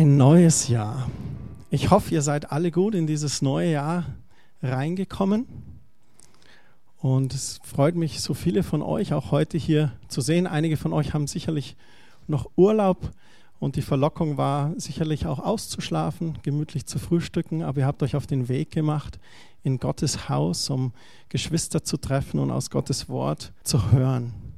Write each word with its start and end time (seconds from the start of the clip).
Ein 0.00 0.16
neues 0.16 0.68
Jahr. 0.68 1.10
Ich 1.70 1.90
hoffe, 1.90 2.14
ihr 2.14 2.22
seid 2.22 2.50
alle 2.52 2.70
gut 2.70 2.94
in 2.94 3.06
dieses 3.06 3.42
neue 3.42 3.70
Jahr 3.70 4.06
reingekommen. 4.62 5.46
Und 6.96 7.34
es 7.34 7.60
freut 7.62 7.96
mich, 7.96 8.22
so 8.22 8.32
viele 8.32 8.62
von 8.62 8.80
euch 8.80 9.12
auch 9.12 9.30
heute 9.30 9.58
hier 9.58 9.92
zu 10.08 10.22
sehen. 10.22 10.46
Einige 10.46 10.78
von 10.78 10.94
euch 10.94 11.12
haben 11.12 11.26
sicherlich 11.26 11.76
noch 12.28 12.50
Urlaub 12.56 13.10
und 13.58 13.76
die 13.76 13.82
Verlockung 13.82 14.38
war 14.38 14.72
sicherlich 14.80 15.26
auch 15.26 15.38
auszuschlafen, 15.38 16.38
gemütlich 16.42 16.86
zu 16.86 16.98
frühstücken, 16.98 17.62
aber 17.62 17.80
ihr 17.80 17.86
habt 17.86 18.02
euch 18.02 18.16
auf 18.16 18.26
den 18.26 18.48
Weg 18.48 18.70
gemacht 18.70 19.20
in 19.64 19.76
Gottes 19.76 20.30
Haus, 20.30 20.70
um 20.70 20.94
Geschwister 21.28 21.84
zu 21.84 21.98
treffen 21.98 22.40
und 22.40 22.50
aus 22.50 22.70
Gottes 22.70 23.10
Wort 23.10 23.52
zu 23.64 23.92
hören. 23.92 24.49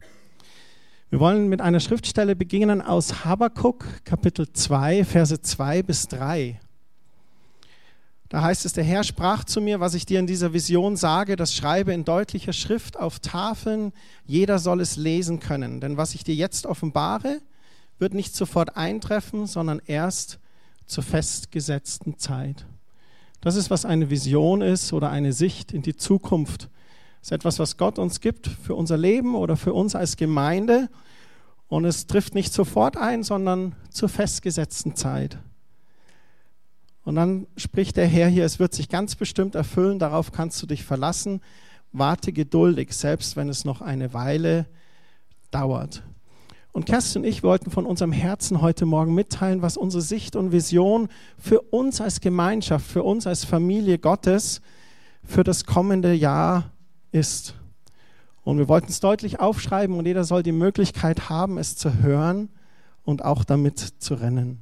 Wir 1.12 1.21
wollen 1.21 1.48
mit 1.48 1.61
einer 1.61 1.79
Schriftstelle 1.79 2.34
beginnen 2.34 2.80
aus 2.80 3.27
Habakkuk, 3.27 3.84
Kapitel 4.07 4.51
2, 4.51 5.05
Verse 5.05 5.43
2 5.43 5.83
bis 5.83 6.09
3. 6.09 6.59
Da 8.30 8.41
heißt 8.41 8.65
es, 8.65 8.73
der 8.73 8.85
Herr 8.85 9.05
sprach 9.05 9.45
zu 9.45 9.61
mir, 9.61 9.79
was 9.79 9.93
ich 9.93 10.07
dir 10.07 10.21
in 10.21 10.27
dieser 10.27 10.55
Vision 10.55 10.97
sage, 10.97 11.37
das 11.37 11.55
schreibe 11.55 11.93
in 11.93 12.07
deutlicher 12.07 12.55
Schrift 12.55 12.98
auf 12.98 13.21
Tafeln, 13.21 13.93
jeder 14.25 14.59
soll 14.59 14.80
es 14.80 14.97
lesen 14.97 15.38
können. 15.38 15.83
Denn 15.83 15.98
was 15.98 16.15
ich 16.15 16.25
dir 16.25 16.35
jetzt 16.35 16.65
offenbare, 16.65 17.43
wird 17.99 18.15
nicht 18.15 18.35
sofort 18.35 18.79
eintreffen, 18.79 19.47
sondern 19.47 19.83
erst 19.85 20.38
zur 20.87 21.05
festgesetzten 21.05 22.16
Zeit. 22.16 22.65
Das 23.43 23.57
ist, 23.57 23.69
was 23.69 23.85
eine 23.85 24.09
Vision 24.09 24.63
ist 24.63 24.95
oder 24.95 25.10
eine 25.10 25.35
Sicht 25.35 25.73
in 25.73 25.83
die 25.83 25.95
Zukunft. 25.95 26.71
Das 27.22 27.28
ist 27.28 27.32
etwas, 27.32 27.60
was 27.60 27.76
Gott 27.76 28.00
uns 28.00 28.20
gibt 28.20 28.48
für 28.48 28.74
unser 28.74 28.98
Leben 28.98 29.36
oder 29.36 29.56
für 29.56 29.72
uns 29.72 29.95
als 29.95 30.16
Gemeinde. 30.16 30.88
Und 31.68 31.84
es 31.84 32.09
trifft 32.09 32.34
nicht 32.34 32.52
sofort 32.52 32.96
ein, 32.96 33.23
sondern 33.23 33.76
zur 33.90 34.09
festgesetzten 34.09 34.96
Zeit. 34.96 35.38
Und 37.04 37.14
dann 37.14 37.46
spricht 37.56 37.96
der 37.96 38.09
Herr 38.09 38.26
hier, 38.26 38.45
es 38.45 38.59
wird 38.59 38.74
sich 38.74 38.88
ganz 38.88 39.14
bestimmt 39.14 39.54
erfüllen, 39.54 40.01
darauf 40.01 40.32
kannst 40.32 40.60
du 40.62 40.66
dich 40.66 40.82
verlassen. 40.82 41.40
Warte 41.92 42.32
geduldig, 42.32 42.92
selbst 42.92 43.36
wenn 43.36 43.48
es 43.48 43.64
noch 43.64 43.82
eine 43.82 44.12
Weile 44.14 44.66
dauert. 45.52 46.02
Und 46.73 46.86
Kerstin 46.86 47.23
und 47.23 47.29
ich 47.29 47.45
wollten 47.45 47.70
von 47.70 47.86
unserem 47.86 48.10
Herzen 48.10 48.62
heute 48.62 48.84
Morgen 48.84 49.14
mitteilen, 49.14 49.62
was 49.62 49.76
unsere 49.76 50.02
Sicht 50.02 50.34
und 50.34 50.51
Vision 50.51 51.09
für 51.38 51.60
uns 51.60 52.01
als 52.01 52.20
Gemeinschaft, 52.20 52.84
für 52.84 53.04
uns 53.04 53.29
als 53.29 53.45
Familie 53.45 53.98
Gottes 53.98 54.60
für 55.24 55.45
das 55.45 55.64
kommende 55.66 56.12
Jahr 56.12 56.71
ist. 57.13 57.55
Und 58.45 58.59
wir 58.59 58.68
wollten 58.68 58.88
es 58.88 59.01
deutlich 59.01 59.38
aufschreiben 59.38 59.96
und 59.96 60.07
jeder 60.07 60.24
soll 60.24 60.43
die 60.43 60.52
Möglichkeit 60.52 61.29
haben, 61.30 61.59
es 61.59 61.77
zu 61.77 62.02
hören 62.02 62.49
und 63.04 63.24
auch 63.24 63.45
damit 63.45 63.79
zu 63.79 64.15
rennen. 64.15 64.60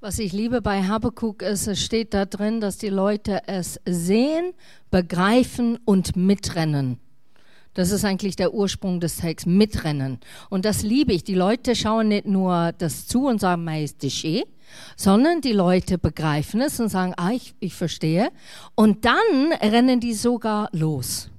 Was 0.00 0.18
ich 0.18 0.32
liebe 0.32 0.60
bei 0.60 0.82
Habakkuk 0.82 1.42
ist, 1.42 1.66
es 1.66 1.82
steht 1.82 2.12
da 2.12 2.26
drin, 2.26 2.60
dass 2.60 2.76
die 2.76 2.90
Leute 2.90 3.42
es 3.46 3.80
sehen, 3.86 4.52
begreifen 4.90 5.78
und 5.84 6.16
mitrennen. 6.16 6.98
Das 7.74 7.90
ist 7.90 8.04
eigentlich 8.04 8.36
der 8.36 8.54
Ursprung 8.54 9.00
des 9.00 9.16
Texts, 9.16 9.46
mitrennen. 9.46 10.20
Und 10.48 10.64
das 10.64 10.82
liebe 10.82 11.12
ich. 11.12 11.24
Die 11.24 11.34
Leute 11.34 11.74
schauen 11.74 12.08
nicht 12.08 12.26
nur 12.26 12.72
das 12.78 13.06
zu 13.06 13.26
und 13.26 13.40
sagen, 13.40 13.68
Majesté, 13.68 14.44
sondern 14.96 15.40
die 15.40 15.52
Leute 15.52 15.98
begreifen 15.98 16.60
es 16.60 16.80
und 16.80 16.88
sagen, 16.88 17.12
ah, 17.16 17.30
ich, 17.32 17.54
ich 17.60 17.74
verstehe. 17.74 18.30
Und 18.74 19.04
dann 19.04 19.52
rennen 19.60 20.00
die 20.00 20.14
sogar 20.14 20.68
los 20.72 21.30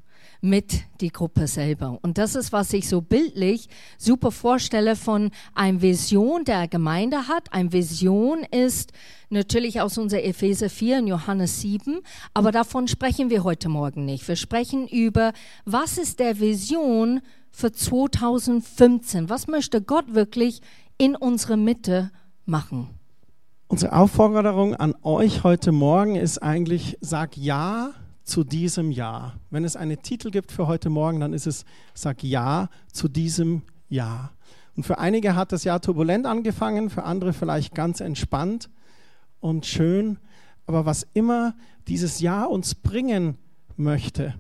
mit 0.46 0.84
die 1.02 1.10
Gruppe 1.10 1.48
selber. 1.48 1.98
Und 2.02 2.18
das 2.18 2.36
ist, 2.36 2.54
was 2.54 2.72
ich 2.72 2.88
so 2.88 3.02
bildlich 3.02 3.68
super 3.98 4.32
vorstelle 4.32 4.96
von 4.96 5.32
einer 5.54 5.82
Vision, 5.82 6.46
der 6.46 6.68
Gemeinde 6.68 7.28
hat. 7.28 7.52
Eine 7.52 7.74
Vision 7.74 8.46
ist 8.52 8.94
natürlich 9.30 9.82
aus 9.82 9.98
unserer 9.98 10.24
Epheser 10.24 10.70
4 10.70 11.00
und 11.00 11.08
Johannes 11.08 11.62
7, 11.62 12.00
aber 12.34 12.52
davon 12.52 12.88
sprechen 12.88 13.30
wir 13.30 13.44
heute 13.44 13.70
Morgen 13.70 14.06
nicht. 14.06 14.28
Wir 14.28 14.36
sprechen 14.36 14.88
über, 14.88 15.34
was 15.66 15.98
ist 15.98 16.20
der 16.20 16.40
Vision 16.40 17.22
für 17.52 17.72
2015? 17.72 19.30
Was 19.30 19.48
möchte 19.48 19.82
Gott 19.82 20.14
wirklich 20.14 20.62
in 20.98 21.16
unsere 21.16 21.58
Mitte 21.58 22.12
machen? 22.46 22.90
Unsere 23.68 23.94
Aufforderung 23.94 24.76
an 24.76 24.94
euch 25.02 25.44
heute 25.44 25.72
Morgen 25.72 26.16
ist 26.16 26.38
eigentlich, 26.38 26.98
sag 27.02 27.36
ja 27.36 27.94
zu 28.26 28.44
diesem 28.44 28.92
Jahr. 28.92 29.40
Wenn 29.52 29.64
es 29.64 29.76
einen 29.76 30.02
Titel 30.02 30.32
gibt 30.32 30.52
für 30.52 30.68
heute 30.68 30.90
Morgen, 30.90 31.20
dann 31.20 31.34
ist 31.34 31.48
es 31.48 31.64
Sag 31.94 32.24
Ja 32.24 32.70
zu 32.92 33.08
diesem 33.08 33.62
Jahr. 33.88 34.34
Und 34.76 34.84
für 34.84 34.98
einige 34.98 35.36
hat 35.36 35.52
das 35.52 35.64
Jahr 35.64 35.80
turbulent 35.80 36.26
angefangen, 36.26 36.90
für 36.90 37.04
andere 37.04 37.32
vielleicht 37.32 37.74
ganz 37.74 38.02
entspannt 38.02 38.70
und 39.40 39.66
schön. 39.66 40.18
Aber 40.66 40.86
was 40.86 41.08
immer 41.14 41.56
dieses 41.88 42.20
Jahr 42.20 42.50
uns 42.50 42.76
bringen 42.76 43.38
möchte, 43.78 44.34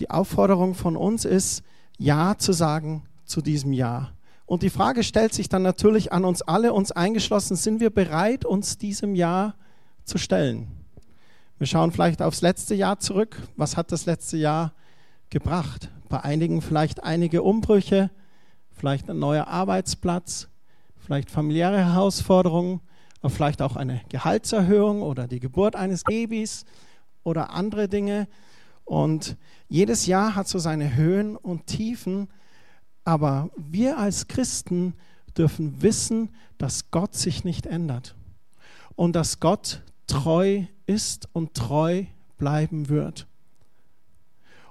die 0.00 0.10
Aufforderung 0.10 0.74
von 0.74 0.96
uns 0.96 1.24
ist, 1.24 1.62
Ja 1.96 2.36
zu 2.36 2.52
sagen 2.52 3.04
zu 3.24 3.40
diesem 3.40 3.72
Jahr. 3.72 4.12
Und 4.44 4.62
die 4.62 4.70
Frage 4.70 5.02
stellt 5.02 5.34
sich 5.34 5.48
dann 5.48 5.62
natürlich 5.62 6.12
an 6.12 6.24
uns 6.24 6.42
alle, 6.42 6.72
uns 6.72 6.90
eingeschlossen, 6.90 7.54
sind 7.54 7.80
wir 7.80 7.90
bereit, 7.90 8.44
uns 8.44 8.78
diesem 8.78 9.14
Jahr 9.14 9.54
zu 10.04 10.18
stellen? 10.18 10.77
Wir 11.58 11.66
schauen 11.66 11.90
vielleicht 11.90 12.22
aufs 12.22 12.40
letzte 12.40 12.76
Jahr 12.76 13.00
zurück. 13.00 13.42
Was 13.56 13.76
hat 13.76 13.90
das 13.90 14.06
letzte 14.06 14.36
Jahr 14.36 14.74
gebracht? 15.28 15.90
Bei 16.08 16.22
einigen 16.22 16.62
vielleicht 16.62 17.02
einige 17.02 17.42
Umbrüche, 17.42 18.12
vielleicht 18.70 19.10
ein 19.10 19.18
neuer 19.18 19.48
Arbeitsplatz, 19.48 20.46
vielleicht 20.96 21.32
familiäre 21.32 21.84
Herausforderungen, 21.84 22.80
aber 23.20 23.30
vielleicht 23.30 23.60
auch 23.60 23.74
eine 23.74 24.00
Gehaltserhöhung 24.08 25.02
oder 25.02 25.26
die 25.26 25.40
Geburt 25.40 25.74
eines 25.74 26.04
Babys 26.04 26.64
oder 27.24 27.50
andere 27.50 27.88
Dinge. 27.88 28.28
Und 28.84 29.36
jedes 29.66 30.06
Jahr 30.06 30.36
hat 30.36 30.46
so 30.46 30.60
seine 30.60 30.94
Höhen 30.94 31.34
und 31.34 31.66
Tiefen, 31.66 32.28
aber 33.02 33.50
wir 33.56 33.98
als 33.98 34.28
Christen 34.28 34.94
dürfen 35.36 35.82
wissen, 35.82 36.30
dass 36.56 36.92
Gott 36.92 37.16
sich 37.16 37.42
nicht 37.42 37.66
ändert 37.66 38.14
und 38.94 39.16
dass 39.16 39.40
Gott 39.40 39.82
treu 40.06 40.62
ist 40.88 41.28
und 41.32 41.54
treu 41.54 42.04
bleiben 42.38 42.88
wird. 42.88 43.28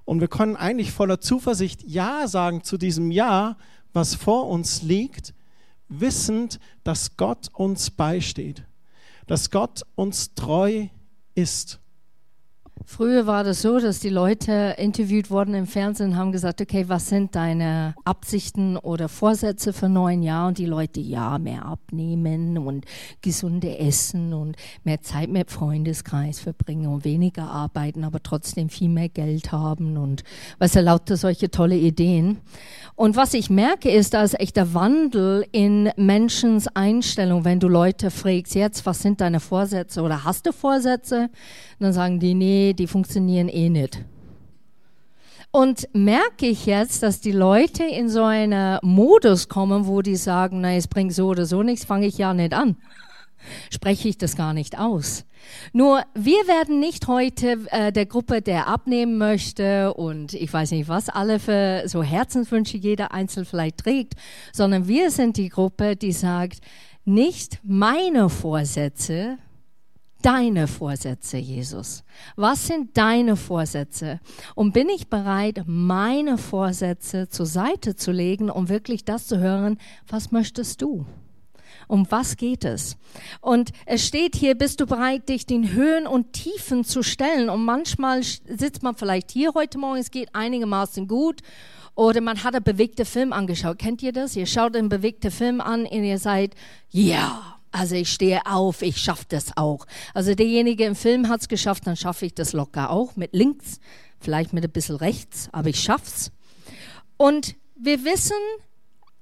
Und 0.03 0.19
wir 0.19 0.27
können 0.27 0.55
eigentlich 0.55 0.91
voller 0.91 1.21
Zuversicht 1.21 1.83
Ja 1.83 2.27
sagen 2.27 2.63
zu 2.63 2.77
diesem 2.77 3.11
Ja, 3.11 3.57
was 3.93 4.15
vor 4.15 4.47
uns 4.49 4.81
liegt, 4.81 5.33
wissend, 5.89 6.59
dass 6.83 7.17
Gott 7.17 7.49
uns 7.53 7.91
beisteht, 7.91 8.65
dass 9.27 9.51
Gott 9.51 9.83
uns 9.95 10.33
treu 10.33 10.87
ist. 11.35 11.79
Früher 12.85 13.27
war 13.27 13.43
das 13.43 13.61
so, 13.61 13.79
dass 13.79 13.99
die 13.99 14.09
Leute 14.09 14.75
interviewt 14.77 15.29
wurden 15.29 15.53
im 15.53 15.67
Fernsehen 15.67 16.11
und 16.11 16.17
haben 16.17 16.31
gesagt, 16.31 16.61
okay, 16.61 16.85
was 16.87 17.09
sind 17.09 17.35
deine 17.35 17.95
Absichten 18.05 18.77
oder 18.77 19.09
Vorsätze 19.09 19.73
für 19.73 19.89
neun 19.89 20.23
Jahr? 20.23 20.47
Und 20.47 20.57
die 20.57 20.65
Leute, 20.65 20.99
ja, 20.99 21.37
mehr 21.37 21.65
abnehmen 21.65 22.57
und 22.57 22.85
gesunde 23.21 23.77
Essen 23.77 24.33
und 24.33 24.55
mehr 24.83 25.01
Zeit 25.01 25.29
mit 25.29 25.51
Freundeskreis 25.51 26.39
verbringen 26.39 26.87
und 26.87 27.03
weniger 27.03 27.49
arbeiten, 27.49 28.03
aber 28.03 28.21
trotzdem 28.21 28.69
viel 28.69 28.89
mehr 28.89 29.09
Geld 29.09 29.51
haben 29.51 29.97
und 29.97 30.23
was 30.59 30.75
er 30.75 30.83
lauter 30.83 31.17
solche 31.17 31.51
tolle 31.51 31.75
Ideen. 31.75 32.37
Und 32.95 33.15
was 33.15 33.33
ich 33.33 33.49
merke, 33.49 33.91
ist, 33.91 34.13
da 34.13 34.23
ist 34.23 34.39
echt 34.39 34.55
der 34.55 34.73
Wandel 34.73 35.45
in 35.51 35.91
Menschens 35.97 36.67
Einstellung, 36.67 37.45
wenn 37.45 37.59
du 37.59 37.67
Leute 37.67 38.11
fragst, 38.11 38.55
jetzt, 38.55 38.85
was 38.85 39.01
sind 39.01 39.21
deine 39.21 39.39
Vorsätze 39.39 40.01
oder 40.01 40.23
hast 40.23 40.45
du 40.45 40.51
Vorsätze? 40.51 41.29
Dann 41.79 41.93
sagen 41.93 42.19
die, 42.19 42.33
nee, 42.33 42.73
die 42.73 42.87
funktionieren 42.87 43.49
eh 43.49 43.69
nicht. 43.69 44.03
Und 45.51 45.87
merke 45.93 46.45
ich 46.45 46.65
jetzt, 46.65 47.03
dass 47.03 47.21
die 47.21 47.31
Leute 47.31 47.83
in 47.83 48.09
so 48.09 48.23
einen 48.23 48.79
Modus 48.83 49.47
kommen, 49.47 49.87
wo 49.87 50.01
die 50.01 50.15
sagen, 50.15 50.61
na, 50.61 50.75
es 50.75 50.87
bringt 50.87 51.13
so 51.13 51.27
oder 51.27 51.45
so 51.45 51.63
nichts, 51.63 51.85
fange 51.85 52.05
ich 52.05 52.17
ja 52.17 52.33
nicht 52.33 52.53
an. 52.53 52.75
Spreche 53.69 54.09
ich 54.09 54.17
das 54.17 54.35
gar 54.35 54.53
nicht 54.53 54.77
aus. 54.77 55.25
Nur 55.71 56.03
wir 56.13 56.47
werden 56.47 56.79
nicht 56.79 57.07
heute 57.07 57.59
äh, 57.71 57.91
der 57.91 58.05
Gruppe, 58.05 58.41
der 58.41 58.67
abnehmen 58.67 59.17
möchte 59.17 59.93
und 59.93 60.33
ich 60.33 60.51
weiß 60.51 60.71
nicht, 60.71 60.89
was 60.89 61.07
alle 61.07 61.39
für 61.39 61.83
so 61.85 62.03
Herzenswünsche 62.03 62.77
jeder 62.77 63.13
einzeln 63.13 63.45
vielleicht 63.45 63.77
trägt, 63.77 64.15
sondern 64.51 64.87
wir 64.87 65.11
sind 65.11 65.37
die 65.37 65.49
Gruppe, 65.49 65.95
die 65.95 66.11
sagt, 66.11 66.59
nicht 67.05 67.59
meine 67.63 68.29
Vorsätze 68.29 69.37
deine 70.21 70.67
Vorsätze, 70.67 71.37
Jesus? 71.37 72.03
Was 72.35 72.67
sind 72.67 72.97
deine 72.97 73.35
Vorsätze? 73.35 74.19
Und 74.55 74.73
bin 74.73 74.89
ich 74.89 75.09
bereit, 75.09 75.63
meine 75.65 76.37
Vorsätze 76.37 77.29
zur 77.29 77.45
Seite 77.45 77.95
zu 77.95 78.11
legen, 78.11 78.49
um 78.49 78.69
wirklich 78.69 79.05
das 79.05 79.27
zu 79.27 79.39
hören, 79.39 79.77
was 80.07 80.31
möchtest 80.31 80.81
du? 80.81 81.05
Um 81.87 82.05
was 82.09 82.35
geht 82.35 82.65
es? 82.65 82.97
Und 83.39 83.71
es 83.85 84.05
steht 84.05 84.35
hier, 84.35 84.55
bist 84.55 84.81
du 84.81 84.85
bereit, 84.85 85.29
dich 85.29 85.45
den 85.45 85.71
Höhen 85.71 86.05
und 86.05 86.33
Tiefen 86.33 86.83
zu 86.83 87.01
stellen? 87.03 87.49
Und 87.49 87.63
manchmal 87.63 88.23
sitzt 88.23 88.83
man 88.83 88.95
vielleicht 88.95 89.31
hier 89.31 89.53
heute 89.53 89.77
Morgen, 89.77 89.99
es 89.99 90.11
geht 90.11 90.33
einigermaßen 90.33 91.07
gut. 91.07 91.41
Oder 91.95 92.21
man 92.21 92.43
hat 92.43 92.53
einen 92.53 92.63
bewegten 92.63 93.05
Film 93.05 93.33
angeschaut. 93.33 93.79
Kennt 93.79 94.03
ihr 94.03 94.11
das? 94.11 94.35
Ihr 94.35 94.45
schaut 94.45 94.75
einen 94.75 94.89
bewegten 94.89 95.31
Film 95.31 95.61
an 95.61 95.85
und 95.85 96.03
ihr 96.03 96.19
seid, 96.19 96.53
ja, 96.89 97.56
Also 97.77 97.95
ich 97.95 98.11
stehe 98.11 98.45
auf, 98.45 98.81
ich 98.81 98.97
schaffe 98.97 99.25
das 99.29 99.55
auch. 99.55 99.85
Also 100.13 100.33
derjenige 100.33 100.85
im 100.85 100.95
Film 100.95 101.29
hat 101.29 101.41
es 101.41 101.47
geschafft, 101.47 101.85
dann 101.85 101.95
schaffe 101.95 102.25
ich 102.25 102.33
das 102.33 102.53
locker 102.53 102.89
auch 102.89 103.15
mit 103.15 103.33
links, 103.33 103.79
vielleicht 104.19 104.51
mit 104.51 104.63
ein 104.63 104.71
bisschen 104.71 104.95
rechts, 104.95 105.47
aber 105.51 105.69
ich 105.69 105.79
schaff's. 105.79 106.31
Und 107.17 107.55
wir 107.75 108.03
wissen, 108.03 108.37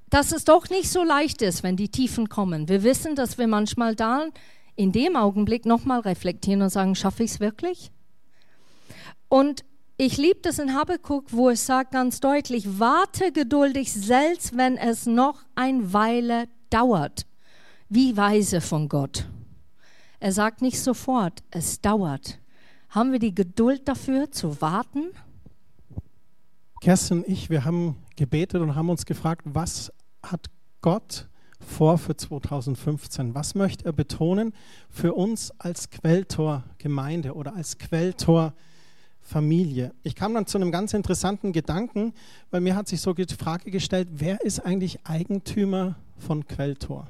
dass 0.09 0.31
es 0.31 0.45
doch 0.45 0.69
nicht 0.69 0.89
so 0.89 1.03
leicht 1.03 1.41
ist, 1.41 1.63
wenn 1.63 1.75
die 1.75 1.89
Tiefen 1.89 2.29
kommen. 2.29 2.69
Wir 2.69 2.83
wissen, 2.83 3.15
dass 3.15 3.37
wir 3.37 3.47
manchmal 3.47 3.95
da 3.95 4.27
in 4.77 4.93
dem 4.93 5.17
Augenblick 5.17 5.65
nochmal 5.65 5.99
reflektieren 6.01 6.61
und 6.61 6.69
sagen, 6.69 6.95
schaffe 6.95 7.23
ich 7.23 7.31
es 7.31 7.39
wirklich? 7.41 7.91
Und 9.27 9.65
ich 9.97 10.17
liebe 10.17 10.39
das 10.41 10.59
in 10.59 10.73
Habakkuk, 10.73 11.25
wo 11.31 11.49
es 11.49 11.65
sagt 11.65 11.91
ganz 11.91 12.21
deutlich, 12.21 12.79
warte 12.79 13.33
geduldig, 13.33 13.91
selbst 13.91 14.55
wenn 14.55 14.77
es 14.77 15.05
noch 15.05 15.43
ein 15.55 15.91
Weile 15.91 16.47
dauert. 16.69 17.25
Wie 17.89 18.15
weise 18.17 18.61
von 18.61 18.89
Gott. 18.89 19.29
Er 20.19 20.31
sagt 20.31 20.63
nicht 20.63 20.79
sofort, 20.79 21.43
es 21.51 21.81
dauert. 21.81 22.39
Haben 22.89 23.11
wir 23.11 23.19
die 23.19 23.35
Geduld 23.35 23.87
dafür 23.87 24.31
zu 24.31 24.59
warten? 24.59 25.11
Kerstin 26.81 27.19
und 27.19 27.27
ich, 27.27 27.51
wir 27.51 27.63
haben 27.63 27.97
gebetet 28.15 28.59
und 28.61 28.73
haben 28.73 28.89
uns 28.89 29.05
gefragt, 29.05 29.43
was 29.45 29.93
hat 30.23 30.47
Gott 30.81 31.27
vor 31.59 31.99
für 31.99 32.17
2015? 32.17 33.35
Was 33.35 33.53
möchte 33.53 33.85
er 33.85 33.93
betonen 33.93 34.53
für 34.89 35.13
uns 35.13 35.51
als 35.59 35.91
Quelltor-Gemeinde 35.91 37.35
oder 37.35 37.55
als 37.55 37.77
Quelltor-Familie? 37.77 39.93
Ich 40.01 40.15
kam 40.15 40.33
dann 40.33 40.47
zu 40.47 40.57
einem 40.57 40.71
ganz 40.71 40.95
interessanten 40.95 41.53
Gedanken, 41.53 42.15
weil 42.49 42.61
mir 42.61 42.75
hat 42.75 42.87
sich 42.87 43.01
so 43.01 43.13
die 43.13 43.35
Frage 43.35 43.69
gestellt, 43.69 44.07
wer 44.11 44.41
ist 44.41 44.65
eigentlich 44.65 45.05
Eigentümer 45.05 45.97
von 46.17 46.47
Quelltor? 46.47 47.07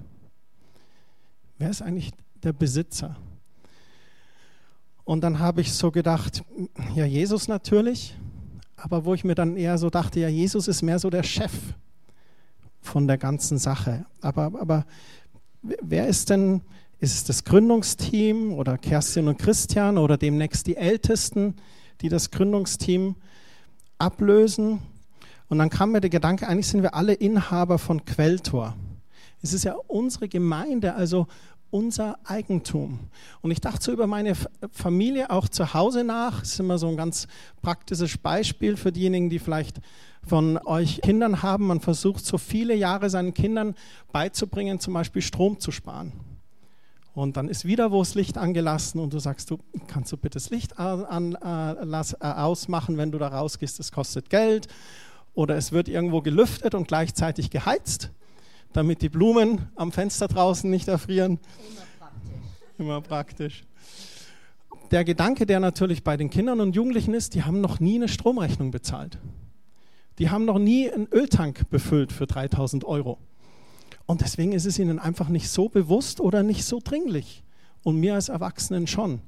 Wer 1.58 1.70
ist 1.70 1.82
eigentlich 1.82 2.12
der 2.44 2.54
Besitzer? 2.54 3.16
Und 5.06 5.22
dann 5.22 5.40
habe 5.40 5.62
ich 5.62 5.74
so 5.74 5.92
gedacht, 5.92 6.44
ja, 6.96 7.06
Jesus 7.06 7.48
natürlich, 7.48 8.16
aber 8.76 9.06
wo 9.06 9.14
ich 9.14 9.24
mir 9.24 9.36
dann 9.36 9.56
eher 9.56 9.78
so 9.78 9.90
dachte, 9.90 10.20
ja, 10.20 10.28
Jesus 10.28 10.68
ist 10.68 10.82
mehr 10.82 11.00
so 11.00 11.10
der 11.10 11.24
Chef 11.24 11.54
von 12.82 13.08
der 13.08 13.18
ganzen 13.18 13.58
Sache. 13.58 14.06
Aber, 14.22 14.52
aber 14.60 14.86
wer 15.62 16.08
ist 16.08 16.30
denn, 16.30 16.62
ist 17.00 17.14
es 17.16 17.24
das 17.24 17.44
Gründungsteam 17.44 18.54
oder 18.54 18.78
Kerstin 18.78 19.28
und 19.28 19.38
Christian 19.38 19.98
oder 19.98 20.18
demnächst 20.18 20.68
die 20.68 20.76
Ältesten, 20.76 21.56
die 22.02 22.10
das 22.10 22.32
Gründungsteam 22.32 23.16
ablösen? 23.98 24.80
Und 25.48 25.60
dann 25.60 25.70
kam 25.70 25.92
mir 25.92 26.02
der 26.02 26.10
Gedanke, 26.10 26.48
eigentlich 26.48 26.68
sind 26.68 26.82
wir 26.82 26.96
alle 26.96 27.14
Inhaber 27.14 27.78
von 27.78 28.04
Quelltor. 28.04 28.76
Es 29.46 29.54
ist 29.54 29.64
ja 29.64 29.76
unsere 29.88 30.28
Gemeinde, 30.28 30.96
also 30.96 31.28
unser 31.70 32.18
Eigentum. 32.24 33.00
Und 33.44 33.52
ich 33.52 33.62
dachte 33.62 33.84
so 33.84 33.92
über 33.92 34.08
meine 34.08 34.34
Familie 34.72 35.30
auch 35.30 35.48
zu 35.48 35.76
Hause 35.76 36.04
nach. 36.04 36.40
Das 36.40 36.54
ist 36.54 36.60
immer 36.60 36.80
so 36.80 36.88
ein 36.88 36.98
ganz 36.98 37.28
praktisches 37.62 38.18
Beispiel 38.18 38.76
für 38.76 38.92
diejenigen, 38.92 39.30
die 39.30 39.38
vielleicht 39.38 39.82
von 40.26 40.58
euch 40.58 41.00
Kindern 41.02 41.44
haben. 41.44 41.68
Man 41.68 41.80
versucht 41.80 42.26
so 42.26 42.40
viele 42.40 42.74
Jahre 42.74 43.12
seinen 43.12 43.36
Kindern 43.36 43.76
beizubringen, 44.12 44.80
zum 44.80 44.96
Beispiel 44.96 45.22
Strom 45.22 45.60
zu 45.60 45.72
sparen. 45.72 46.14
Und 47.14 47.38
dann 47.38 47.48
ist 47.48 47.66
wieder 47.66 47.92
wo 47.92 48.00
das 48.00 48.16
Licht 48.16 48.40
angelassen 48.40 49.00
und 49.00 49.14
du 49.14 49.20
sagst, 49.20 49.52
du 49.52 49.60
kannst 49.86 50.12
du 50.12 50.18
bitte 50.18 50.38
das 50.38 50.50
Licht 50.50 50.80
an, 50.80 51.36
an, 51.36 52.14
äh, 52.20 52.26
ausmachen, 52.26 52.98
wenn 52.98 53.12
du 53.12 53.20
da 53.20 53.28
rausgehst, 53.28 53.78
das 53.78 53.92
kostet 53.92 54.32
Geld. 54.32 54.70
Oder 55.36 55.56
es 55.56 55.72
wird 55.72 55.88
irgendwo 55.88 56.22
gelüftet 56.22 56.74
und 56.74 56.88
gleichzeitig 56.88 57.52
geheizt 57.52 58.10
damit 58.76 59.02
die 59.02 59.10
Blumen 59.10 59.70
am 59.76 59.94
Fenster 59.94 60.28
draußen 60.28 60.70
nicht 60.70 60.90
erfrieren. 60.90 61.40
Immer 61.40 61.82
praktisch. 62.00 62.78
Immer 62.78 63.02
praktisch. 63.02 63.64
Der 64.92 65.06
Gedanke, 65.06 65.46
der 65.46 65.62
natürlich 65.62 66.04
bei 66.04 66.18
den 66.18 66.30
Kindern 66.30 66.60
und 66.60 66.76
Jugendlichen 66.76 67.14
ist, 67.14 67.36
die 67.36 67.44
haben 67.44 67.62
noch 67.62 67.80
nie 67.80 67.96
eine 67.96 68.10
Stromrechnung 68.10 68.72
bezahlt. 68.72 69.18
Die 70.20 70.30
haben 70.30 70.44
noch 70.44 70.60
nie 70.60 70.92
einen 70.92 71.08
Öltank 71.08 71.70
befüllt 71.70 72.12
für 72.12 72.28
3000 72.28 72.84
Euro. 72.84 73.18
Und 74.06 74.20
deswegen 74.20 74.52
ist 74.52 74.66
es 74.66 74.78
ihnen 74.78 75.00
einfach 75.00 75.30
nicht 75.30 75.50
so 75.50 75.70
bewusst 75.70 76.20
oder 76.20 76.44
nicht 76.44 76.66
so 76.66 76.82
dringlich. 76.84 77.44
Und 77.82 78.00
mir 78.00 78.16
als 78.16 78.28
Erwachsenen 78.28 78.88
schon, 78.88 79.22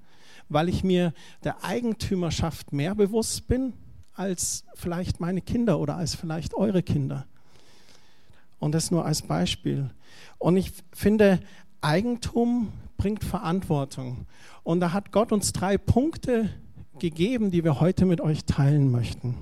weil 0.49 0.67
ich 0.67 0.83
mir 0.83 1.13
der 1.45 1.63
Eigentümerschaft 1.63 2.73
mehr 2.73 2.95
bewusst 2.95 3.47
bin 3.47 3.73
als 4.13 4.65
vielleicht 4.75 5.21
meine 5.21 5.41
Kinder 5.41 5.79
oder 5.79 5.95
als 5.95 6.15
vielleicht 6.15 6.53
eure 6.53 6.83
Kinder. 6.83 7.27
Und 8.59 8.73
das 8.73 8.91
nur 8.91 9.05
als 9.05 9.21
Beispiel. 9.21 9.89
Und 10.37 10.57
ich 10.57 10.71
finde, 10.93 11.39
Eigentum 11.81 12.71
bringt 12.97 13.23
Verantwortung. 13.23 14.25
Und 14.63 14.79
da 14.79 14.93
hat 14.93 15.11
Gott 15.11 15.31
uns 15.31 15.53
drei 15.53 15.77
Punkte 15.77 16.49
gegeben, 16.99 17.51
die 17.51 17.63
wir 17.63 17.79
heute 17.79 18.05
mit 18.05 18.21
euch 18.21 18.45
teilen 18.45 18.91
möchten 18.91 19.35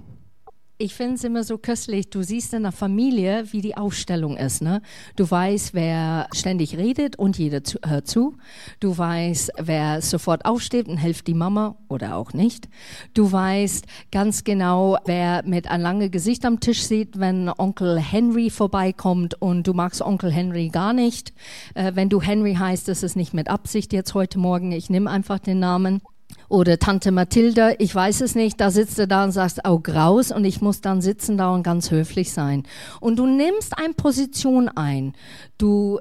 ich 0.78 0.94
finde 0.94 1.16
es 1.16 1.24
immer 1.24 1.44
so 1.44 1.58
köstlich. 1.58 2.10
Du 2.10 2.22
siehst 2.22 2.54
in 2.54 2.64
der 2.64 2.72
Familie, 2.72 3.46
wie 3.52 3.62
die 3.62 3.78
Aufstellung 3.78 4.36
ist. 4.36 4.62
Ne? 4.62 4.82
Du 5.16 5.30
weißt, 5.30 5.74
wer 5.74 6.28
ständig 6.34 6.78
redet 6.78 7.18
und 7.18 7.38
jeder 7.38 7.64
zu, 7.64 7.80
hört 7.86 8.08
zu. 8.08 8.36
Du 8.80 8.98
weißt, 8.98 9.54
wer 9.58 10.02
sofort 10.02 10.46
aufsteht 10.46 10.88
und 10.88 10.98
hilft 10.98 11.28
die 11.28 11.34
Mama 11.34 11.78
oder 11.88 12.18
auch 12.18 12.34
nicht. 12.34 12.68
Du 13.14 13.32
weißt 13.32 13.86
ganz 14.12 14.44
genau, 14.44 14.98
wer 15.06 15.44
mit 15.46 15.70
einem 15.70 15.84
langen 15.84 16.12
Gesicht 16.12 16.46
am 16.46 16.60
Tisch 16.60 16.84
sieht, 16.84 17.20
wenn 17.20 17.50
Onkel 17.50 17.98
Henry 18.00 18.50
vorbeikommt 18.50 19.42
und 19.42 19.68
du 19.68 19.74
magst 19.74 20.02
Onkel 20.02 20.32
Henry 20.32 20.68
gar 20.68 20.94
nicht. 20.94 21.34
Äh, 21.74 21.94
wenn 21.96 22.10
du 22.10 22.22
Henry 22.22 22.56
heißt, 22.56 22.90
ist 22.90 23.04
es 23.04 23.16
nicht 23.16 23.34
mit 23.34 23.48
Absicht 23.48 23.94
jetzt 23.94 24.14
heute 24.14 24.40
Morgen. 24.40 24.74
Ich 24.74 24.90
nehme 24.90 25.10
einfach 25.10 25.40
den 25.40 25.60
Namen 25.60 26.02
oder 26.50 26.78
Tante 26.80 27.12
Mathilda, 27.12 27.74
ich 27.80 27.94
weiß 27.94 28.22
es 28.22 28.36
nicht, 28.36 28.60
da 28.62 28.72
sitzt 28.72 28.98
du 28.98 29.08
da 29.08 29.24
und 29.24 29.32
sagst, 29.32 29.62
oh 29.68 29.80
graus 29.80 30.32
und 30.32 30.46
ich 30.46 30.62
muss 30.62 30.82
dann 30.82 31.02
sitzen 31.02 31.38
da 31.38 31.54
und 31.54 31.64
ganz 31.64 31.92
höflich 31.92 32.32
sein. 32.32 32.64
Und 33.00 33.18
du 33.18 33.26
nimmst 33.26 33.78
eine 33.78 33.94
Position 33.94 34.70
ein. 34.70 35.14
Du 35.58 36.00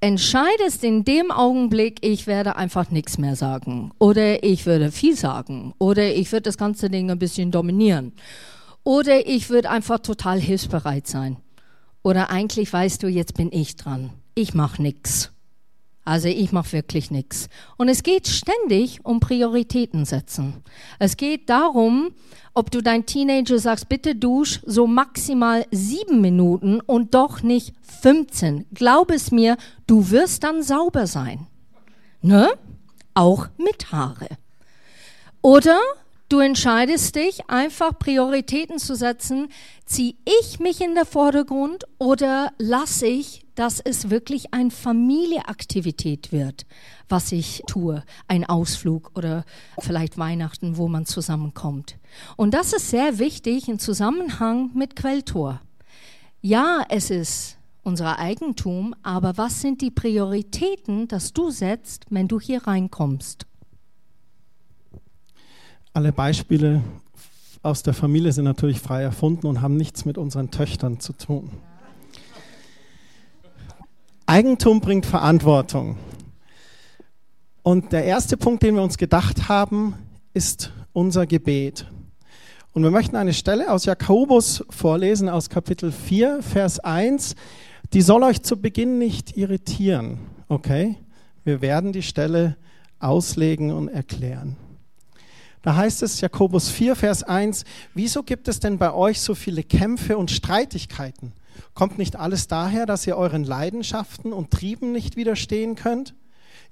entscheidest 0.00 0.84
in 0.84 1.04
dem 1.04 1.30
Augenblick, 1.30 2.04
ich 2.04 2.26
werde 2.26 2.56
einfach 2.56 2.90
nichts 2.90 3.18
mehr 3.18 3.36
sagen 3.36 3.92
oder 3.98 4.44
ich 4.44 4.66
würde 4.66 4.92
viel 4.92 5.16
sagen 5.16 5.74
oder 5.78 6.14
ich 6.14 6.30
würde 6.32 6.42
das 6.42 6.58
ganze 6.58 6.90
Ding 6.90 7.10
ein 7.10 7.18
bisschen 7.18 7.50
dominieren 7.50 8.12
oder 8.84 9.26
ich 9.26 9.50
würde 9.50 9.70
einfach 9.70 9.98
total 9.98 10.40
hilfsbereit 10.40 11.06
sein. 11.06 11.38
Oder 12.04 12.30
eigentlich 12.30 12.72
weißt 12.72 13.02
du, 13.02 13.08
jetzt 13.08 13.34
bin 13.34 13.50
ich 13.50 13.74
dran. 13.74 14.10
Ich 14.36 14.54
mache 14.54 14.80
nichts. 14.80 15.32
Also 16.06 16.28
ich 16.28 16.52
mache 16.52 16.72
wirklich 16.72 17.10
nichts. 17.10 17.48
Und 17.76 17.88
es 17.88 18.04
geht 18.04 18.28
ständig 18.28 19.00
um 19.02 19.18
Prioritäten 19.18 20.04
setzen. 20.04 20.62
Es 21.00 21.16
geht 21.16 21.50
darum, 21.50 22.12
ob 22.54 22.70
du 22.70 22.80
dein 22.80 23.06
Teenager 23.06 23.58
sagst, 23.58 23.88
bitte 23.88 24.14
dusch 24.14 24.60
so 24.64 24.86
maximal 24.86 25.66
sieben 25.72 26.20
Minuten 26.20 26.80
und 26.80 27.14
doch 27.14 27.42
nicht 27.42 27.74
15. 28.02 28.66
Glaub 28.72 29.10
es 29.10 29.32
mir, 29.32 29.56
du 29.88 30.10
wirst 30.10 30.44
dann 30.44 30.62
sauber 30.62 31.08
sein. 31.08 31.48
Ne? 32.22 32.50
Auch 33.14 33.48
mit 33.58 33.90
Haare. 33.90 34.28
Oder 35.42 35.80
du 36.28 36.38
entscheidest 36.38 37.16
dich, 37.16 37.50
einfach 37.50 37.98
Prioritäten 37.98 38.78
zu 38.78 38.94
setzen. 38.94 39.48
Ziehe 39.86 40.14
ich 40.40 40.60
mich 40.60 40.80
in 40.80 40.94
der 40.94 41.04
Vordergrund 41.04 41.84
oder 41.98 42.52
lasse 42.58 43.08
ich 43.08 43.45
dass 43.56 43.80
es 43.80 44.10
wirklich 44.10 44.54
eine 44.54 44.70
Familieaktivität 44.70 46.30
wird, 46.30 46.66
was 47.08 47.32
ich 47.32 47.62
tue, 47.66 48.04
ein 48.28 48.44
Ausflug 48.44 49.10
oder 49.16 49.44
vielleicht 49.80 50.18
Weihnachten, 50.18 50.76
wo 50.76 50.86
man 50.86 51.06
zusammenkommt. 51.06 51.98
Und 52.36 52.54
das 52.54 52.72
ist 52.72 52.90
sehr 52.90 53.18
wichtig 53.18 53.68
im 53.68 53.80
Zusammenhang 53.80 54.70
mit 54.74 54.94
Quelltor. 54.94 55.60
Ja, 56.42 56.84
es 56.88 57.10
ist 57.10 57.56
unser 57.82 58.18
Eigentum, 58.18 58.94
aber 59.02 59.36
was 59.36 59.60
sind 59.60 59.80
die 59.80 59.90
Prioritäten, 59.90 61.08
dass 61.08 61.32
du 61.32 61.50
setzt, 61.50 62.04
wenn 62.10 62.28
du 62.28 62.38
hier 62.38 62.66
reinkommst? 62.66 63.46
Alle 65.92 66.12
Beispiele 66.12 66.82
aus 67.62 67.82
der 67.82 67.94
Familie 67.94 68.32
sind 68.32 68.44
natürlich 68.44 68.80
frei 68.80 69.02
erfunden 69.02 69.46
und 69.46 69.62
haben 69.62 69.76
nichts 69.76 70.04
mit 70.04 70.18
unseren 70.18 70.50
Töchtern 70.50 71.00
zu 71.00 71.14
tun. 71.14 71.50
Eigentum 74.28 74.80
bringt 74.80 75.06
Verantwortung. 75.06 75.98
Und 77.62 77.92
der 77.92 78.04
erste 78.04 78.36
Punkt, 78.36 78.64
den 78.64 78.74
wir 78.74 78.82
uns 78.82 78.98
gedacht 78.98 79.48
haben, 79.48 79.94
ist 80.34 80.72
unser 80.92 81.28
Gebet. 81.28 81.86
Und 82.72 82.82
wir 82.82 82.90
möchten 82.90 83.14
eine 83.14 83.32
Stelle 83.32 83.70
aus 83.70 83.84
Jakobus 83.84 84.64
vorlesen, 84.68 85.28
aus 85.28 85.48
Kapitel 85.48 85.92
4, 85.92 86.42
Vers 86.42 86.80
1. 86.80 87.36
Die 87.92 88.02
soll 88.02 88.24
euch 88.24 88.42
zu 88.42 88.60
Beginn 88.60 88.98
nicht 88.98 89.36
irritieren, 89.36 90.18
okay? 90.48 90.96
Wir 91.44 91.60
werden 91.60 91.92
die 91.92 92.02
Stelle 92.02 92.56
auslegen 92.98 93.70
und 93.70 93.86
erklären. 93.86 94.56
Da 95.62 95.76
heißt 95.76 96.02
es, 96.02 96.20
Jakobus 96.20 96.68
4, 96.68 96.96
Vers 96.96 97.22
1, 97.22 97.64
wieso 97.94 98.24
gibt 98.24 98.48
es 98.48 98.58
denn 98.58 98.76
bei 98.76 98.92
euch 98.92 99.20
so 99.20 99.36
viele 99.36 99.62
Kämpfe 99.62 100.18
und 100.18 100.32
Streitigkeiten? 100.32 101.32
Kommt 101.74 101.98
nicht 101.98 102.16
alles 102.16 102.48
daher, 102.48 102.86
dass 102.86 103.06
ihr 103.06 103.16
euren 103.16 103.44
Leidenschaften 103.44 104.32
und 104.32 104.50
Trieben 104.50 104.92
nicht 104.92 105.16
widerstehen 105.16 105.74
könnt? 105.74 106.14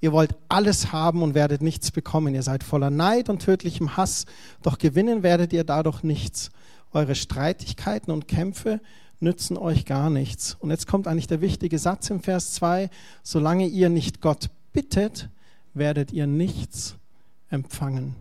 Ihr 0.01 0.11
wollt 0.11 0.35
alles 0.49 0.91
haben 0.91 1.23
und 1.23 1.33
werdet 1.35 1.61
nichts 1.61 1.91
bekommen. 1.91 2.35
Ihr 2.35 2.43
seid 2.43 2.63
voller 2.63 2.89
Neid 2.89 3.29
und 3.29 3.41
tödlichem 3.41 3.97
Hass, 3.97 4.25
doch 4.61 4.77
gewinnen 4.77 5.23
werdet 5.23 5.53
ihr 5.53 5.63
dadurch 5.63 6.03
nichts. 6.03 6.49
Eure 6.91 7.15
Streitigkeiten 7.15 8.11
und 8.11 8.27
Kämpfe 8.27 8.81
nützen 9.19 9.57
euch 9.57 9.85
gar 9.85 10.09
nichts. 10.09 10.55
Und 10.59 10.69
jetzt 10.69 10.87
kommt 10.87 11.07
eigentlich 11.07 11.27
der 11.27 11.41
wichtige 11.41 11.79
Satz 11.79 12.09
im 12.09 12.21
Vers 12.21 12.53
2, 12.53 12.89
solange 13.23 13.67
ihr 13.67 13.89
nicht 13.89 14.21
Gott 14.21 14.49
bittet, 14.73 15.29
werdet 15.73 16.11
ihr 16.11 16.27
nichts 16.27 16.95
empfangen. 17.49 18.15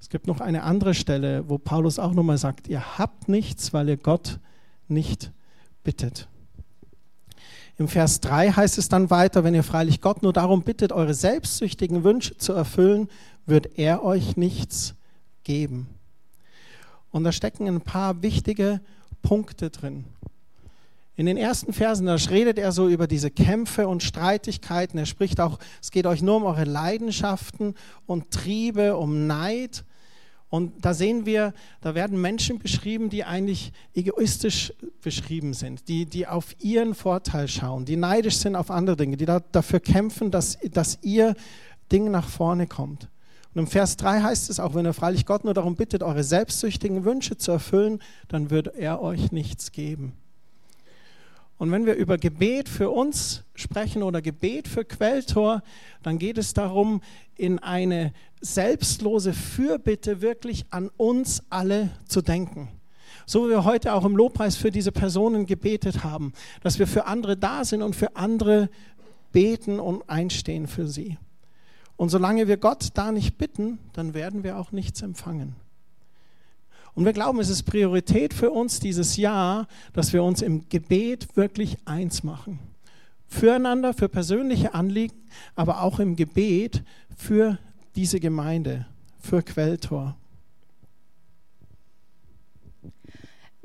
Es 0.00 0.10
gibt 0.10 0.26
noch 0.26 0.40
eine 0.40 0.62
andere 0.62 0.94
Stelle, 0.94 1.48
wo 1.48 1.58
Paulus 1.58 1.98
auch 1.98 2.12
nochmal 2.12 2.38
sagt, 2.38 2.68
ihr 2.68 2.98
habt 2.98 3.28
nichts, 3.28 3.72
weil 3.72 3.88
ihr 3.88 3.96
Gott 3.96 4.38
nicht 4.88 5.32
bittet. 5.86 6.26
Im 7.78 7.86
Vers 7.86 8.20
3 8.20 8.50
heißt 8.50 8.76
es 8.76 8.88
dann 8.88 9.08
weiter, 9.08 9.44
wenn 9.44 9.54
ihr 9.54 9.62
freilich 9.62 10.00
Gott 10.00 10.20
nur 10.20 10.32
darum 10.32 10.62
bittet, 10.62 10.90
eure 10.90 11.14
selbstsüchtigen 11.14 12.02
Wünsche 12.02 12.36
zu 12.36 12.52
erfüllen, 12.52 13.08
wird 13.46 13.78
er 13.78 14.02
euch 14.02 14.36
nichts 14.36 14.94
geben. 15.44 15.86
Und 17.12 17.22
da 17.22 17.30
stecken 17.30 17.68
ein 17.68 17.82
paar 17.82 18.20
wichtige 18.20 18.80
Punkte 19.22 19.70
drin. 19.70 20.04
In 21.14 21.26
den 21.26 21.36
ersten 21.36 21.72
Versen, 21.72 22.06
da 22.06 22.16
redet 22.16 22.58
er 22.58 22.72
so 22.72 22.88
über 22.88 23.06
diese 23.06 23.30
Kämpfe 23.30 23.86
und 23.86 24.02
Streitigkeiten. 24.02 24.98
Er 24.98 25.06
spricht 25.06 25.38
auch, 25.38 25.60
es 25.80 25.92
geht 25.92 26.06
euch 26.06 26.20
nur 26.20 26.36
um 26.36 26.44
eure 26.46 26.64
Leidenschaften 26.64 27.74
und 28.06 28.32
Triebe, 28.32 28.96
um 28.96 29.28
Neid. 29.28 29.84
Und 30.48 30.84
da 30.84 30.94
sehen 30.94 31.26
wir, 31.26 31.52
da 31.80 31.94
werden 31.94 32.20
Menschen 32.20 32.58
beschrieben, 32.58 33.10
die 33.10 33.24
eigentlich 33.24 33.72
egoistisch 33.94 34.72
beschrieben 35.02 35.54
sind, 35.54 35.88
die, 35.88 36.06
die 36.06 36.26
auf 36.26 36.54
ihren 36.60 36.94
Vorteil 36.94 37.48
schauen, 37.48 37.84
die 37.84 37.96
neidisch 37.96 38.36
sind 38.36 38.54
auf 38.54 38.70
andere 38.70 38.96
Dinge, 38.96 39.16
die 39.16 39.26
da, 39.26 39.40
dafür 39.40 39.80
kämpfen, 39.80 40.30
dass, 40.30 40.58
dass 40.70 40.98
ihr 41.02 41.34
Ding 41.90 42.10
nach 42.10 42.28
vorne 42.28 42.66
kommt. 42.66 43.08
Und 43.54 43.60
im 43.60 43.66
Vers 43.66 43.96
3 43.96 44.20
heißt 44.20 44.50
es 44.50 44.60
auch, 44.60 44.74
wenn 44.74 44.86
ihr 44.86 44.92
freilich 44.92 45.26
Gott 45.26 45.44
nur 45.44 45.54
darum 45.54 45.76
bittet, 45.76 46.02
eure 46.02 46.22
selbstsüchtigen 46.22 47.04
Wünsche 47.04 47.38
zu 47.38 47.52
erfüllen, 47.52 48.00
dann 48.28 48.50
wird 48.50 48.68
er 48.76 49.00
euch 49.00 49.32
nichts 49.32 49.72
geben. 49.72 50.12
Und 51.58 51.72
wenn 51.72 51.86
wir 51.86 51.94
über 51.94 52.18
Gebet 52.18 52.68
für 52.68 52.90
uns 52.90 53.44
sprechen 53.54 54.02
oder 54.02 54.20
Gebet 54.20 54.68
für 54.68 54.84
Quelltor, 54.84 55.62
dann 56.02 56.18
geht 56.18 56.36
es 56.36 56.52
darum, 56.52 57.00
in 57.34 57.58
eine 57.58 58.12
selbstlose 58.40 59.32
Fürbitte 59.32 60.20
wirklich 60.20 60.66
an 60.70 60.90
uns 60.96 61.42
alle 61.48 61.90
zu 62.06 62.20
denken. 62.20 62.68
So 63.24 63.46
wie 63.46 63.50
wir 63.50 63.64
heute 63.64 63.94
auch 63.94 64.04
im 64.04 64.16
Lobpreis 64.16 64.56
für 64.56 64.70
diese 64.70 64.92
Personen 64.92 65.46
gebetet 65.46 66.04
haben, 66.04 66.32
dass 66.62 66.78
wir 66.78 66.86
für 66.86 67.06
andere 67.06 67.36
da 67.36 67.64
sind 67.64 67.82
und 67.82 67.96
für 67.96 68.16
andere 68.16 68.68
beten 69.32 69.80
und 69.80 70.08
einstehen 70.08 70.68
für 70.68 70.86
sie. 70.86 71.16
Und 71.96 72.10
solange 72.10 72.46
wir 72.46 72.58
Gott 72.58 72.90
da 72.94 73.10
nicht 73.10 73.38
bitten, 73.38 73.78
dann 73.94 74.12
werden 74.12 74.44
wir 74.44 74.58
auch 74.58 74.70
nichts 74.70 75.00
empfangen. 75.00 75.56
Und 76.96 77.04
wir 77.04 77.12
glauben, 77.12 77.38
es 77.40 77.50
ist 77.50 77.64
Priorität 77.64 78.32
für 78.32 78.50
uns 78.50 78.80
dieses 78.80 79.18
Jahr, 79.18 79.68
dass 79.92 80.14
wir 80.14 80.24
uns 80.24 80.40
im 80.40 80.66
Gebet 80.70 81.36
wirklich 81.36 81.76
eins 81.84 82.22
machen. 82.24 82.58
Füreinander, 83.28 83.92
für 83.92 84.08
persönliche 84.08 84.72
Anliegen, 84.72 85.14
aber 85.54 85.82
auch 85.82 86.00
im 86.00 86.16
Gebet 86.16 86.82
für 87.14 87.58
diese 87.96 88.18
Gemeinde, 88.18 88.86
für 89.20 89.42
Quelltor. 89.42 90.16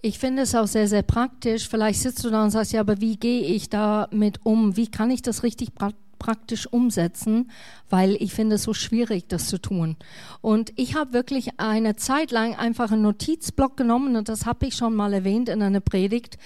Ich 0.02 0.20
finde 0.20 0.42
es 0.42 0.54
auch 0.54 0.68
sehr, 0.68 0.90
sehr 0.90 1.04
praktisch. 1.04 1.70
Vielleicht 1.70 2.02
sitzt 2.02 2.26
du 2.26 2.32
da 2.32 2.44
und 2.44 2.52
sagst, 2.52 2.74
ja, 2.74 2.82
aber 2.82 3.00
wie 3.00 3.16
gehe 3.16 3.44
ich 3.44 3.70
damit 3.70 4.42
um? 4.44 4.76
Wie 4.76 4.92
kann 4.92 5.10
ich 5.10 5.22
das 5.22 5.44
richtig 5.44 5.74
praktisch? 6.22 6.72
umsetzen, 6.72 7.52
weil 7.90 8.16
ich 8.20 8.34
finde 8.34 8.56
es 8.56 8.64
so 8.64 8.74
schwierig, 8.74 9.28
das 9.28 9.48
zu 9.48 9.60
tun. 9.60 9.98
Und 10.42 10.72
ich 10.76 10.96
habe 10.96 11.14
wirklich 11.14 11.60
eine 11.60 11.96
Zeit 11.96 12.32
lang 12.32 12.56
einfach 12.56 12.92
einen 12.92 13.02
Notizblock 13.02 13.76
genommen 13.76 14.16
und 14.16 14.30
das 14.30 14.46
habe 14.46 14.68
ich 14.68 14.76
schon 14.76 14.96
mal 14.96 15.14
erwähnt 15.14 15.50
in 15.50 15.62
einer 15.62 15.80
Predigt. 15.80 16.38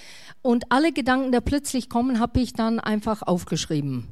Und 0.42 0.72
alle 0.72 0.92
Gedanken, 0.92 1.32
die 1.32 1.40
plötzlich 1.40 1.88
kommen, 1.88 2.18
habe 2.18 2.40
ich 2.40 2.54
dann 2.54 2.80
einfach 2.80 3.22
aufgeschrieben. 3.22 4.08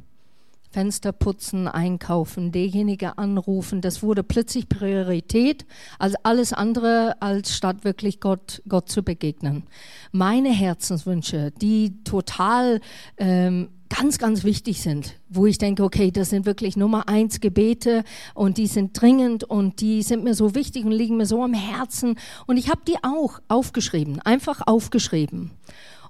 Fenster 0.70 1.12
putzen, 1.12 1.68
einkaufen, 1.68 2.50
derjenige 2.50 3.16
anrufen, 3.16 3.80
das 3.80 4.02
wurde 4.02 4.24
plötzlich 4.24 4.68
Priorität 4.68 5.64
als 6.00 6.16
alles 6.24 6.52
andere, 6.52 7.22
als 7.22 7.56
statt 7.56 7.84
wirklich 7.84 8.18
Gott, 8.18 8.60
Gott 8.68 8.88
zu 8.88 9.04
begegnen. 9.04 9.62
Meine 10.10 10.50
Herzenswünsche, 10.50 11.52
die 11.52 12.02
total 12.02 12.80
ähm, 13.18 13.68
ganz, 13.96 14.18
ganz 14.18 14.44
wichtig 14.44 14.82
sind, 14.82 15.14
wo 15.28 15.46
ich 15.46 15.58
denke, 15.58 15.84
okay, 15.84 16.10
das 16.10 16.30
sind 16.30 16.46
wirklich 16.46 16.76
Nummer 16.76 17.08
eins 17.08 17.40
Gebete 17.40 18.02
und 18.34 18.58
die 18.58 18.66
sind 18.66 19.00
dringend 19.00 19.44
und 19.44 19.80
die 19.80 20.02
sind 20.02 20.24
mir 20.24 20.34
so 20.34 20.54
wichtig 20.54 20.84
und 20.84 20.92
liegen 20.92 21.16
mir 21.16 21.26
so 21.26 21.42
am 21.42 21.54
Herzen. 21.54 22.18
Und 22.46 22.56
ich 22.56 22.70
habe 22.70 22.80
die 22.88 22.96
auch 23.02 23.40
aufgeschrieben, 23.48 24.20
einfach 24.20 24.62
aufgeschrieben. 24.66 25.52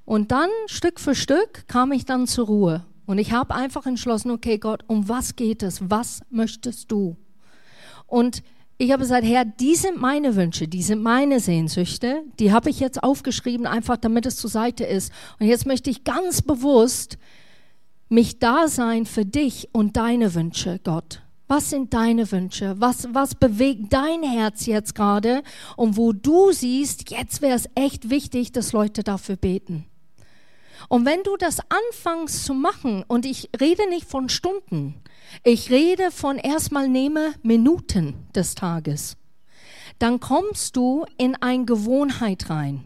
Und 0.04 0.32
dann 0.32 0.48
Stück 0.66 0.98
für 0.98 1.14
Stück 1.14 1.66
kam 1.68 1.92
ich 1.92 2.04
dann 2.04 2.26
zur 2.26 2.46
Ruhe 2.46 2.84
und 3.06 3.18
ich 3.18 3.32
habe 3.32 3.54
einfach 3.54 3.86
entschlossen, 3.86 4.30
okay 4.30 4.58
Gott, 4.58 4.84
um 4.86 5.08
was 5.08 5.36
geht 5.36 5.62
es? 5.62 5.90
Was 5.90 6.22
möchtest 6.30 6.90
du? 6.90 7.16
Und 8.06 8.42
ich 8.78 8.92
habe 8.92 9.02
gesagt, 9.02 9.24
Herr, 9.24 9.44
die 9.44 9.74
sind 9.74 10.00
meine 10.00 10.36
Wünsche, 10.36 10.68
die 10.68 10.82
sind 10.82 11.02
meine 11.02 11.38
Sehnsüchte, 11.38 12.22
die 12.38 12.50
habe 12.50 12.70
ich 12.70 12.80
jetzt 12.80 13.02
aufgeschrieben, 13.02 13.66
einfach 13.66 13.96
damit 13.96 14.26
es 14.26 14.36
zur 14.36 14.50
Seite 14.50 14.84
ist. 14.84 15.12
Und 15.38 15.46
jetzt 15.46 15.66
möchte 15.66 15.90
ich 15.90 16.04
ganz 16.04 16.42
bewusst 16.42 17.18
mich 18.08 18.38
da 18.38 18.68
sein 18.68 19.06
für 19.06 19.24
dich 19.24 19.68
und 19.72 19.96
deine 19.96 20.34
Wünsche, 20.34 20.80
Gott. 20.82 21.22
Was 21.46 21.70
sind 21.70 21.92
deine 21.92 22.30
Wünsche? 22.32 22.74
Was, 22.78 23.08
was 23.12 23.34
bewegt 23.34 23.92
dein 23.92 24.22
Herz 24.22 24.64
jetzt 24.66 24.94
gerade? 24.94 25.42
Und 25.76 25.96
wo 25.96 26.12
du 26.12 26.52
siehst, 26.52 27.10
jetzt 27.10 27.42
wäre 27.42 27.54
es 27.54 27.68
echt 27.74 28.08
wichtig, 28.08 28.52
dass 28.52 28.72
Leute 28.72 29.02
dafür 29.02 29.36
beten. 29.36 29.84
Und 30.88 31.04
wenn 31.04 31.22
du 31.22 31.36
das 31.36 31.58
anfängst 31.60 32.44
zu 32.44 32.54
machen, 32.54 33.04
und 33.06 33.26
ich 33.26 33.50
rede 33.60 33.88
nicht 33.88 34.08
von 34.08 34.28
Stunden, 34.28 34.94
ich 35.42 35.70
rede 35.70 36.10
von 36.10 36.38
erstmal 36.38 36.88
nehme 36.88 37.34
Minuten 37.42 38.14
des 38.34 38.54
Tages, 38.54 39.16
dann 39.98 40.20
kommst 40.20 40.76
du 40.76 41.04
in 41.18 41.36
eine 41.36 41.64
Gewohnheit 41.64 42.50
rein. 42.50 42.84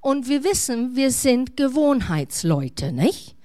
Und 0.00 0.28
wir 0.28 0.44
wissen, 0.44 0.96
wir 0.96 1.10
sind 1.10 1.56
Gewohnheitsleute, 1.56 2.92
nicht? 2.92 3.36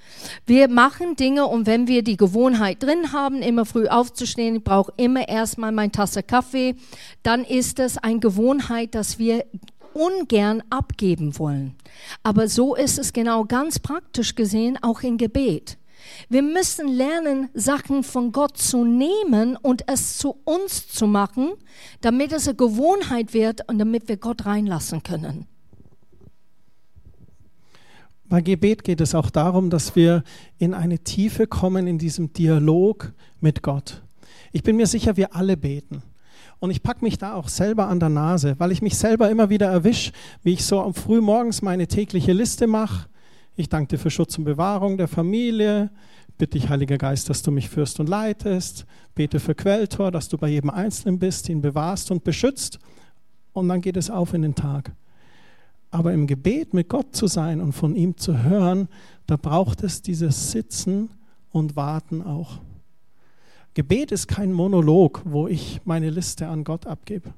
Wir 0.46 0.70
machen 0.70 1.16
Dinge 1.16 1.46
und 1.48 1.66
wenn 1.66 1.88
wir 1.88 2.04
die 2.04 2.18
Gewohnheit 2.18 2.82
drin 2.82 3.12
haben, 3.14 3.42
immer 3.42 3.66
früh 3.66 3.88
aufzustehen, 3.88 4.58
ich 4.58 4.64
brauche 4.64 4.94
immer 4.98 5.28
erstmal 5.28 5.72
meine 5.72 5.92
Tasse 5.92 6.24
Kaffee, 6.24 6.76
dann 7.24 7.44
ist 7.44 7.80
es 7.80 7.98
eine 7.98 8.20
Gewohnheit, 8.20 8.96
dass 8.96 9.20
wir 9.20 9.46
ungern 9.94 10.62
abgeben 10.70 11.40
wollen. 11.40 11.76
Aber 12.22 12.48
so 12.48 12.76
ist 12.76 13.00
es 13.00 13.14
genau 13.14 13.46
ganz 13.46 13.80
praktisch 13.80 14.36
gesehen 14.36 14.78
auch 14.82 15.02
im 15.02 15.18
Gebet. 15.18 15.78
Wir 16.30 16.44
müssen 16.44 16.88
lernen, 16.88 17.50
Sachen 17.54 18.04
von 18.04 18.32
Gott 18.32 18.58
zu 18.58 18.84
nehmen 18.84 19.56
und 19.56 19.84
es 19.88 20.18
zu 20.18 20.36
uns 20.44 20.88
zu 20.88 21.08
machen, 21.08 21.54
damit 22.02 22.32
es 22.32 22.48
eine 22.48 22.58
Gewohnheit 22.58 23.34
wird 23.34 23.68
und 23.70 23.80
damit 23.80 24.08
wir 24.08 24.18
Gott 24.18 24.46
reinlassen 24.46 25.02
können. 25.02 25.48
Bei 28.28 28.42
Gebet 28.42 28.84
geht 28.84 29.02
es 29.02 29.14
auch 29.14 29.30
darum, 29.30 29.70
dass 29.70 29.96
wir 29.96 30.24
in 30.58 30.74
eine 30.74 31.00
Tiefe 31.00 31.46
kommen 31.46 31.86
in 31.86 32.00
diesem 32.00 32.34
Dialog 32.34 33.14
mit 33.40 33.62
Gott. 33.62 34.02
Ich 34.52 34.64
bin 34.64 34.78
mir 34.78 34.88
sicher, 34.88 35.16
wir 35.16 35.36
alle 35.36 35.58
beten. 35.58 36.02
Und 36.60 36.72
ich 36.72 36.82
packe 36.82 37.04
mich 37.04 37.18
da 37.18 37.36
auch 37.36 37.50
selber 37.50 37.88
an 37.88 38.00
der 38.00 38.10
Nase, 38.10 38.56
weil 38.58 38.72
ich 38.72 38.82
mich 38.82 38.98
selber 38.98 39.30
immer 39.30 39.50
wieder 39.50 39.68
erwische, 39.68 40.12
wie 40.42 40.54
ich 40.54 40.66
so 40.66 40.92
früh 40.94 41.22
morgens 41.22 41.62
meine 41.62 41.88
tägliche 41.88 42.34
Liste 42.34 42.66
mache. 42.66 43.08
Ich 43.56 43.70
danke 43.70 43.90
dir 43.90 44.00
für 44.00 44.10
Schutz 44.10 44.38
und 44.38 44.46
Bewahrung 44.46 44.98
der 44.98 45.08
Familie. 45.08 45.92
Bitte 46.38 46.58
dich, 46.58 46.70
Heiliger 46.70 46.98
Geist, 46.98 47.30
dass 47.30 47.44
du 47.44 47.52
mich 47.52 47.70
führst 47.70 48.00
und 48.00 48.10
leitest. 48.10 48.86
Bete 49.14 49.40
für 49.40 49.56
Quelltor, 49.56 50.12
dass 50.12 50.28
du 50.28 50.38
bei 50.38 50.50
jedem 50.50 50.70
Einzelnen 50.70 51.20
bist, 51.20 51.48
ihn 51.48 51.62
bewahrst 51.62 52.10
und 52.10 52.24
beschützt. 52.24 52.80
Und 53.54 53.70
dann 53.70 53.82
geht 53.82 53.98
es 53.98 54.10
auf 54.10 54.34
in 54.34 54.42
den 54.42 54.56
Tag. 54.56 54.92
Aber 55.96 56.12
im 56.12 56.28
Gebet 56.28 56.74
mit 56.74 56.90
Gott 56.90 57.16
zu 57.16 57.26
sein 57.26 57.62
und 57.62 57.72
von 57.72 57.96
ihm 57.96 58.18
zu 58.18 58.44
hören, 58.44 58.90
da 59.28 59.38
braucht 59.38 59.82
es 59.82 60.02
dieses 60.02 60.52
Sitzen 60.52 61.10
und 61.52 61.78
Warten 61.78 62.22
auch. 62.22 62.60
Gebet 63.76 64.12
ist 64.12 64.28
kein 64.28 64.52
Monolog, 64.52 65.22
wo 65.24 65.48
ich 65.48 65.80
meine 65.86 66.10
Liste 66.10 66.50
an 66.50 66.66
Gott 66.66 66.86
abgebe. 66.86 67.34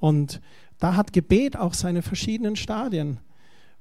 Und 0.00 0.40
da 0.78 0.96
hat 0.96 1.12
Gebet 1.12 1.58
auch 1.58 1.74
seine 1.74 2.00
verschiedenen 2.00 2.56
Stadien. 2.56 3.18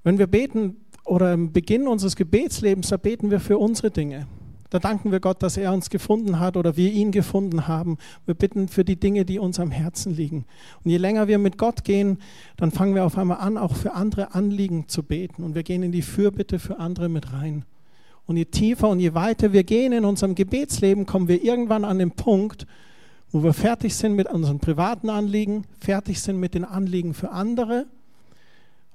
Wenn 0.04 0.18
wir 0.18 0.28
beten 0.28 0.76
oder 1.06 1.32
im 1.32 1.54
Beginn 1.54 1.88
unseres 1.88 2.18
Gebetslebens, 2.18 2.90
da 2.90 2.98
beten 2.98 3.32
wir 3.32 3.40
für 3.40 3.58
unsere 3.58 3.90
Dinge. 3.90 4.28
Da 4.76 4.80
danken 4.80 5.14
wir 5.14 5.22
Gott, 5.22 5.42
dass 5.42 5.56
er 5.56 5.72
uns 5.72 5.90
gefunden 5.90 6.38
hat 6.38 6.58
oder 6.58 6.76
wir 6.76 6.92
ihn 6.92 7.14
gefunden 7.14 7.70
haben. 7.70 7.98
Wir 8.26 8.34
bitten 8.34 8.68
für 8.68 8.84
die 8.84 9.00
Dinge, 9.00 9.24
die 9.24 9.40
uns 9.40 9.58
am 9.58 9.72
Herzen 9.72 10.14
liegen. 10.14 10.44
Und 10.84 10.92
je 10.92 10.98
länger 10.98 11.30
wir 11.30 11.38
mit 11.38 11.58
Gott 11.58 11.86
gehen, 11.86 12.18
dann 12.58 12.72
fangen 12.72 12.94
wir 12.94 13.06
auf 13.06 13.18
einmal 13.18 13.38
an, 13.38 13.58
auch 13.58 13.74
für 13.74 13.94
andere 13.94 14.36
Anliegen 14.36 14.90
zu 14.90 15.02
beten. 15.02 15.44
Und 15.44 15.56
wir 15.56 15.64
gehen 15.64 15.82
in 15.82 15.94
die 15.94 16.02
Fürbitte 16.02 16.60
für 16.60 16.78
andere 16.78 17.08
mit 17.08 17.32
rein. 17.32 17.64
Und 18.26 18.36
je 18.36 18.44
tiefer 18.44 18.90
und 18.90 19.00
je 19.00 19.14
weiter 19.14 19.54
wir 19.54 19.64
gehen 19.64 19.94
in 19.94 20.04
unserem 20.04 20.36
Gebetsleben, 20.36 21.06
kommen 21.06 21.30
wir 21.30 21.42
irgendwann 21.42 21.86
an 21.86 21.98
den 21.98 22.12
Punkt, 22.12 22.68
wo 23.32 23.44
wir 23.44 23.54
fertig 23.54 23.96
sind 23.96 24.14
mit 24.14 24.28
unseren 24.30 24.60
privaten 24.60 25.10
Anliegen, 25.10 25.64
fertig 25.80 26.20
sind 26.20 26.38
mit 26.38 26.54
den 26.54 26.66
Anliegen 26.66 27.14
für 27.14 27.32
andere 27.32 27.86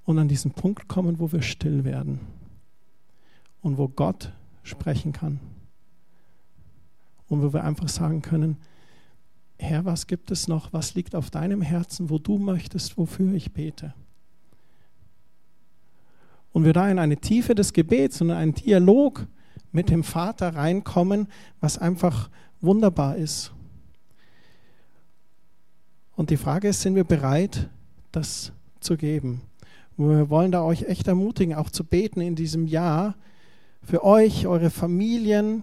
und 0.05 0.19
an 0.19 0.29
diesen 0.29 0.51
Punkt 0.51 0.89
kommen, 0.89 1.21
wo 1.21 1.33
wir 1.33 1.41
still 1.41 1.87
werden 1.87 2.21
und 3.63 3.79
wo 3.79 3.89
Gott 3.89 4.31
sprechen 4.63 5.15
kann 5.15 5.41
und 7.31 7.43
wo 7.43 7.55
wir 7.55 7.65
einfach 7.65 7.89
sagen 7.89 8.21
können, 8.21 8.59
Herr, 9.59 9.85
was 9.85 10.07
gibt 10.07 10.31
es 10.31 10.49
noch, 10.49 10.73
was 10.73 10.95
liegt 10.95 11.15
auf 11.15 11.31
deinem 11.31 11.63
Herzen, 11.63 12.11
wo 12.11 12.19
du 12.19 12.39
möchtest, 12.39 12.99
wofür 12.99 13.33
ich 13.33 13.53
bete. 13.53 13.95
Und 16.53 16.65
wir 16.65 16.73
da 16.73 16.91
in 16.91 16.99
eine 16.99 17.19
Tiefe 17.19 17.55
des 17.55 17.73
Gebets 17.73 18.21
und 18.21 18.31
einen 18.33 18.55
Dialog 18.55 19.27
mit 19.71 19.89
dem 19.89 20.03
Vater 20.03 20.57
reinkommen, 20.57 21.29
was 21.61 21.79
einfach 21.79 22.29
wunderbar 22.61 23.17
ist. 23.17 23.53
Und 26.17 26.31
die 26.31 26.37
Frage 26.37 26.69
ist, 26.69 26.83
sind 26.83 26.97
wir 26.97 27.05
bereit, 27.05 27.71
das 28.11 28.53
zu 28.81 28.97
geben? 28.97 29.43
Wir 29.97 30.31
wollen 30.31 30.51
da 30.51 30.63
euch 30.63 30.83
echt 30.85 31.07
ermutigen, 31.07 31.55
auch 31.55 31.71
zu 31.71 31.85
beten 31.85 32.21
in 32.21 32.35
diesem 32.35 32.67
Jahr 32.67 33.15
für 33.83 34.03
euch, 34.03 34.47
eure 34.47 34.71
Familien, 34.71 35.63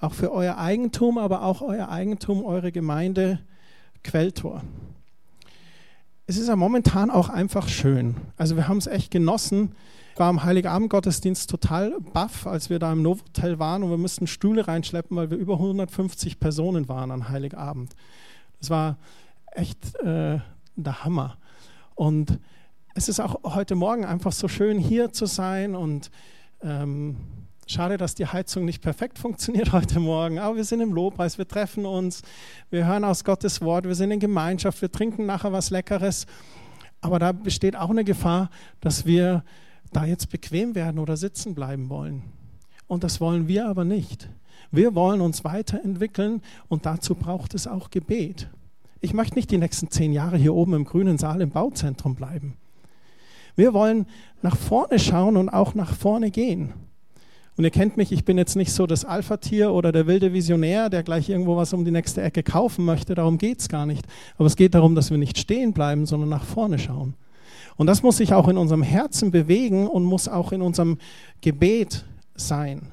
auch 0.00 0.14
für 0.14 0.32
euer 0.32 0.58
Eigentum, 0.58 1.18
aber 1.18 1.42
auch 1.42 1.62
euer 1.62 1.88
Eigentum, 1.88 2.44
eure 2.44 2.72
Gemeinde 2.72 3.40
Quelltor. 4.04 4.62
Es 6.26 6.36
ist 6.36 6.48
ja 6.48 6.56
momentan 6.56 7.10
auch 7.10 7.28
einfach 7.28 7.68
schön. 7.68 8.16
Also 8.36 8.56
wir 8.56 8.68
haben 8.68 8.78
es 8.78 8.86
echt 8.86 9.10
genossen. 9.10 9.72
Ich 10.12 10.18
war 10.18 10.28
am 10.28 10.42
Heiligabend 10.42 10.90
Gottesdienst 10.90 11.48
total 11.48 11.94
baff, 12.12 12.46
als 12.46 12.68
wir 12.68 12.78
da 12.78 12.92
im 12.92 13.02
Novotel 13.02 13.58
waren 13.58 13.82
und 13.82 13.90
wir 13.90 13.98
mussten 13.98 14.26
Stühle 14.26 14.66
reinschleppen, 14.66 15.16
weil 15.16 15.30
wir 15.30 15.36
über 15.36 15.54
150 15.54 16.40
Personen 16.40 16.88
waren 16.88 17.10
an 17.10 17.28
Heiligabend. 17.28 17.94
Das 18.58 18.70
war 18.70 18.96
echt 19.52 19.94
äh, 19.96 20.40
der 20.76 21.04
Hammer. 21.04 21.36
Und 21.94 22.38
es 22.94 23.08
ist 23.08 23.20
auch 23.20 23.54
heute 23.54 23.74
Morgen 23.74 24.04
einfach 24.04 24.32
so 24.32 24.48
schön 24.48 24.78
hier 24.78 25.12
zu 25.12 25.26
sein 25.26 25.74
und 25.74 26.10
ähm, 26.62 27.16
Schade, 27.68 27.96
dass 27.96 28.14
die 28.14 28.26
Heizung 28.26 28.64
nicht 28.64 28.80
perfekt 28.80 29.18
funktioniert 29.18 29.72
heute 29.72 29.98
Morgen, 29.98 30.38
aber 30.38 30.54
wir 30.54 30.64
sind 30.64 30.80
im 30.80 30.92
Lobpreis, 30.92 31.36
wir 31.36 31.48
treffen 31.48 31.84
uns, 31.84 32.22
wir 32.70 32.86
hören 32.86 33.02
aus 33.02 33.24
Gottes 33.24 33.60
Wort, 33.60 33.86
wir 33.86 33.96
sind 33.96 34.12
in 34.12 34.20
Gemeinschaft, 34.20 34.80
wir 34.80 34.92
trinken 34.92 35.26
nachher 35.26 35.52
was 35.52 35.70
Leckeres. 35.70 36.26
Aber 37.00 37.18
da 37.18 37.32
besteht 37.32 37.74
auch 37.74 37.90
eine 37.90 38.04
Gefahr, 38.04 38.50
dass 38.80 39.04
wir 39.04 39.42
da 39.92 40.04
jetzt 40.04 40.30
bequem 40.30 40.76
werden 40.76 41.00
oder 41.00 41.16
sitzen 41.16 41.56
bleiben 41.56 41.88
wollen. 41.88 42.22
Und 42.86 43.02
das 43.02 43.20
wollen 43.20 43.48
wir 43.48 43.66
aber 43.66 43.84
nicht. 43.84 44.28
Wir 44.70 44.94
wollen 44.94 45.20
uns 45.20 45.42
weiterentwickeln 45.42 46.42
und 46.68 46.86
dazu 46.86 47.16
braucht 47.16 47.52
es 47.52 47.66
auch 47.66 47.90
Gebet. 47.90 48.48
Ich 49.00 49.12
möchte 49.12 49.34
nicht 49.34 49.50
die 49.50 49.58
nächsten 49.58 49.90
zehn 49.90 50.12
Jahre 50.12 50.36
hier 50.36 50.54
oben 50.54 50.74
im 50.74 50.84
grünen 50.84 51.18
Saal 51.18 51.40
im 51.40 51.50
Bauzentrum 51.50 52.14
bleiben. 52.14 52.56
Wir 53.56 53.74
wollen 53.74 54.06
nach 54.40 54.56
vorne 54.56 55.00
schauen 55.00 55.36
und 55.36 55.48
auch 55.48 55.74
nach 55.74 55.96
vorne 55.96 56.30
gehen. 56.30 56.72
Und 57.56 57.64
ihr 57.64 57.70
kennt 57.70 57.96
mich, 57.96 58.12
ich 58.12 58.24
bin 58.24 58.36
jetzt 58.36 58.54
nicht 58.54 58.72
so 58.72 58.86
das 58.86 59.06
Alpha-Tier 59.06 59.72
oder 59.72 59.90
der 59.90 60.06
wilde 60.06 60.32
Visionär, 60.34 60.90
der 60.90 61.02
gleich 61.02 61.30
irgendwo 61.30 61.56
was 61.56 61.72
um 61.72 61.84
die 61.86 61.90
nächste 61.90 62.20
Ecke 62.20 62.42
kaufen 62.42 62.84
möchte. 62.84 63.14
Darum 63.14 63.38
geht 63.38 63.60
es 63.60 63.68
gar 63.68 63.86
nicht. 63.86 64.06
Aber 64.36 64.46
es 64.46 64.56
geht 64.56 64.74
darum, 64.74 64.94
dass 64.94 65.10
wir 65.10 65.16
nicht 65.16 65.38
stehen 65.38 65.72
bleiben, 65.72 66.04
sondern 66.04 66.28
nach 66.28 66.44
vorne 66.44 66.78
schauen. 66.78 67.14
Und 67.76 67.86
das 67.86 68.02
muss 68.02 68.18
sich 68.18 68.34
auch 68.34 68.48
in 68.48 68.58
unserem 68.58 68.82
Herzen 68.82 69.30
bewegen 69.30 69.86
und 69.86 70.04
muss 70.04 70.28
auch 70.28 70.52
in 70.52 70.60
unserem 70.60 70.98
Gebet 71.40 72.04
sein. 72.34 72.92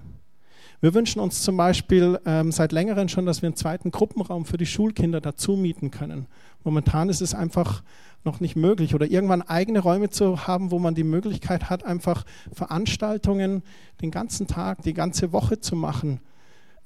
Wir 0.79 0.93
wünschen 0.93 1.21
uns 1.21 1.41
zum 1.41 1.55
Beispiel 1.55 2.19
ähm, 2.25 2.51
seit 2.51 2.73
längerem 2.73 3.07
schon, 3.07 3.25
dass 3.25 3.41
wir 3.41 3.47
einen 3.47 3.55
zweiten 3.55 3.91
Gruppenraum 3.91 4.43
für 4.43 4.57
die 4.57 4.65
Schulkinder 4.65 5.21
dazu 5.21 5.53
mieten 5.53 5.91
können. 5.91 6.27
Momentan 6.65 7.07
ist 7.09 7.21
es 7.21 7.33
einfach 7.33 7.83
noch 8.25 8.39
nicht 8.39 8.55
möglich 8.55 8.95
oder 8.95 9.05
irgendwann 9.05 9.41
eigene 9.41 9.79
Räume 9.79 10.09
zu 10.09 10.47
haben, 10.47 10.71
wo 10.71 10.79
man 10.79 10.95
die 10.95 11.03
Möglichkeit 11.03 11.69
hat, 11.69 11.83
einfach 11.83 12.25
Veranstaltungen 12.51 13.63
den 14.01 14.11
ganzen 14.11 14.47
Tag, 14.47 14.81
die 14.83 14.93
ganze 14.93 15.33
Woche 15.33 15.59
zu 15.59 15.75
machen 15.75 16.19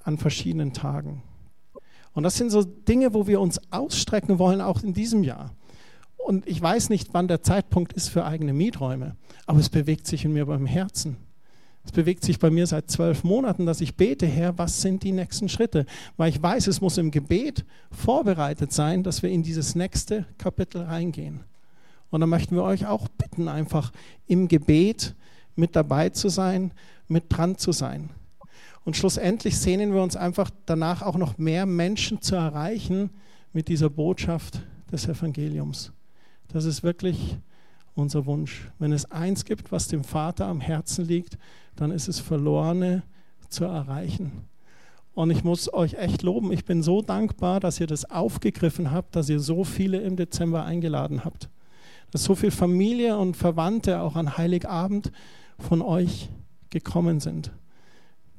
an 0.04 0.17
verschiedenen 0.17 0.73
Tagen. 0.73 1.21
Und 2.13 2.23
das 2.23 2.36
sind 2.36 2.50
so 2.50 2.63
Dinge, 2.63 3.13
wo 3.13 3.28
wir 3.28 3.39
uns 3.39 3.60
ausstrecken 3.71 4.39
wollen, 4.39 4.62
auch 4.62 4.82
in 4.82 4.93
diesem 4.93 5.23
Jahr. 5.23 5.54
Und 6.17 6.47
ich 6.47 6.62
weiß 6.62 6.89
nicht, 6.89 7.13
wann 7.13 7.28
der 7.28 7.43
Zeitpunkt 7.43 7.93
ist 7.93 8.10
für 8.10 8.26
eigene 8.26 8.54
Mieträume, 8.54 9.15
aber 9.45 9.60
es 9.60 9.69
bewegt 9.69 10.08
sich 10.08 10.26
in 10.26 10.34
mir 10.34 10.45
beim 10.45 10.65
Herzen. 10.65 11.17
Es 11.88 11.93
bewegt 11.93 12.26
sich 12.26 12.38
bei 12.38 12.50
mir 12.50 12.67
seit 12.67 12.91
zwölf 12.91 13.23
Monaten, 13.23 13.65
dass 13.65 13.80
ich 13.80 13.95
bete, 13.95 14.26
Herr, 14.26 14.58
was 14.58 14.82
sind 14.82 15.04
die 15.04 15.13
nächsten 15.13 15.47
Schritte? 15.47 15.86
Weil 16.17 16.30
ich 16.30 16.43
weiß, 16.43 16.67
es 16.67 16.82
muss 16.82 16.97
im 16.97 17.12
Gebet 17.12 17.63
vorbereitet 17.91 18.73
sein, 18.73 19.04
dass 19.04 19.23
wir 19.23 19.30
in 19.30 19.41
dieses 19.41 19.73
nächste 19.73 20.26
Kapitel 20.38 20.82
reingehen. 20.82 21.45
Und 22.10 22.19
dann 22.19 22.30
möchten 22.30 22.56
wir 22.56 22.63
euch 22.63 22.86
auch 22.86 23.08
bitten, 23.08 23.47
einfach 23.47 23.93
im 24.28 24.50
Gebet 24.50 25.15
mit 25.56 25.78
dabei 25.78 26.10
zu 26.10 26.28
sein, 26.28 26.73
mit 27.08 27.23
dran 27.30 27.58
zu 27.58 27.71
sein. 27.71 28.10
Und 28.84 28.97
schlussendlich 28.97 29.58
sehnen 29.58 29.93
wir 29.93 30.04
uns 30.04 30.17
einfach 30.17 30.52
danach 30.65 31.02
auch 31.02 31.15
noch 31.15 31.38
mehr 31.38 31.65
Menschen 31.65 32.21
zu 32.21 32.36
erreichen 32.36 33.12
mit 33.54 33.69
dieser 33.69 33.89
Botschaft 33.89 34.60
des 34.91 35.08
Evangeliums. 35.08 35.93
Das 36.50 36.65
ist 36.65 36.84
wirklich 36.84 37.38
unser 37.98 38.26
Wunsch. 38.26 38.70
Wenn 38.80 38.92
es 38.92 39.12
eins 39.12 39.46
gibt, 39.46 39.72
was 39.72 39.88
dem 39.88 40.04
Vater 40.04 40.48
am 40.48 40.62
Herzen 40.62 41.06
liegt, 41.06 41.38
dann 41.76 41.92
ist 41.92 42.08
es 42.08 42.20
Verlorene 42.20 43.04
zu 43.50 43.66
erreichen. 43.66 44.32
Und 45.14 45.32
ich 45.32 45.44
muss 45.44 45.74
euch 45.74 45.96
echt 45.96 46.22
loben, 46.22 46.52
ich 46.52 46.66
bin 46.66 46.84
so 46.84 47.02
dankbar, 47.02 47.60
dass 47.60 47.80
ihr 47.80 47.88
das 47.88 48.10
aufgegriffen 48.10 48.92
habt, 48.92 49.16
dass 49.16 49.30
ihr 49.30 49.40
so 49.40 49.64
viele 49.64 50.00
im 50.02 50.16
Dezember 50.16 50.64
eingeladen 50.64 51.26
habt. 51.26 51.50
Dass 52.12 52.24
so 52.24 52.36
viele 52.36 52.52
Familie 52.52 53.18
und 53.18 53.36
Verwandte 53.36 54.02
auch 54.02 54.16
an 54.16 54.38
Heiligabend 54.38 55.12
von 55.58 55.82
euch 55.82 56.30
gekommen 56.70 57.20
sind. 57.20 57.52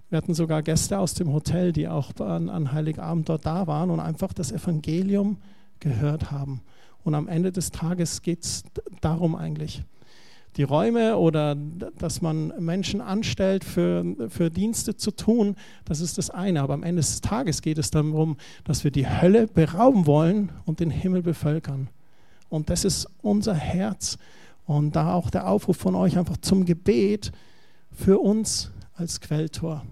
Wir 0.08 0.18
hatten 0.18 0.34
sogar 0.34 0.62
Gäste 0.62 0.98
aus 0.98 1.14
dem 1.14 1.32
Hotel, 1.32 1.72
die 1.72 1.88
auch 1.88 2.14
an, 2.20 2.48
an 2.48 2.72
Heiligabend 2.72 3.28
dort 3.28 3.44
da 3.44 3.66
waren 3.66 3.90
und 3.90 4.00
einfach 4.00 4.32
das 4.32 4.52
Evangelium 4.52 5.38
gehört 5.80 6.30
haben. 6.30 6.62
Und 7.08 7.14
am 7.14 7.26
Ende 7.26 7.52
des 7.52 7.70
Tages 7.70 8.20
geht 8.20 8.44
es 8.44 8.64
darum 9.00 9.34
eigentlich 9.34 9.82
die 10.58 10.62
Räume 10.62 11.16
oder 11.16 11.54
dass 11.54 12.20
man 12.20 12.52
Menschen 12.58 13.00
anstellt, 13.00 13.64
für, 13.64 14.04
für 14.28 14.50
Dienste 14.50 14.94
zu 14.94 15.12
tun, 15.12 15.56
das 15.86 16.02
ist 16.02 16.18
das 16.18 16.28
eine. 16.28 16.60
Aber 16.60 16.74
am 16.74 16.82
Ende 16.82 17.00
des 17.00 17.22
Tages 17.22 17.62
geht 17.62 17.78
es 17.78 17.90
darum, 17.90 18.36
dass 18.64 18.84
wir 18.84 18.90
die 18.90 19.08
Hölle 19.08 19.46
berauben 19.46 20.04
wollen 20.04 20.52
und 20.66 20.80
den 20.80 20.90
Himmel 20.90 21.22
bevölkern. 21.22 21.88
Und 22.50 22.68
das 22.68 22.84
ist 22.84 23.08
unser 23.22 23.54
Herz. 23.54 24.18
Und 24.66 24.94
da 24.94 25.14
auch 25.14 25.30
der 25.30 25.48
Aufruf 25.48 25.78
von 25.78 25.94
euch 25.94 26.18
einfach 26.18 26.36
zum 26.36 26.66
Gebet 26.66 27.32
für 27.90 28.18
uns 28.18 28.70
als 28.92 29.22
Quelltor, 29.22 29.82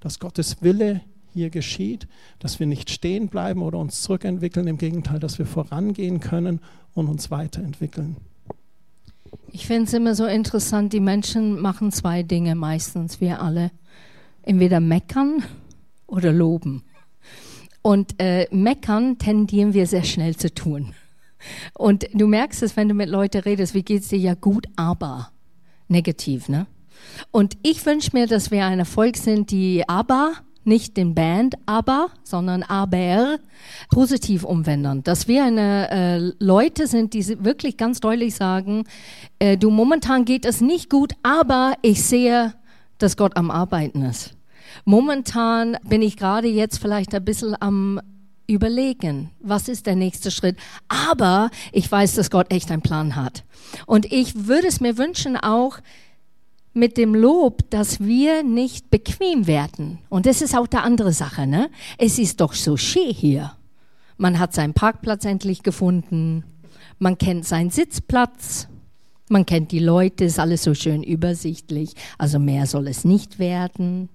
dass 0.00 0.18
Gottes 0.18 0.62
Wille 0.62 1.02
hier 1.32 1.50
geschieht, 1.50 2.06
dass 2.38 2.60
wir 2.60 2.66
nicht 2.66 2.90
stehen 2.90 3.28
bleiben 3.28 3.62
oder 3.62 3.78
uns 3.78 4.02
zurückentwickeln, 4.02 4.66
im 4.66 4.78
Gegenteil, 4.78 5.18
dass 5.18 5.38
wir 5.38 5.46
vorangehen 5.46 6.20
können 6.20 6.60
und 6.94 7.08
uns 7.08 7.30
weiterentwickeln. 7.30 8.16
Ich 9.50 9.66
finde 9.66 9.84
es 9.84 9.92
immer 9.92 10.14
so 10.14 10.26
interessant, 10.26 10.92
die 10.92 11.00
Menschen 11.00 11.60
machen 11.60 11.92
zwei 11.92 12.22
Dinge 12.22 12.54
meistens, 12.54 13.20
wir 13.20 13.42
alle. 13.42 13.70
Entweder 14.42 14.80
meckern 14.80 15.42
oder 16.06 16.32
loben. 16.32 16.82
Und 17.82 18.14
äh, 18.18 18.46
meckern 18.50 19.18
tendieren 19.18 19.74
wir 19.74 19.86
sehr 19.86 20.04
schnell 20.04 20.36
zu 20.36 20.52
tun. 20.52 20.94
Und 21.74 22.06
du 22.14 22.26
merkst 22.26 22.62
es, 22.62 22.76
wenn 22.76 22.88
du 22.88 22.94
mit 22.94 23.08
Leuten 23.08 23.42
redest, 23.42 23.74
wie 23.74 23.82
geht 23.82 24.02
es 24.02 24.08
dir 24.08 24.18
ja 24.18 24.34
gut, 24.34 24.66
aber 24.76 25.30
negativ, 25.88 26.48
ne? 26.48 26.66
Und 27.30 27.56
ich 27.62 27.84
wünsche 27.84 28.10
mir, 28.12 28.26
dass 28.26 28.50
wir 28.50 28.64
ein 28.64 28.78
Erfolg 28.78 29.16
sind, 29.16 29.50
die 29.50 29.88
aber 29.88 30.34
nicht 30.64 30.96
den 30.96 31.14
Band 31.14 31.54
aber, 31.66 32.08
sondern 32.22 32.62
aber 32.62 33.38
positiv 33.90 34.44
umwenden. 34.44 35.02
Dass 35.02 35.28
wir 35.28 35.44
eine 35.44 35.90
äh, 35.90 36.32
Leute 36.38 36.86
sind, 36.86 37.14
die 37.14 37.44
wirklich 37.44 37.76
ganz 37.76 38.00
deutlich 38.00 38.34
sagen, 38.34 38.84
äh, 39.38 39.56
du 39.56 39.70
momentan 39.70 40.24
geht 40.24 40.44
es 40.44 40.60
nicht 40.60 40.90
gut, 40.90 41.12
aber 41.22 41.74
ich 41.82 42.04
sehe, 42.04 42.54
dass 42.98 43.16
Gott 43.16 43.36
am 43.36 43.50
Arbeiten 43.50 44.02
ist. 44.02 44.34
Momentan 44.84 45.76
bin 45.84 46.02
ich 46.02 46.16
gerade 46.16 46.48
jetzt 46.48 46.78
vielleicht 46.78 47.14
ein 47.14 47.24
bisschen 47.24 47.56
am 47.60 48.00
überlegen, 48.46 49.30
was 49.40 49.68
ist 49.68 49.86
der 49.86 49.96
nächste 49.96 50.30
Schritt. 50.30 50.56
Aber 50.88 51.50
ich 51.72 51.90
weiß, 51.90 52.14
dass 52.14 52.30
Gott 52.30 52.52
echt 52.52 52.70
einen 52.70 52.82
Plan 52.82 53.16
hat. 53.16 53.44
Und 53.86 54.12
ich 54.12 54.46
würde 54.46 54.68
es 54.68 54.80
mir 54.80 54.98
wünschen 54.98 55.36
auch, 55.36 55.78
mit 56.74 56.96
dem 56.96 57.14
Lob, 57.14 57.68
dass 57.70 58.00
wir 58.00 58.42
nicht 58.42 58.90
bequem 58.90 59.46
werden. 59.46 59.98
Und 60.08 60.26
das 60.26 60.42
ist 60.42 60.56
auch 60.56 60.66
der 60.66 60.84
andere 60.84 61.12
Sache, 61.12 61.46
ne? 61.46 61.70
Es 61.98 62.18
ist 62.18 62.40
doch 62.40 62.54
so 62.54 62.76
schön 62.76 63.10
hier. 63.10 63.52
Man 64.16 64.38
hat 64.38 64.54
seinen 64.54 64.74
Parkplatz 64.74 65.24
endlich 65.24 65.62
gefunden. 65.62 66.44
Man 66.98 67.18
kennt 67.18 67.44
seinen 67.44 67.70
Sitzplatz. 67.70 68.68
Man 69.28 69.46
kennt 69.46 69.72
die 69.72 69.78
Leute, 69.78 70.24
ist 70.24 70.38
alles 70.38 70.62
so 70.62 70.74
schön 70.74 71.02
übersichtlich. 71.02 71.94
Also 72.18 72.38
mehr 72.38 72.66
soll 72.66 72.88
es 72.88 73.04
nicht 73.04 73.38
werden. 73.38 74.08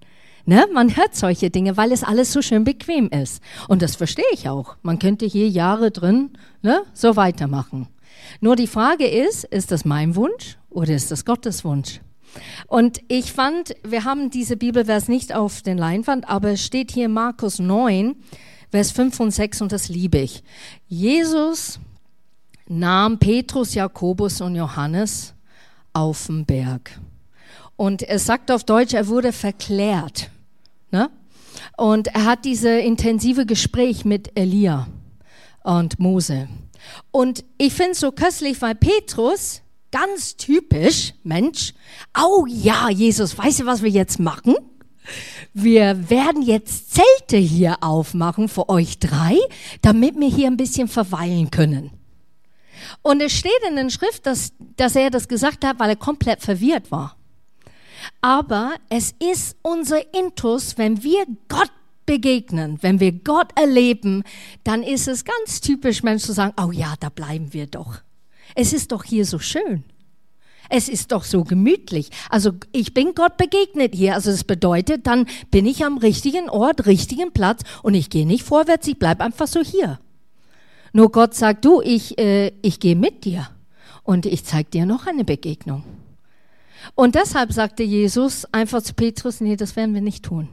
Ne? 0.46 0.66
Man 0.74 0.96
hört 0.96 1.16
solche 1.16 1.50
Dinge, 1.50 1.76
weil 1.76 1.92
es 1.92 2.04
alles 2.04 2.32
so 2.32 2.42
schön 2.42 2.64
bequem 2.64 3.10
ist. 3.10 3.42
Und 3.68 3.82
das 3.82 3.96
verstehe 3.96 4.26
ich 4.32 4.48
auch. 4.48 4.78
Man 4.82 5.00
könnte 5.00 5.26
hier 5.26 5.50
Jahre 5.50 5.92
drin 5.92 6.32
ne, 6.62 6.84
so 6.94 7.16
weitermachen. 7.16 7.88
Nur 8.40 8.56
die 8.56 8.68
Frage 8.68 9.08
ist, 9.08 9.44
ist 9.44 9.72
das 9.72 9.86
mein 9.86 10.16
Wunsch 10.16 10.58
oder 10.70 10.94
ist 10.94 11.12
das 11.12 11.26
Gottes 11.26 11.66
Wunsch? 11.66 12.00
Und 12.68 13.02
ich 13.08 13.32
fand, 13.32 13.76
wir 13.84 14.04
haben 14.04 14.30
diese 14.30 14.58
Bibelvers 14.58 15.08
nicht 15.08 15.34
auf 15.34 15.62
den 15.62 15.78
Leinwand, 15.78 16.30
aber 16.30 16.52
es 16.52 16.64
steht 16.64 16.92
hier 16.92 17.10
Markus 17.10 17.60
9, 17.60 18.16
Vers 18.70 18.92
5 18.92 19.20
und 19.20 19.32
6 19.32 19.62
und 19.62 19.72
das 19.72 19.90
liebe 19.90 20.18
ich. 20.20 20.44
Jesus 20.88 21.80
nahm 22.68 23.18
Petrus, 23.18 23.74
Jakobus 23.74 24.42
und 24.42 24.56
Johannes 24.56 25.34
auf 25.94 26.28
den 26.28 26.46
Berg. 26.46 27.00
Und 27.76 28.02
er 28.02 28.20
sagt 28.20 28.52
auf 28.52 28.64
Deutsch, 28.64 28.94
er 28.94 29.08
wurde 29.08 29.32
verklärt. 29.32 30.30
Ne? 30.92 31.10
Und 31.78 32.08
er 32.08 32.26
hat 32.26 32.46
diese 32.46 32.70
intensive 32.70 33.46
Gespräch 33.46 34.04
mit 34.04 34.38
Elia 34.38 34.88
und 35.64 36.00
Mose. 36.00 36.48
Und 37.12 37.44
ich 37.58 37.74
finde 37.74 37.92
es 37.92 38.00
so 38.00 38.12
köstlich, 38.12 38.62
weil 38.62 38.76
Petrus, 38.76 39.62
ganz 39.92 40.36
typisch 40.36 41.14
Mensch, 41.24 41.74
oh 42.18 42.46
ja, 42.48 42.90
Jesus, 42.90 43.38
weißt 43.38 43.62
du, 43.62 43.66
was 43.66 43.82
wir 43.82 43.90
jetzt 43.90 44.20
machen? 44.20 44.56
Wir 45.54 46.10
werden 46.10 46.42
jetzt 46.42 46.94
Zelte 46.94 47.38
hier 47.38 47.78
aufmachen 47.82 48.50
für 48.50 48.70
euch 48.70 49.00
drei, 49.00 49.38
damit 49.82 50.20
wir 50.20 50.28
hier 50.28 50.48
ein 50.48 50.58
bisschen 50.58 50.88
verweilen 50.88 51.50
können. 51.50 51.92
Und 53.02 53.22
es 53.22 53.34
steht 53.34 53.52
in 53.68 53.76
der 53.76 53.90
Schrift, 53.90 54.26
dass, 54.26 54.54
dass 54.76 54.96
er 54.96 55.10
das 55.10 55.28
gesagt 55.28 55.66
hat, 55.66 55.80
weil 55.80 55.90
er 55.90 55.96
komplett 55.96 56.42
verwirrt 56.42 56.92
war. 56.92 57.16
Aber 58.22 58.76
es 58.90 59.16
ist 59.20 59.58
unser 59.62 60.14
Intus, 60.14 60.78
wenn 60.78 61.04
wir 61.04 61.26
Gott 61.48 61.72
begegnen, 62.06 62.78
wenn 62.82 63.00
wir 63.00 63.12
Gott 63.12 63.52
erleben, 63.58 64.24
dann 64.64 64.84
ist 64.84 65.08
es 65.08 65.26
ganz 65.26 65.62
typisch, 65.62 66.04
Menschen 66.04 66.28
zu 66.28 66.34
sagen, 66.34 66.54
oh 66.62 66.72
ja, 66.72 66.96
da 67.00 67.10
bleiben 67.10 67.54
wir 67.54 67.68
doch. 67.68 68.02
Es 68.60 68.74
ist 68.74 68.92
doch 68.92 69.04
hier 69.04 69.24
so 69.24 69.38
schön. 69.38 69.84
Es 70.68 70.90
ist 70.90 71.12
doch 71.12 71.24
so 71.24 71.44
gemütlich. 71.44 72.10
Also 72.28 72.54
ich 72.72 72.96
bin 72.96 73.14
Gott 73.14 73.38
begegnet 73.38 73.94
hier. 73.94 74.16
Also 74.16 74.32
das 74.32 74.44
bedeutet, 74.44 75.06
dann 75.06 75.28
bin 75.52 75.68
ich 75.68 75.86
am 75.86 76.00
richtigen 76.00 76.50
Ort, 76.50 76.88
richtigen 76.88 77.32
Platz 77.32 77.62
und 77.84 77.94
ich 77.94 78.10
gehe 78.10 78.26
nicht 78.26 78.44
vorwärts, 78.44 78.88
ich 78.88 78.98
bleibe 78.98 79.24
einfach 79.24 79.46
so 79.46 79.62
hier. 79.62 80.00
Nur 80.92 81.12
Gott 81.12 81.36
sagt, 81.36 81.66
du, 81.66 81.82
ich, 81.82 82.18
äh, 82.18 82.52
ich 82.64 82.80
gehe 82.80 82.96
mit 82.96 83.26
dir 83.26 83.48
und 84.02 84.26
ich 84.26 84.44
zeige 84.44 84.72
dir 84.72 84.88
noch 84.88 85.06
eine 85.06 85.24
Begegnung. 85.24 85.84
Und 86.96 87.14
deshalb 87.14 87.54
sagte 87.54 87.84
Jesus 87.84 88.52
einfach 88.52 88.82
zu 88.82 88.96
Petrus, 88.96 89.40
nee, 89.40 89.56
das 89.56 89.76
werden 89.76 89.94
wir 89.94 90.02
nicht 90.02 90.26
tun. 90.26 90.50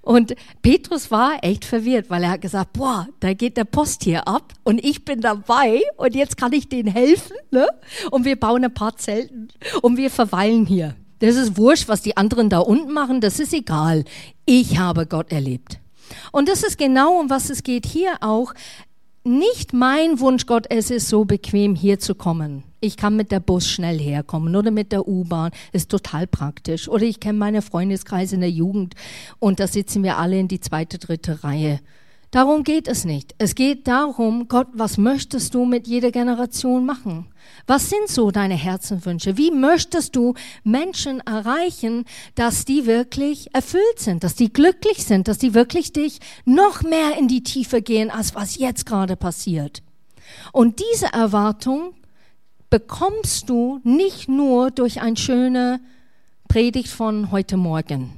Und 0.00 0.34
Petrus 0.62 1.10
war 1.10 1.38
echt 1.42 1.64
verwirrt, 1.64 2.10
weil 2.10 2.22
er 2.22 2.30
hat 2.30 2.40
gesagt, 2.40 2.72
boah, 2.72 3.08
da 3.20 3.32
geht 3.34 3.56
der 3.56 3.64
Post 3.64 4.04
hier 4.04 4.26
ab 4.26 4.52
und 4.64 4.82
ich 4.84 5.04
bin 5.04 5.20
dabei 5.20 5.82
und 5.96 6.14
jetzt 6.14 6.36
kann 6.36 6.52
ich 6.52 6.68
denen 6.68 6.92
helfen. 6.92 7.36
Ne? 7.50 7.66
Und 8.10 8.24
wir 8.24 8.38
bauen 8.38 8.64
ein 8.64 8.74
paar 8.74 8.96
Zelten 8.96 9.48
und 9.82 9.96
wir 9.96 10.10
verweilen 10.10 10.66
hier. 10.66 10.94
Das 11.20 11.36
ist 11.36 11.56
wurscht, 11.56 11.88
was 11.88 12.02
die 12.02 12.16
anderen 12.16 12.48
da 12.48 12.58
unten 12.58 12.92
machen, 12.92 13.20
das 13.20 13.40
ist 13.40 13.52
egal. 13.52 14.04
Ich 14.46 14.78
habe 14.78 15.06
Gott 15.06 15.32
erlebt. 15.32 15.80
Und 16.32 16.48
das 16.48 16.62
ist 16.62 16.78
genau, 16.78 17.18
um 17.18 17.28
was 17.28 17.50
es 17.50 17.62
geht 17.62 17.86
hier 17.86 18.14
auch 18.20 18.54
nicht 19.28 19.72
mein 19.72 20.18
Wunsch, 20.20 20.46
Gott, 20.46 20.66
es 20.70 20.90
ist 20.90 21.08
so 21.08 21.24
bequem, 21.24 21.74
hier 21.74 21.98
zu 21.98 22.14
kommen. 22.14 22.64
Ich 22.80 22.96
kann 22.96 23.16
mit 23.16 23.30
der 23.30 23.40
Bus 23.40 23.68
schnell 23.68 23.98
herkommen 23.98 24.56
oder 24.56 24.70
mit 24.70 24.92
der 24.92 25.06
U-Bahn, 25.06 25.50
ist 25.72 25.90
total 25.90 26.26
praktisch. 26.26 26.88
Oder 26.88 27.04
ich 27.04 27.20
kenne 27.20 27.38
meine 27.38 27.62
Freundeskreise 27.62 28.36
in 28.36 28.40
der 28.40 28.50
Jugend 28.50 28.94
und 29.38 29.60
da 29.60 29.66
sitzen 29.66 30.02
wir 30.02 30.18
alle 30.18 30.38
in 30.38 30.48
die 30.48 30.60
zweite, 30.60 30.98
dritte 30.98 31.44
Reihe. 31.44 31.80
Darum 32.30 32.62
geht 32.62 32.88
es 32.88 33.06
nicht. 33.06 33.34
Es 33.38 33.54
geht 33.54 33.88
darum, 33.88 34.48
Gott, 34.48 34.68
was 34.74 34.98
möchtest 34.98 35.54
du 35.54 35.64
mit 35.64 35.86
jeder 35.86 36.10
Generation 36.10 36.84
machen? 36.84 37.26
Was 37.66 37.88
sind 37.88 38.08
so 38.08 38.30
deine 38.30 38.54
Herzenwünsche? 38.54 39.38
Wie 39.38 39.50
möchtest 39.50 40.14
du 40.14 40.34
Menschen 40.62 41.20
erreichen, 41.20 42.04
dass 42.34 42.66
die 42.66 42.84
wirklich 42.84 43.54
erfüllt 43.54 43.98
sind, 43.98 44.24
dass 44.24 44.34
die 44.34 44.52
glücklich 44.52 45.04
sind, 45.04 45.26
dass 45.26 45.38
die 45.38 45.54
wirklich 45.54 45.94
dich 45.94 46.18
noch 46.44 46.82
mehr 46.82 47.16
in 47.18 47.28
die 47.28 47.42
Tiefe 47.42 47.80
gehen, 47.80 48.10
als 48.10 48.34
was 48.34 48.58
jetzt 48.58 48.84
gerade 48.84 49.16
passiert? 49.16 49.82
Und 50.52 50.80
diese 50.80 51.06
Erwartung 51.06 51.94
bekommst 52.68 53.48
du 53.48 53.80
nicht 53.84 54.28
nur 54.28 54.70
durch 54.70 55.00
eine 55.00 55.16
schöne 55.16 55.80
Predigt 56.48 56.88
von 56.88 57.30
heute 57.30 57.56
Morgen. 57.56 58.17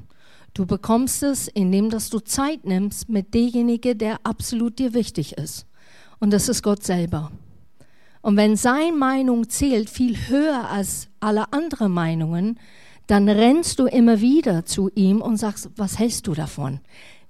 Du 0.54 0.66
bekommst 0.66 1.22
es, 1.22 1.48
indem 1.48 1.90
dass 1.90 2.10
du 2.10 2.20
Zeit 2.20 2.64
nimmst 2.64 3.08
mit 3.08 3.34
demjenigen, 3.34 3.96
der 3.98 4.18
absolut 4.24 4.78
dir 4.78 4.94
wichtig 4.94 5.38
ist. 5.38 5.66
Und 6.18 6.32
das 6.32 6.48
ist 6.48 6.62
Gott 6.62 6.82
selber. 6.82 7.30
Und 8.22 8.36
wenn 8.36 8.56
seine 8.56 8.92
Meinung 8.92 9.48
zählt 9.48 9.88
viel 9.88 10.16
höher 10.28 10.68
als 10.68 11.08
alle 11.20 11.52
anderen 11.52 11.92
Meinungen, 11.92 12.58
dann 13.06 13.28
rennst 13.28 13.78
du 13.78 13.86
immer 13.86 14.20
wieder 14.20 14.64
zu 14.64 14.90
ihm 14.94 15.20
und 15.22 15.36
sagst, 15.36 15.70
was 15.76 15.98
hältst 15.98 16.26
du 16.26 16.34
davon? 16.34 16.80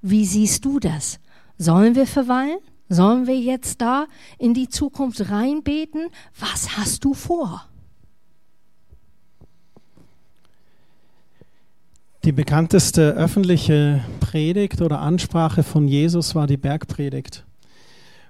Wie 0.03 0.25
siehst 0.25 0.65
du 0.65 0.79
das? 0.79 1.21
Sollen 1.59 1.95
wir 1.95 2.07
verweilen? 2.07 2.59
Sollen 2.89 3.27
wir 3.27 3.39
jetzt 3.39 3.81
da 3.81 4.07
in 4.39 4.53
die 4.53 4.69
Zukunft 4.69 5.31
reinbeten? 5.31 6.09
Was 6.39 6.77
hast 6.77 7.05
du 7.05 7.15
vor? 7.15 7.70
Die 12.25 12.33
bekannteste 12.33 13.15
öffentliche 13.15 14.05
Predigt 14.21 14.83
oder 14.83 15.01
Ansprache 15.01 15.63
von 15.63 15.89
Jesus 15.89 16.35
war 16.35 16.47
die 16.47 16.59
Bergpredigt. 16.59 17.47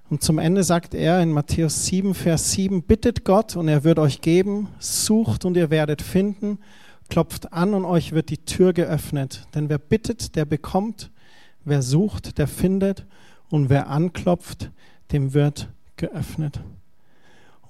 Und 0.08 0.22
zum 0.22 0.38
Ende 0.38 0.62
sagt 0.62 0.94
er 0.94 1.20
in 1.20 1.32
Matthäus 1.32 1.86
7, 1.86 2.14
Vers 2.14 2.52
7, 2.52 2.84
bittet 2.84 3.24
Gott 3.24 3.56
und 3.56 3.66
er 3.66 3.82
wird 3.82 3.98
euch 3.98 4.20
geben, 4.20 4.68
sucht 4.78 5.44
und 5.44 5.56
ihr 5.56 5.70
werdet 5.70 6.02
finden, 6.02 6.60
klopft 7.08 7.52
an 7.52 7.74
und 7.74 7.84
euch 7.84 8.12
wird 8.12 8.30
die 8.30 8.44
Tür 8.44 8.72
geöffnet. 8.72 9.48
Denn 9.56 9.68
wer 9.68 9.78
bittet, 9.78 10.36
der 10.36 10.44
bekommt, 10.44 11.10
wer 11.64 11.82
sucht, 11.82 12.38
der 12.38 12.46
findet 12.46 13.04
und 13.48 13.70
wer 13.70 13.88
anklopft, 13.88 14.70
dem 15.10 15.34
wird 15.34 15.68
geöffnet. 15.96 16.60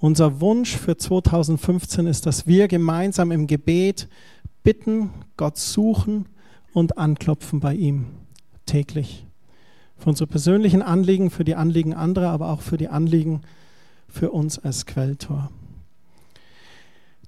Unser 0.00 0.42
Wunsch 0.42 0.76
für 0.76 0.98
2015 0.98 2.06
ist, 2.06 2.26
dass 2.26 2.46
wir 2.46 2.68
gemeinsam 2.68 3.32
im 3.32 3.46
Gebet 3.46 4.06
bitten, 4.62 5.10
Gott 5.36 5.58
suchen 5.58 6.26
und 6.72 6.98
anklopfen 6.98 7.60
bei 7.60 7.74
ihm 7.74 8.06
täglich. 8.66 9.26
Für 9.96 10.10
unsere 10.10 10.26
persönlichen 10.26 10.82
Anliegen, 10.82 11.30
für 11.30 11.44
die 11.44 11.54
Anliegen 11.54 11.94
anderer, 11.94 12.30
aber 12.30 12.50
auch 12.50 12.62
für 12.62 12.76
die 12.76 12.88
Anliegen 12.88 13.42
für 14.08 14.30
uns 14.30 14.58
als 14.58 14.86
Quelltor. 14.86 15.50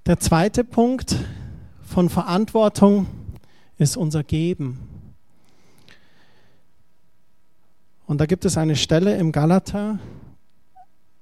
Der 0.06 0.18
zweite 0.18 0.64
Punkt 0.64 1.16
von 1.82 2.08
Verantwortung 2.08 3.06
ist 3.78 3.96
unser 3.96 4.24
Geben. 4.24 4.80
Und 8.06 8.20
da 8.20 8.26
gibt 8.26 8.44
es 8.44 8.56
eine 8.56 8.76
Stelle 8.76 9.16
im 9.16 9.32
Galater 9.32 9.98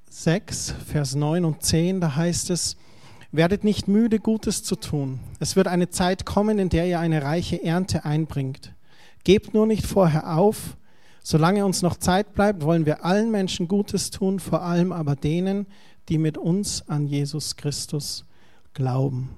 6, 0.09 0.75
Vers 0.87 1.15
9 1.15 1.45
und 1.45 1.63
10, 1.63 2.01
da 2.01 2.17
heißt 2.17 2.51
es, 2.51 2.77
Werdet 3.33 3.63
nicht 3.63 3.87
müde, 3.87 4.19
Gutes 4.19 4.65
zu 4.65 4.75
tun. 4.77 5.21
Es 5.39 5.55
wird 5.55 5.69
eine 5.69 5.91
Zeit 5.91 6.27
kommen, 6.27 6.59
in 6.59 6.69
der 6.69 6.87
ihr 6.87 6.99
eine 6.99 7.23
reiche 7.23 7.63
Ernte 7.63 8.05
einbringt. 8.05 8.75
Gebt 9.23 9.55
nur 9.55 9.67
nicht 9.67 9.87
vorher 9.87 10.37
auf. 10.37 10.77
Solange 11.23 11.65
uns 11.65 11.83
noch 11.83 11.97
Zeit 11.97 12.35
bleibt, 12.35 12.63
wollen 12.63 12.87
wir 12.87 13.05
allen 13.05 13.31
Menschen 13.31 13.69
Gutes 13.69 14.11
tun, 14.11 14.41
vor 14.41 14.63
allem 14.63 14.91
aber 14.91 15.15
denen, 15.15 15.67
die 16.09 16.19
mit 16.19 16.39
uns 16.39 16.89
an 16.89 17.07
Jesus 17.07 17.57
Christus 17.57 18.25
glauben. 18.75 19.31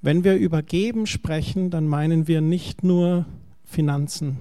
Wenn 0.00 0.24
wir 0.24 0.36
über 0.36 0.62
Geben 0.62 1.06
sprechen, 1.06 1.70
dann 1.70 1.88
meinen 1.88 2.28
wir 2.28 2.40
nicht 2.40 2.82
nur 2.82 3.26
Finanzen, 3.64 4.38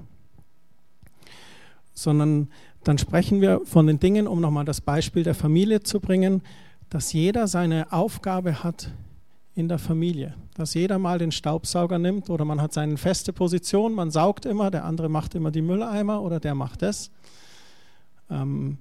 sondern 1.94 2.50
dann 2.84 2.98
sprechen 3.00 3.42
wir 3.42 3.62
von 3.66 3.88
den 3.88 4.00
Dingen, 4.00 4.28
um 4.28 4.40
nochmal 4.40 4.66
das 4.66 4.80
Beispiel 4.80 5.24
der 5.24 5.34
Familie 5.34 5.82
zu 5.82 6.00
bringen, 6.00 6.44
dass 6.90 7.14
jeder 7.14 7.48
seine 7.48 7.92
Aufgabe 7.92 8.64
hat 8.64 8.92
in 9.56 9.68
der 9.68 9.80
Familie. 9.80 10.36
Dass 10.54 10.74
jeder 10.74 11.00
mal 11.00 11.18
den 11.18 11.32
Staubsauger 11.32 11.98
nimmt 11.98 12.30
oder 12.30 12.46
man 12.46 12.62
hat 12.62 12.74
seine 12.74 12.98
feste 12.98 13.34
Position, 13.34 13.94
man 13.94 14.12
saugt 14.12 14.46
immer, 14.46 14.70
der 14.70 14.86
andere 14.86 15.10
macht 15.10 15.34
immer 15.36 15.52
die 15.52 15.62
Mülleimer 15.62 16.22
oder 16.22 16.40
der 16.40 16.56
macht 16.56 16.84
es. 16.84 17.10
Ähm, 18.30 18.78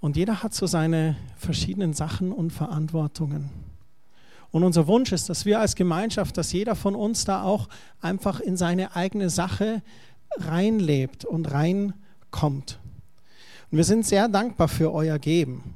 und 0.00 0.16
jeder 0.16 0.42
hat 0.42 0.52
so 0.52 0.66
seine 0.66 1.16
verschiedenen 1.36 1.92
Sachen 1.92 2.32
und 2.32 2.52
Verantwortungen. 2.52 3.50
Und 4.50 4.64
unser 4.64 4.86
Wunsch 4.86 5.12
ist, 5.12 5.28
dass 5.30 5.46
wir 5.46 5.60
als 5.60 5.76
Gemeinschaft, 5.76 6.36
dass 6.36 6.52
jeder 6.52 6.74
von 6.74 6.94
uns 6.94 7.24
da 7.24 7.42
auch 7.42 7.68
einfach 8.00 8.40
in 8.40 8.56
seine 8.56 8.94
eigene 8.96 9.30
Sache 9.30 9.82
reinlebt 10.38 11.24
und 11.24 11.50
reinkommt. 11.50 12.78
Und 13.70 13.78
wir 13.78 13.84
sind 13.84 14.04
sehr 14.04 14.28
dankbar 14.28 14.68
für 14.68 14.92
euer 14.92 15.18
Geben. 15.18 15.74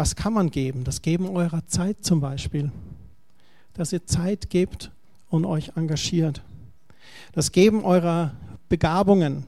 Was 0.00 0.16
kann 0.16 0.32
man 0.32 0.50
geben? 0.50 0.82
Das 0.84 1.02
Geben 1.02 1.28
eurer 1.28 1.66
Zeit 1.66 1.98
zum 2.00 2.22
Beispiel. 2.22 2.72
Dass 3.74 3.92
ihr 3.92 4.06
Zeit 4.06 4.48
gebt 4.48 4.92
und 5.28 5.44
euch 5.44 5.72
engagiert. 5.76 6.42
Das 7.32 7.52
Geben 7.52 7.84
eurer 7.84 8.32
Begabungen. 8.70 9.44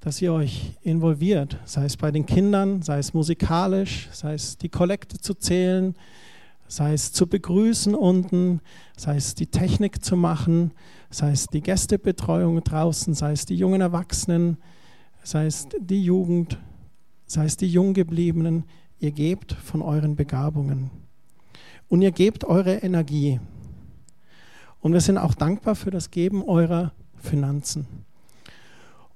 Dass 0.00 0.22
ihr 0.22 0.32
euch 0.32 0.76
involviert, 0.82 1.58
sei 1.64 1.86
es 1.86 1.96
bei 1.96 2.12
den 2.12 2.24
Kindern, 2.24 2.82
sei 2.82 2.98
es 2.98 3.14
musikalisch, 3.14 4.08
sei 4.12 4.34
es 4.34 4.58
die 4.58 4.68
Kollekte 4.68 5.18
zu 5.18 5.34
zählen, 5.34 5.96
sei 6.68 6.92
es 6.92 7.10
zu 7.10 7.26
begrüßen 7.26 7.96
unten, 7.96 8.60
sei 8.96 9.16
es 9.16 9.34
die 9.34 9.48
Technik 9.48 10.04
zu 10.04 10.14
machen, 10.14 10.70
sei 11.10 11.32
es 11.32 11.48
die 11.48 11.62
Gästebetreuung 11.62 12.62
draußen, 12.62 13.12
sei 13.14 13.32
es 13.32 13.44
die 13.44 13.56
jungen 13.56 13.80
Erwachsenen, 13.80 14.56
sei 15.24 15.46
es 15.46 15.66
die 15.80 16.04
Jugend, 16.04 16.58
sei 17.26 17.46
es 17.46 17.56
die 17.56 17.68
Junggebliebenen. 17.68 18.62
Ihr 18.98 19.10
gebt 19.12 19.52
von 19.52 19.82
euren 19.82 20.16
Begabungen 20.16 20.90
und 21.88 22.02
ihr 22.02 22.12
gebt 22.12 22.44
eure 22.44 22.76
Energie. 22.76 23.40
Und 24.80 24.92
wir 24.92 25.00
sind 25.00 25.18
auch 25.18 25.34
dankbar 25.34 25.74
für 25.74 25.90
das 25.90 26.10
Geben 26.10 26.42
eurer 26.42 26.92
Finanzen. 27.16 27.86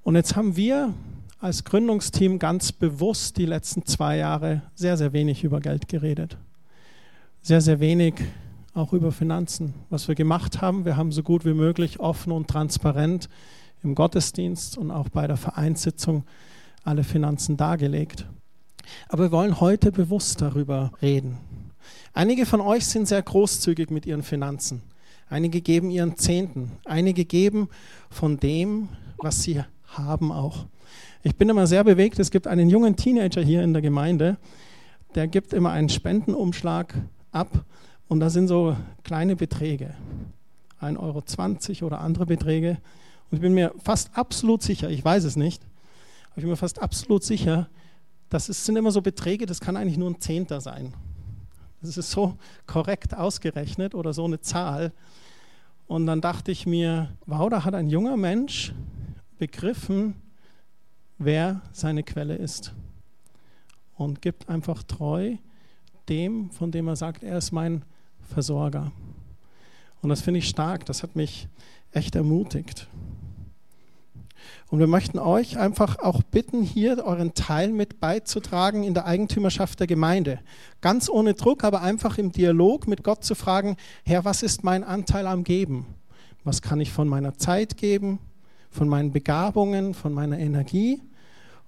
Und 0.03 0.15
jetzt 0.15 0.35
haben 0.35 0.55
wir 0.55 0.93
als 1.39 1.63
Gründungsteam 1.63 2.39
ganz 2.39 2.71
bewusst 2.71 3.37
die 3.37 3.45
letzten 3.45 3.85
zwei 3.85 4.17
Jahre 4.17 4.63
sehr, 4.75 4.97
sehr 4.97 5.13
wenig 5.13 5.43
über 5.43 5.59
Geld 5.59 5.87
geredet 5.87 6.37
sehr, 7.41 7.61
sehr 7.61 7.79
wenig 7.79 8.15
auch 8.73 8.93
über 8.93 9.11
Finanzen. 9.11 9.73
Was 9.89 10.07
wir 10.07 10.15
gemacht 10.15 10.61
haben, 10.61 10.85
wir 10.85 10.97
haben 10.97 11.11
so 11.11 11.23
gut 11.23 11.45
wie 11.45 11.53
möglich 11.53 11.99
offen 11.99 12.31
und 12.31 12.47
transparent 12.47 13.29
im 13.81 13.95
Gottesdienst 13.95 14.77
und 14.77 14.91
auch 14.91 15.09
bei 15.09 15.25
der 15.25 15.37
Vereinssitzung 15.37 16.25
alle 16.83 17.03
Finanzen 17.03 17.57
dargelegt. 17.57 18.25
Aber 19.07 19.23
wir 19.23 19.31
wollen 19.31 19.59
heute 19.59 19.91
bewusst 19.91 20.41
darüber 20.41 20.91
reden. 21.01 21.37
Einige 22.13 22.45
von 22.45 22.61
euch 22.61 22.85
sind 22.85 23.07
sehr 23.07 23.21
großzügig 23.21 23.89
mit 23.89 24.05
ihren 24.05 24.23
Finanzen. 24.23 24.81
Einige 25.29 25.61
geben 25.61 25.91
ihren 25.91 26.17
Zehnten. 26.17 26.71
Einige 26.85 27.25
geben 27.25 27.69
von 28.09 28.39
dem, 28.39 28.89
was 29.17 29.43
sie 29.43 29.63
haben 29.85 30.31
auch. 30.31 30.65
Ich 31.21 31.35
bin 31.35 31.49
immer 31.49 31.67
sehr 31.67 31.83
bewegt. 31.83 32.19
Es 32.19 32.31
gibt 32.31 32.47
einen 32.47 32.69
jungen 32.69 32.95
Teenager 32.95 33.41
hier 33.41 33.63
in 33.63 33.73
der 33.73 33.81
Gemeinde, 33.81 34.37
der 35.15 35.27
gibt 35.27 35.53
immer 35.53 35.71
einen 35.71 35.89
Spendenumschlag 35.89 36.93
ab 37.31 37.65
und 38.07 38.19
da 38.19 38.29
sind 38.29 38.47
so 38.47 38.75
kleine 39.03 39.35
Beträge, 39.35 39.93
1,20 40.81 40.97
Euro 41.81 41.87
oder 41.87 42.01
andere 42.01 42.25
Beträge. 42.25 42.77
Und 43.29 43.37
ich 43.37 43.41
bin 43.41 43.53
mir 43.53 43.73
fast 43.83 44.17
absolut 44.17 44.63
sicher, 44.63 44.89
ich 44.89 45.03
weiß 45.03 45.23
es 45.25 45.35
nicht, 45.35 45.61
aber 46.31 46.37
ich 46.37 46.43
bin 46.43 46.51
mir 46.51 46.57
fast 46.57 46.81
absolut 46.81 47.23
sicher, 47.23 47.69
das 48.29 48.49
ist, 48.49 48.65
sind 48.65 48.75
immer 48.75 48.91
so 48.91 49.01
Beträge, 49.01 49.45
das 49.45 49.59
kann 49.59 49.77
eigentlich 49.77 49.97
nur 49.97 50.09
ein 50.09 50.19
Zehnter 50.19 50.61
sein. 50.61 50.93
Das 51.81 51.97
ist 51.97 52.11
so 52.11 52.37
korrekt 52.65 53.13
ausgerechnet 53.15 53.95
oder 53.95 54.13
so 54.13 54.25
eine 54.25 54.41
Zahl. 54.41 54.91
Und 55.87 56.05
dann 56.05 56.21
dachte 56.21 56.51
ich 56.51 56.65
mir, 56.65 57.09
wow, 57.25 57.49
da 57.49 57.63
hat 57.65 57.73
ein 57.73 57.89
junger 57.89 58.17
Mensch 58.17 58.73
begriffen, 59.37 60.15
wer 61.17 61.61
seine 61.71 62.03
Quelle 62.03 62.35
ist 62.35 62.73
und 63.95 64.21
gibt 64.21 64.49
einfach 64.49 64.83
treu 64.83 65.37
dem, 66.07 66.51
von 66.51 66.71
dem 66.71 66.87
er 66.87 66.95
sagt, 66.95 67.23
er 67.23 67.37
ist 67.37 67.51
mein 67.51 67.83
Versorger. 68.21 68.91
Und 70.01 70.09
das 70.09 70.21
finde 70.21 70.39
ich 70.39 70.49
stark, 70.49 70.85
das 70.85 71.03
hat 71.03 71.15
mich 71.15 71.47
echt 71.91 72.15
ermutigt. 72.15 72.87
Und 74.69 74.77
wir 74.79 74.87
möchten 74.87 75.17
euch 75.17 75.57
einfach 75.57 75.97
auch 75.97 76.21
bitten, 76.21 76.61
hier 76.61 77.03
euren 77.03 77.33
Teil 77.33 77.71
mit 77.71 77.99
beizutragen 77.99 78.83
in 78.83 78.93
der 78.93 79.05
Eigentümerschaft 79.05 79.79
der 79.79 79.87
Gemeinde. 79.87 80.39
Ganz 80.79 81.09
ohne 81.09 81.33
Druck, 81.33 81.63
aber 81.63 81.81
einfach 81.81 82.19
im 82.19 82.31
Dialog 82.31 82.87
mit 82.87 83.03
Gott 83.03 83.23
zu 83.23 83.33
fragen, 83.33 83.77
Herr, 84.03 84.25
was 84.25 84.43
ist 84.43 84.63
mein 84.63 84.83
Anteil 84.83 85.25
am 85.25 85.43
Geben? 85.43 85.87
Was 86.43 86.61
kann 86.61 86.79
ich 86.79 86.91
von 86.91 87.07
meiner 87.07 87.35
Zeit 87.35 87.77
geben, 87.77 88.19
von 88.69 88.87
meinen 88.87 89.11
Begabungen, 89.11 89.95
von 89.95 90.13
meiner 90.13 90.37
Energie 90.37 91.01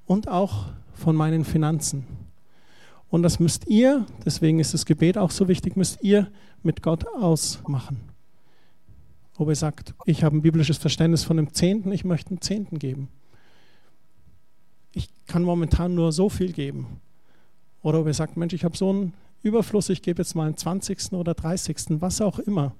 und 0.05 0.27
auch 0.27 0.67
von 0.93 1.15
meinen 1.15 1.43
Finanzen? 1.43 2.05
Und 3.09 3.23
das 3.23 3.39
müsst 3.39 3.67
ihr, 3.67 4.05
deswegen 4.25 4.59
ist 4.59 4.75
das 4.75 4.85
Gebet 4.85 5.17
auch 5.17 5.31
so 5.31 5.47
wichtig, 5.47 5.75
müsst 5.75 6.03
ihr 6.03 6.27
mit 6.61 6.83
Gott 6.83 7.07
ausmachen. 7.07 8.10
Ob 9.41 9.49
ihr 9.49 9.55
sagt, 9.55 9.95
ich 10.05 10.23
habe 10.23 10.37
ein 10.37 10.43
biblisches 10.43 10.77
Verständnis 10.77 11.23
von 11.23 11.35
dem 11.35 11.51
Zehnten, 11.51 11.91
ich 11.91 12.05
möchte 12.05 12.29
einen 12.29 12.41
Zehnten 12.41 12.77
geben. 12.77 13.07
Ich 14.91 15.09
kann 15.25 15.41
momentan 15.41 15.95
nur 15.95 16.11
so 16.11 16.29
viel 16.29 16.53
geben. 16.53 17.01
Oder 17.81 18.01
ob 18.01 18.05
ihr 18.05 18.13
sagt, 18.13 18.37
Mensch, 18.37 18.53
ich 18.53 18.63
habe 18.63 18.77
so 18.77 18.91
einen 18.91 19.15
Überfluss, 19.41 19.89
ich 19.89 20.03
gebe 20.03 20.21
jetzt 20.21 20.35
mal 20.35 20.45
einen 20.45 20.57
20. 20.57 21.13
oder 21.13 21.33
30., 21.33 21.99
was 21.99 22.21
auch 22.21 22.37
immer. 22.37 22.75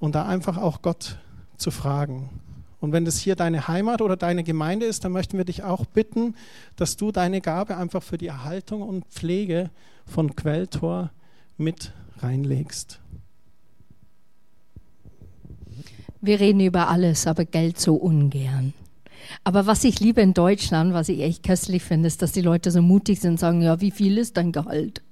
Und 0.00 0.14
da 0.16 0.26
einfach 0.26 0.58
auch 0.58 0.82
Gott 0.82 1.18
zu 1.56 1.70
fragen. 1.70 2.28
Und 2.78 2.92
wenn 2.92 3.06
das 3.06 3.16
hier 3.16 3.36
deine 3.36 3.66
Heimat 3.66 4.02
oder 4.02 4.18
deine 4.18 4.44
Gemeinde 4.44 4.84
ist, 4.84 5.02
dann 5.02 5.12
möchten 5.12 5.38
wir 5.38 5.46
dich 5.46 5.62
auch 5.62 5.86
bitten, 5.86 6.34
dass 6.76 6.98
du 6.98 7.10
deine 7.10 7.40
Gabe 7.40 7.78
einfach 7.78 8.02
für 8.02 8.18
die 8.18 8.26
Erhaltung 8.26 8.82
und 8.82 9.06
Pflege 9.06 9.70
von 10.04 10.36
Quelltor 10.36 11.10
mit 11.56 11.94
reinlegst. 12.18 13.00
Wir 16.24 16.40
reden 16.40 16.60
über 16.60 16.88
alles, 16.88 17.26
aber 17.26 17.44
Geld 17.44 17.78
so 17.78 17.96
ungern. 17.96 18.72
Aber 19.44 19.66
was 19.66 19.84
ich 19.84 20.00
liebe 20.00 20.22
in 20.22 20.32
Deutschland, 20.32 20.94
was 20.94 21.10
ich 21.10 21.20
echt 21.20 21.42
köstlich 21.42 21.82
finde, 21.82 22.06
ist, 22.06 22.22
dass 22.22 22.32
die 22.32 22.40
Leute 22.40 22.70
so 22.70 22.80
mutig 22.80 23.20
sind 23.20 23.32
und 23.32 23.40
sagen, 23.40 23.60
ja, 23.60 23.82
wie 23.82 23.90
viel 23.90 24.16
ist 24.16 24.38
dein 24.38 24.50
Gehalt? 24.50 25.02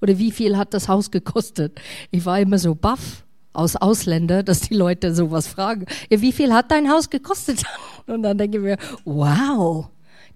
Oder 0.00 0.16
wie 0.18 0.30
viel 0.30 0.56
hat 0.56 0.72
das 0.72 0.88
Haus 0.88 1.10
gekostet? 1.10 1.78
Ich 2.10 2.24
war 2.24 2.40
immer 2.40 2.58
so 2.58 2.74
baff 2.74 3.24
aus 3.52 3.76
Ausländer, 3.76 4.42
dass 4.42 4.60
die 4.60 4.74
Leute 4.74 5.14
sowas 5.14 5.46
fragen. 5.46 5.84
Ja, 6.08 6.22
wie 6.22 6.32
viel 6.32 6.54
hat 6.54 6.70
dein 6.70 6.90
Haus 6.90 7.10
gekostet? 7.10 7.62
Und 8.06 8.22
dann 8.22 8.38
denke 8.38 8.56
ich 8.56 8.64
mir, 8.64 8.78
wow, 9.04 9.90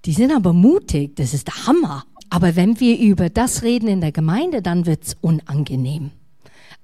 die 0.04 0.12
sind 0.12 0.32
aber 0.32 0.52
mutig, 0.52 1.16
das 1.16 1.32
ist 1.32 1.46
der 1.46 1.66
Hammer. 1.66 2.04
Aber 2.28 2.56
wenn 2.56 2.78
wir 2.78 2.98
über 2.98 3.30
das 3.30 3.62
reden 3.62 3.88
in 3.88 4.02
der 4.02 4.12
Gemeinde, 4.12 4.60
dann 4.60 4.84
wird 4.84 5.02
es 5.04 5.16
unangenehm. 5.22 6.10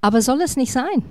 Aber 0.01 0.23
soll 0.23 0.41
es 0.41 0.57
nicht 0.57 0.71
sein, 0.71 1.03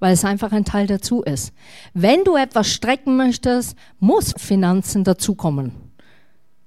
weil 0.00 0.14
es 0.14 0.24
einfach 0.24 0.50
ein 0.52 0.64
Teil 0.64 0.86
dazu 0.86 1.22
ist. 1.22 1.52
Wenn 1.94 2.24
du 2.24 2.36
etwas 2.36 2.68
strecken 2.68 3.16
möchtest, 3.16 3.76
muss 4.00 4.34
Finanzen 4.36 5.04
dazukommen. 5.04 5.72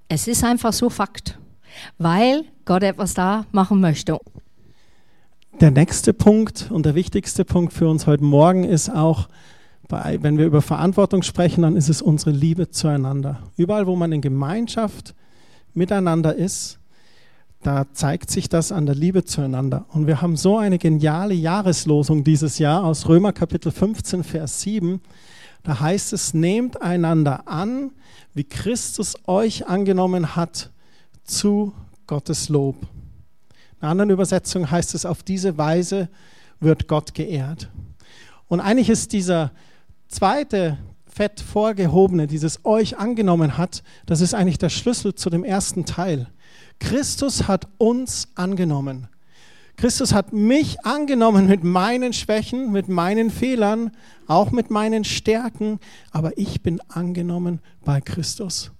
Es 0.07 0.27
ist 0.27 0.43
einfach 0.43 0.71
so 0.71 0.89
Fakt, 0.89 1.37
weil 1.97 2.45
Gott 2.65 2.83
etwas 2.83 3.13
da 3.13 3.45
machen 3.51 3.81
möchte. 3.81 4.17
Der 5.59 5.71
nächste 5.71 6.13
Punkt 6.13 6.69
und 6.71 6.85
der 6.85 6.95
wichtigste 6.95 7.45
Punkt 7.45 7.73
für 7.73 7.89
uns 7.89 8.07
heute 8.07 8.23
Morgen 8.23 8.63
ist 8.63 8.89
auch, 8.89 9.27
bei, 9.87 10.17
wenn 10.21 10.37
wir 10.37 10.45
über 10.45 10.61
Verantwortung 10.61 11.23
sprechen, 11.23 11.61
dann 11.61 11.75
ist 11.75 11.89
es 11.89 12.01
unsere 12.01 12.31
Liebe 12.31 12.69
zueinander. 12.69 13.39
Überall, 13.57 13.85
wo 13.85 13.95
man 13.95 14.11
in 14.11 14.21
Gemeinschaft 14.21 15.13
miteinander 15.73 16.35
ist, 16.35 16.79
da 17.63 17.85
zeigt 17.93 18.29
sich 18.29 18.49
das 18.49 18.71
an 18.71 18.85
der 18.85 18.95
Liebe 18.95 19.23
zueinander. 19.23 19.85
Und 19.89 20.05
wir 20.05 20.21
haben 20.21 20.35
so 20.35 20.57
eine 20.57 20.77
geniale 20.77 21.33
Jahreslosung 21.33 22.23
dieses 22.23 22.59
Jahr 22.59 22.83
aus 22.83 23.07
Römer 23.07 23.31
Kapitel 23.31 23.71
15, 23.71 24.23
Vers 24.23 24.61
7. 24.61 25.01
Da 25.63 25.79
heißt 25.79 26.11
es, 26.11 26.33
nehmt 26.33 26.81
einander 26.81 27.47
an, 27.47 27.91
wie 28.33 28.43
Christus 28.43 29.15
euch 29.27 29.67
angenommen 29.67 30.35
hat, 30.35 30.71
zu 31.23 31.73
Gottes 32.05 32.49
Lob. 32.49 32.75
In 32.81 33.83
einer 33.83 33.91
anderen 33.91 34.09
Übersetzung 34.09 34.69
heißt 34.69 34.93
es, 34.93 35.05
auf 35.05 35.23
diese 35.23 35.57
Weise 35.57 36.09
wird 36.59 36.89
Gott 36.89 37.13
geehrt. 37.13 37.69
Und 38.49 38.59
eigentlich 38.59 38.89
ist 38.89 39.13
dieser 39.13 39.51
zweite 40.09 40.77
fett 41.05 41.39
vorgehobene, 41.39 42.27
dieses 42.27 42.65
euch 42.65 42.97
angenommen 42.97 43.57
hat, 43.57 43.83
das 44.05 44.19
ist 44.19 44.33
eigentlich 44.33 44.57
der 44.57 44.69
Schlüssel 44.69 45.15
zu 45.15 45.29
dem 45.29 45.45
ersten 45.45 45.85
Teil. 45.85 46.27
Christus 46.79 47.47
hat 47.47 47.67
uns 47.77 48.27
angenommen. 48.35 49.07
Christus 49.75 50.13
hat 50.13 50.33
mich 50.33 50.85
angenommen 50.85 51.47
mit 51.47 51.63
meinen 51.63 52.13
Schwächen, 52.13 52.71
mit 52.71 52.89
meinen 52.89 53.31
Fehlern, 53.31 53.91
auch 54.27 54.51
mit 54.51 54.69
meinen 54.69 55.03
Stärken, 55.03 55.79
aber 56.11 56.37
ich 56.37 56.61
bin 56.61 56.79
angenommen 56.89 57.59
bei 57.83 57.99
Christus. 57.99 58.71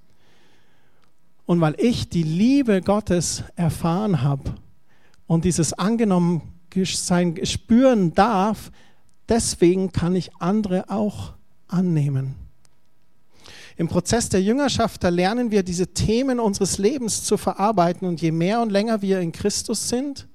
Und 1.46 1.60
weil 1.62 1.76
ich 1.78 2.10
die 2.10 2.24
Liebe 2.24 2.82
Gottes 2.82 3.44
erfahren 3.56 4.22
habe, 4.22 4.56
und 5.28 5.46
dieses 5.46 5.74
angenommen 5.74 6.42
sein 6.86 7.40
spüren 7.44 8.14
darf, 8.14 8.72
deswegen 9.30 9.92
kann 9.92 10.16
ich 10.16 10.36
andere 10.40 10.90
auch 10.90 11.34
annehmen. 11.68 12.36
Im 13.76 13.88
Prozess 13.88 14.30
der 14.30 14.42
Jüngerschaft, 14.42 15.04
da 15.04 15.10
lernen 15.10 15.52
wir 15.52 15.64
diese 15.64 15.88
Themen 15.88 16.40
unseres 16.40 16.78
Lebens 16.78 17.24
zu 17.24 17.38
verarbeiten 17.38 18.08
und 18.08 18.22
je 18.22 18.32
mehr 18.32 18.62
und 18.62 18.72
länger 18.72 19.02
wir 19.02 19.20
in 19.20 19.32
Christus 19.32 19.90
sind, 19.90 20.28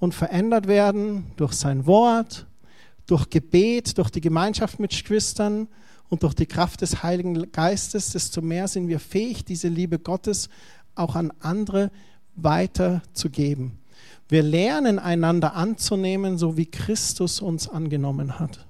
und 0.00 0.14
verändert 0.14 0.66
werden 0.66 1.26
durch 1.36 1.52
sein 1.52 1.86
Wort, 1.86 2.46
durch 3.06 3.30
Gebet, 3.30 3.98
durch 3.98 4.10
die 4.10 4.20
Gemeinschaft 4.20 4.80
mit 4.80 4.90
Geschwistern 4.90 5.68
und 6.08 6.24
durch 6.24 6.34
die 6.34 6.46
Kraft 6.46 6.80
des 6.80 7.02
Heiligen 7.02 7.52
Geistes, 7.52 8.10
desto 8.10 8.40
mehr 8.40 8.66
sind 8.66 8.88
wir 8.88 8.98
fähig, 8.98 9.44
diese 9.44 9.68
Liebe 9.68 9.98
Gottes 9.98 10.48
auch 10.94 11.14
an 11.14 11.32
andere 11.40 11.90
weiterzugeben. 12.34 13.78
Wir 14.28 14.42
lernen 14.42 14.98
einander 14.98 15.54
anzunehmen, 15.54 16.38
so 16.38 16.56
wie 16.56 16.66
Christus 16.66 17.40
uns 17.40 17.68
angenommen 17.68 18.38
hat. 18.38 18.66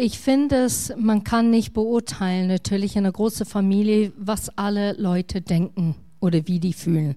Ich 0.00 0.20
finde 0.20 0.58
es, 0.58 0.92
man 0.96 1.24
kann 1.24 1.50
nicht 1.50 1.72
beurteilen, 1.72 2.46
natürlich 2.46 2.94
in 2.94 3.00
einer 3.00 3.10
großen 3.10 3.44
Familie, 3.44 4.12
was 4.16 4.48
alle 4.56 4.92
Leute 4.92 5.40
denken 5.40 5.96
oder 6.20 6.46
wie 6.46 6.60
die 6.60 6.72
fühlen. 6.72 7.16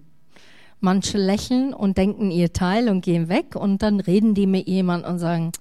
Manche 0.80 1.20
lächeln 1.20 1.76
und 1.76 2.00
denken 2.00 2.32
ihr 2.32 2.54
Teil 2.54 2.89
und 2.89 3.02
gehen 3.02 3.30
weg 3.30 3.56
und 3.56 3.84
dann 3.84 4.00
reden 4.00 4.34
die 4.34 4.48
mit 4.48 4.67
jemandem 4.67 5.12
und 5.12 5.20
sagen, 5.20 5.52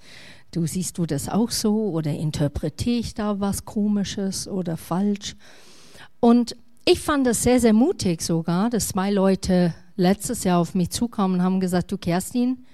du 0.53 0.67
siehst 0.67 0.97
du 0.97 1.05
das 1.05 1.29
auch 1.29 1.51
so 1.51 1.91
oder 1.91 2.11
interpretiere 2.11 3.01
ich 3.01 3.13
da 3.13 3.39
was 3.39 3.67
komisches 3.67 4.49
oder 4.49 4.79
falsch. 4.79 5.37
Und 6.21 6.57
ich 6.87 7.01
fand 7.01 7.27
es 7.27 7.43
sehr, 7.43 7.61
sehr 7.61 7.75
mutig 7.75 8.23
sogar, 8.23 8.71
dass 8.71 8.89
zwei 8.89 9.11
Leute 9.11 9.75
letztes 9.95 10.45
Jahr 10.45 10.59
auf 10.59 10.75
mich 10.75 10.89
zukamen 10.89 11.41
und 11.41 11.45
haben 11.45 11.61
gesagt, 11.61 11.93
du 11.93 11.99
Kerstin, 11.99 12.65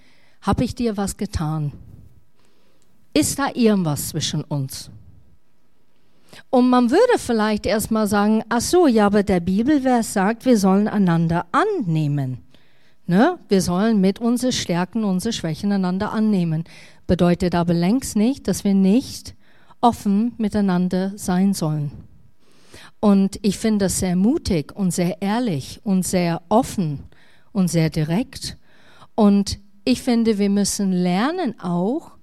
habe 0.40 0.62
ich 0.62 0.76
dir 0.76 0.96
was 0.96 1.16
getan? 1.16 1.72
Ist 3.16 3.38
da 3.38 3.48
irgendwas 3.54 4.10
zwischen 4.10 4.44
uns? 4.44 4.90
Und 6.50 6.68
man 6.68 6.90
würde 6.90 7.18
vielleicht 7.18 7.64
erstmal 7.64 8.06
sagen, 8.06 8.42
ach 8.50 8.60
so, 8.60 8.86
ja, 8.86 9.06
aber 9.06 9.22
der 9.22 9.40
Bibelvers 9.40 10.12
sagt, 10.12 10.44
wir 10.44 10.58
sollen 10.58 10.86
einander 10.86 11.46
annehmen. 11.50 12.42
Ne? 13.06 13.38
Wir 13.48 13.62
sollen 13.62 14.02
mit 14.02 14.18
unseren 14.18 14.52
Stärken, 14.52 15.02
unsere 15.02 15.32
Schwächen 15.32 15.72
einander 15.72 16.12
annehmen. 16.12 16.64
Bedeutet 17.06 17.54
aber 17.54 17.72
längst 17.72 18.16
nicht, 18.16 18.48
dass 18.48 18.64
wir 18.64 18.74
nicht 18.74 19.34
offen 19.80 20.34
miteinander 20.36 21.12
sein 21.16 21.54
sollen. 21.54 21.92
Und 23.00 23.38
ich 23.40 23.56
finde 23.56 23.86
das 23.86 23.98
sehr 23.98 24.16
mutig 24.16 24.76
und 24.76 24.90
sehr 24.90 25.22
ehrlich 25.22 25.80
und 25.84 26.06
sehr 26.06 26.42
offen 26.50 27.04
und 27.52 27.68
sehr 27.68 27.88
direkt. 27.88 28.58
Und 29.14 29.58
ich 29.86 30.02
finde, 30.02 30.36
wir 30.36 30.50
müssen 30.50 30.92
lernen 30.92 31.58
auch, 31.58 32.15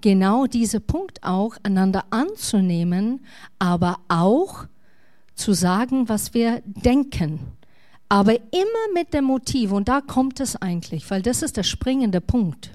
genau 0.00 0.46
dieser 0.46 0.80
Punkt 0.80 1.22
auch, 1.22 1.56
einander 1.62 2.04
anzunehmen, 2.10 3.24
aber 3.58 3.98
auch 4.08 4.66
zu 5.34 5.52
sagen, 5.52 6.08
was 6.08 6.34
wir 6.34 6.62
denken. 6.64 7.40
Aber 8.08 8.34
immer 8.34 8.92
mit 8.94 9.12
dem 9.14 9.24
Motiv, 9.24 9.72
und 9.72 9.88
da 9.88 10.00
kommt 10.00 10.40
es 10.40 10.56
eigentlich, 10.56 11.10
weil 11.10 11.22
das 11.22 11.42
ist 11.42 11.56
der 11.56 11.64
springende 11.64 12.20
Punkt. 12.20 12.70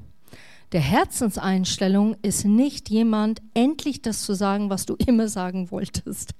Der 0.71 0.81
Herzenseinstellung 0.81 2.15
ist 2.21 2.45
nicht 2.45 2.89
jemand 2.89 3.41
endlich 3.53 4.01
das 4.01 4.23
zu 4.23 4.33
sagen, 4.33 4.69
was 4.69 4.85
du 4.85 4.95
immer 5.05 5.27
sagen 5.27 5.71
wolltest. 5.71 6.33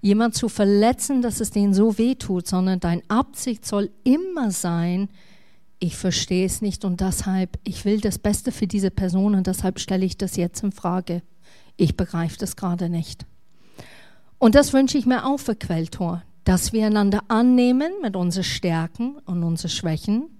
Jemand 0.00 0.34
zu 0.34 0.48
verletzen, 0.48 1.22
dass 1.22 1.40
es 1.40 1.50
denen 1.50 1.74
so 1.74 1.98
weh 1.98 2.14
tut, 2.14 2.46
sondern 2.46 2.80
dein 2.80 3.02
Absicht 3.08 3.66
soll 3.66 3.90
immer 4.04 4.50
sein, 4.50 5.08
ich 5.82 5.96
verstehe 5.96 6.46
es 6.46 6.62
nicht 6.62 6.84
und 6.84 7.00
deshalb, 7.00 7.58
ich 7.64 7.84
will 7.84 8.00
das 8.00 8.16
Beste 8.16 8.52
für 8.52 8.68
diese 8.68 8.92
Person 8.92 9.34
und 9.34 9.48
deshalb 9.48 9.80
stelle 9.80 10.06
ich 10.06 10.16
das 10.16 10.36
jetzt 10.36 10.62
in 10.62 10.70
Frage. 10.70 11.22
Ich 11.76 11.96
begreife 11.96 12.38
das 12.38 12.54
gerade 12.54 12.88
nicht. 12.88 13.26
Und 14.38 14.54
das 14.54 14.72
wünsche 14.72 14.96
ich 14.96 15.06
mir 15.06 15.26
auch 15.26 15.38
für 15.38 15.56
Quelltor, 15.56 16.22
dass 16.44 16.72
wir 16.72 16.86
einander 16.86 17.24
annehmen 17.26 17.90
mit 18.00 18.14
unseren 18.14 18.44
Stärken 18.44 19.16
und 19.26 19.42
unseren 19.42 19.70
Schwächen, 19.70 20.30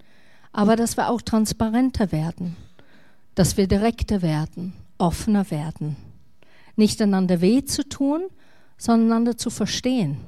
aber 0.53 0.77
dass 0.77 0.97
wir 0.97 1.11
auch 1.11 1.23
transparenter 1.23 2.13
werden, 2.13 2.57
dass 3.35 3.57
wir 3.57 3.67
direkter 3.67 4.23
werden, 4.23 4.75
offener 4.99 5.51
werden. 5.51 5.97
Nicht 6.77 7.03
einander 7.03 7.41
weh 7.41 7.65
zu 7.65 7.89
tun, 7.89 8.23
sondern 8.79 9.11
einander 9.11 9.37
zu 9.37 9.51
verstehen, 9.51 10.19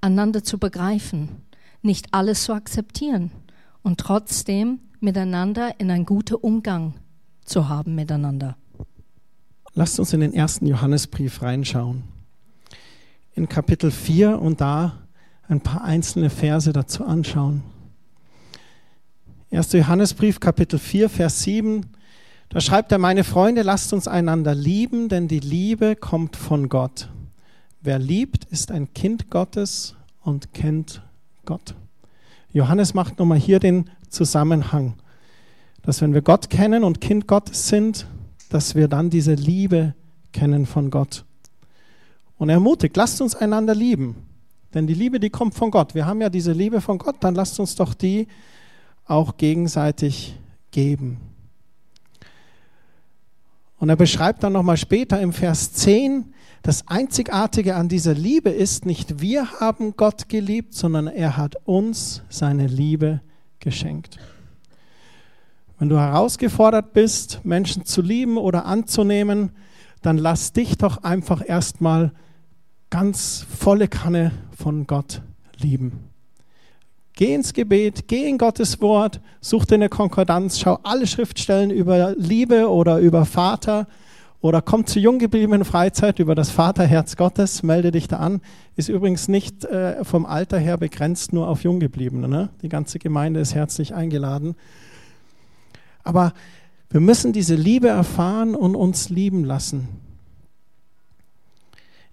einander 0.00 0.44
zu 0.44 0.58
begreifen, 0.58 1.42
nicht 1.82 2.14
alles 2.14 2.44
zu 2.44 2.52
akzeptieren 2.52 3.32
und 3.82 3.98
trotzdem 3.98 4.80
miteinander 5.00 5.78
in 5.78 5.90
einen 5.90 6.06
guten 6.06 6.34
Umgang 6.34 6.94
zu 7.44 7.68
haben 7.68 7.94
miteinander. 7.94 8.56
Lasst 9.74 9.98
uns 9.98 10.12
in 10.12 10.20
den 10.20 10.32
ersten 10.32 10.66
Johannesbrief 10.66 11.42
reinschauen. 11.42 12.02
In 13.34 13.48
Kapitel 13.48 13.90
4 13.90 14.40
und 14.40 14.60
da 14.60 14.98
ein 15.48 15.60
paar 15.60 15.82
einzelne 15.82 16.30
Verse 16.30 16.72
dazu 16.72 17.04
anschauen. 17.04 17.62
1. 19.52 19.72
Johannesbrief, 19.72 20.38
Kapitel 20.38 20.78
4, 20.78 21.08
Vers 21.08 21.42
7. 21.42 21.86
Da 22.50 22.60
schreibt 22.60 22.92
er, 22.92 22.98
meine 22.98 23.24
Freunde, 23.24 23.62
lasst 23.62 23.92
uns 23.92 24.06
einander 24.06 24.54
lieben, 24.54 25.08
denn 25.08 25.28
die 25.28 25.40
Liebe 25.40 25.96
kommt 25.96 26.36
von 26.36 26.68
Gott. 26.68 27.08
Wer 27.80 27.98
liebt, 27.98 28.44
ist 28.44 28.70
ein 28.70 28.92
Kind 28.92 29.30
Gottes 29.30 29.96
und 30.20 30.52
kennt 30.52 31.02
Gott. 31.46 31.74
Johannes 32.52 32.94
macht 32.94 33.18
nochmal 33.18 33.38
hier 33.38 33.60
den 33.60 33.90
Zusammenhang, 34.08 34.94
dass 35.82 36.00
wenn 36.02 36.14
wir 36.14 36.22
Gott 36.22 36.50
kennen 36.50 36.84
und 36.84 37.00
Kind 37.00 37.26
Gottes 37.26 37.68
sind, 37.68 38.06
dass 38.48 38.74
wir 38.74 38.88
dann 38.88 39.10
diese 39.10 39.34
Liebe 39.34 39.94
kennen 40.32 40.66
von 40.66 40.90
Gott. 40.90 41.24
Und 42.38 42.48
er 42.48 42.54
ermutigt, 42.54 42.96
lasst 42.96 43.20
uns 43.20 43.36
einander 43.36 43.74
lieben. 43.74 44.16
Denn 44.74 44.86
die 44.86 44.94
Liebe, 44.94 45.20
die 45.20 45.30
kommt 45.30 45.54
von 45.54 45.70
Gott. 45.70 45.94
Wir 45.94 46.06
haben 46.06 46.20
ja 46.20 46.28
diese 46.28 46.52
Liebe 46.52 46.80
von 46.80 46.98
Gott, 46.98 47.16
dann 47.20 47.34
lasst 47.34 47.58
uns 47.60 47.74
doch 47.74 47.94
die 47.94 48.28
auch 49.06 49.36
gegenseitig 49.36 50.36
geben. 50.70 51.18
Und 53.78 53.88
er 53.88 53.96
beschreibt 53.96 54.42
dann 54.42 54.52
nochmal 54.52 54.76
später 54.76 55.20
im 55.20 55.32
Vers 55.32 55.72
10, 55.72 56.32
das 56.62 56.86
Einzigartige 56.88 57.74
an 57.74 57.88
dieser 57.88 58.14
Liebe 58.14 58.50
ist, 58.50 58.84
nicht 58.84 59.20
wir 59.20 59.60
haben 59.60 59.96
Gott 59.96 60.28
geliebt, 60.28 60.74
sondern 60.74 61.06
er 61.06 61.36
hat 61.36 61.56
uns 61.64 62.22
seine 62.28 62.66
Liebe 62.66 63.20
geschenkt. 63.60 64.18
Wenn 65.78 65.88
du 65.88 65.98
herausgefordert 65.98 66.92
bist, 66.92 67.40
Menschen 67.44 67.86
zu 67.86 68.02
lieben 68.02 68.36
oder 68.36 68.66
anzunehmen, 68.66 69.52
dann 70.02 70.18
lass 70.18 70.52
dich 70.52 70.76
doch 70.76 71.02
einfach 71.02 71.42
erstmal 71.46 72.12
ganz 72.90 73.46
volle 73.58 73.88
Kanne 73.88 74.32
von 74.54 74.86
Gott 74.86 75.22
lieben. 75.58 76.10
Geh 77.14 77.34
ins 77.34 77.54
Gebet, 77.54 78.08
geh 78.08 78.28
in 78.28 78.36
Gottes 78.36 78.80
Wort, 78.82 79.20
such 79.40 79.64
dir 79.64 79.76
eine 79.76 79.88
Konkordanz, 79.88 80.58
schau 80.58 80.78
alle 80.82 81.06
Schriftstellen 81.06 81.70
über 81.70 82.14
Liebe 82.16 82.70
oder 82.70 82.98
über 82.98 83.24
Vater 83.24 83.86
oder 84.40 84.62
komm 84.62 84.86
zur 84.86 85.02
jung 85.02 85.18
gebliebenen 85.18 85.64
Freizeit 85.64 86.18
über 86.18 86.34
das 86.34 86.50
Vaterherz 86.50 87.16
Gottes, 87.16 87.62
melde 87.62 87.90
dich 87.90 88.08
da 88.08 88.16
an. 88.16 88.40
Ist 88.74 88.88
übrigens 88.88 89.28
nicht 89.28 89.64
äh, 89.66 90.02
vom 90.04 90.24
Alter 90.24 90.58
her 90.58 90.78
begrenzt 90.78 91.32
nur 91.32 91.48
auf 91.48 91.62
Junggebliebene. 91.62 92.26
Ne? 92.26 92.48
Die 92.62 92.70
ganze 92.70 92.98
Gemeinde 92.98 93.40
ist 93.40 93.54
herzlich 93.54 93.94
eingeladen. 93.94 94.56
Aber 96.04 96.32
wir 96.88 97.00
müssen 97.00 97.32
diese 97.32 97.54
Liebe 97.54 97.88
erfahren 97.88 98.54
und 98.54 98.74
uns 98.74 99.10
lieben 99.10 99.44
lassen. 99.44 99.88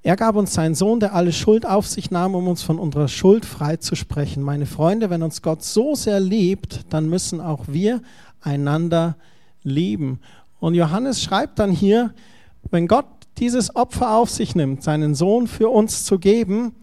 Er 0.03 0.15
gab 0.15 0.35
uns 0.35 0.53
seinen 0.53 0.75
Sohn, 0.75 0.99
der 0.99 1.13
alle 1.15 1.33
Schuld 1.33 1.65
auf 1.65 1.87
sich 1.87 2.11
nahm, 2.11 2.35
um 2.35 2.47
uns 2.47 2.61
von 2.61 2.77
unserer 2.77 3.07
Schuld 3.07 3.45
frei 3.45 3.77
zu 3.77 3.95
sprechen. 3.95 4.43
Meine 4.43 4.65
Freunde, 4.65 5.09
wenn 5.09 5.23
uns 5.23 5.41
Gott 5.41 5.63
so 5.63 5.95
sehr 5.95 6.19
liebt, 6.19 6.85
dann 6.89 7.09
müssen 7.09 7.41
auch 7.41 7.65
wir 7.67 8.01
einander 8.41 9.15
lieben. 9.63 10.19
Und 10.59 10.73
Johannes 10.73 11.21
schreibt 11.21 11.59
dann 11.59 11.71
hier, 11.71 12.13
wenn 12.71 12.87
Gott 12.87 13.05
dieses 13.37 13.75
Opfer 13.75 14.15
auf 14.15 14.29
sich 14.29 14.55
nimmt, 14.55 14.83
seinen 14.83 15.15
Sohn 15.15 15.47
für 15.47 15.69
uns 15.69 16.03
zu 16.03 16.19
geben, 16.19 16.73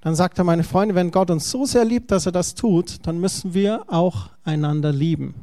dann 0.00 0.14
sagt 0.14 0.38
er, 0.38 0.44
meine 0.44 0.64
Freunde, 0.64 0.94
wenn 0.94 1.10
Gott 1.10 1.30
uns 1.30 1.50
so 1.50 1.66
sehr 1.66 1.84
liebt, 1.84 2.10
dass 2.10 2.26
er 2.26 2.32
das 2.32 2.54
tut, 2.54 3.06
dann 3.06 3.18
müssen 3.18 3.52
wir 3.52 3.84
auch 3.88 4.30
einander 4.44 4.92
lieben. 4.92 5.34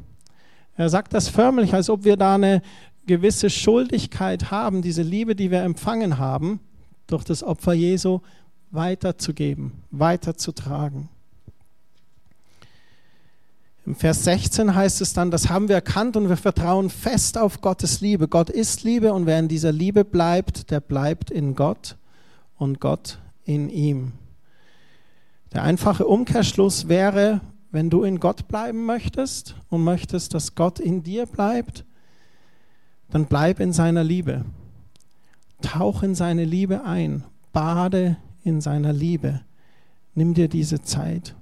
Er 0.76 0.90
sagt 0.90 1.14
das 1.14 1.28
förmlich, 1.28 1.74
als 1.74 1.90
ob 1.90 2.06
wir 2.06 2.18
da 2.18 2.36
eine 2.36 2.62
gewisse 3.06 3.50
Schuldigkeit 3.50 4.52
haben, 4.52 4.82
diese 4.82 5.02
Liebe, 5.02 5.36
die 5.36 5.52
wir 5.52 5.62
empfangen 5.64 6.18
haben, 6.18 6.60
durch 7.08 7.24
das 7.24 7.44
Opfer 7.44 7.74
Jesu 7.74 8.20
weiterzugeben, 8.72 9.72
weiterzutragen. 9.92 11.10
Im 13.88 13.96
Vers 13.96 14.26
16 14.26 14.76
heißt 14.76 15.00
es 15.00 15.14
dann, 15.14 15.32
das 15.32 15.48
haben 15.48 15.70
wir 15.70 15.76
erkannt 15.76 16.18
und 16.18 16.28
wir 16.28 16.36
vertrauen 16.36 16.90
fest 16.90 17.38
auf 17.38 17.62
Gottes 17.62 18.02
Liebe. 18.02 18.28
Gott 18.28 18.50
ist 18.50 18.84
Liebe 18.84 19.14
und 19.14 19.26
wer 19.26 19.40
in 19.40 19.48
dieser 19.48 19.72
Liebe 19.72 20.04
bleibt, 20.04 20.72
der 20.72 20.82
bleibt 20.82 21.32
in 21.32 21.56
Gott 21.56 21.96
und 22.58 22.82
Gott 22.82 23.18
in 23.46 23.70
ihm. 23.70 24.12
Der 25.54 25.64
einfache 25.64 26.06
Umkehrschluss 26.06 26.90
wäre, 26.90 27.40
wenn 27.72 27.90
du 27.90 28.04
in 28.04 28.20
Gott 28.20 28.50
bleiben 28.50 28.86
möchtest 28.86 29.56
und 29.70 29.86
möchtest, 29.86 30.34
dass 30.34 30.54
Gott 30.54 30.82
in 30.82 31.04
dir 31.04 31.26
bleibt, 31.26 31.86
dann 33.10 33.26
bleib 33.26 33.62
in 33.62 33.72
seiner 33.72 34.04
Liebe. 34.04 34.44
Tauch 35.62 36.04
in 36.04 36.14
seine 36.14 36.44
Liebe 36.44 36.84
ein. 36.84 37.24
Bade 37.54 38.18
in 38.44 38.60
seiner 38.60 38.92
Liebe. 38.92 39.40
Nimm 40.14 40.34
dir 40.34 40.50
diese 40.50 40.82
Zeit. 40.82 41.37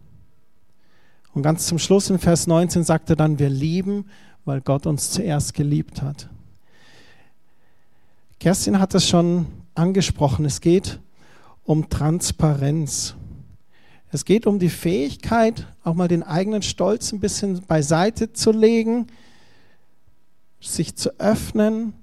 Und 1.35 1.43
ganz 1.43 1.67
zum 1.67 1.79
Schluss 1.79 2.09
in 2.09 2.17
Vers 2.17 2.47
19 2.47 2.85
sagt 2.85 3.09
er 3.09 3.17
dann, 3.17 3.39
wir 3.39 3.49
lieben, 3.49 4.05
weil 4.45 4.61
Gott 4.61 4.85
uns 4.85 5.11
zuerst 5.11 5.53
geliebt 5.53 6.01
hat. 6.01 6.29
Kerstin 8.39 8.79
hat 8.79 8.95
es 8.95 9.07
schon 9.07 9.47
angesprochen. 9.73 10.45
Es 10.45 10.61
geht 10.61 10.99
um 11.65 11.89
Transparenz. 11.89 13.15
Es 14.11 14.23
geht 14.23 14.47
um 14.47 14.59
die 14.59 14.69
Fähigkeit, 14.69 15.67
auch 15.83 15.93
mal 15.93 16.07
den 16.07 16.23
eigenen 16.23 16.61
Stolz 16.61 17.11
ein 17.11 17.19
bisschen 17.19 17.61
beiseite 17.63 18.31
zu 18.31 18.51
legen, 18.51 19.07
sich 20.61 20.95
zu 20.95 21.19
öffnen, 21.19 21.93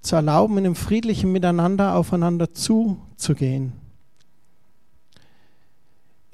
zu 0.00 0.16
erlauben, 0.16 0.58
in 0.58 0.66
einem 0.66 0.74
friedlichen 0.74 1.30
Miteinander 1.30 1.94
aufeinander 1.94 2.52
zuzugehen. 2.52 3.74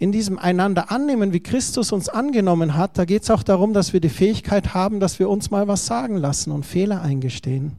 In 0.02 0.10
diesem 0.10 0.36
einander 0.36 0.90
annehmen, 0.90 1.32
wie 1.32 1.38
Christus 1.38 1.92
uns 1.92 2.08
angenommen 2.08 2.76
hat, 2.76 2.98
da 2.98 3.04
geht 3.04 3.22
es 3.22 3.30
auch 3.30 3.44
darum, 3.44 3.72
dass 3.72 3.92
wir 3.92 4.00
die 4.00 4.08
Fähigkeit 4.08 4.74
haben, 4.74 4.98
dass 4.98 5.20
wir 5.20 5.30
uns 5.30 5.52
mal 5.52 5.68
was 5.68 5.86
sagen 5.86 6.16
lassen 6.16 6.50
und 6.50 6.66
Fehler 6.66 7.02
eingestehen. 7.02 7.76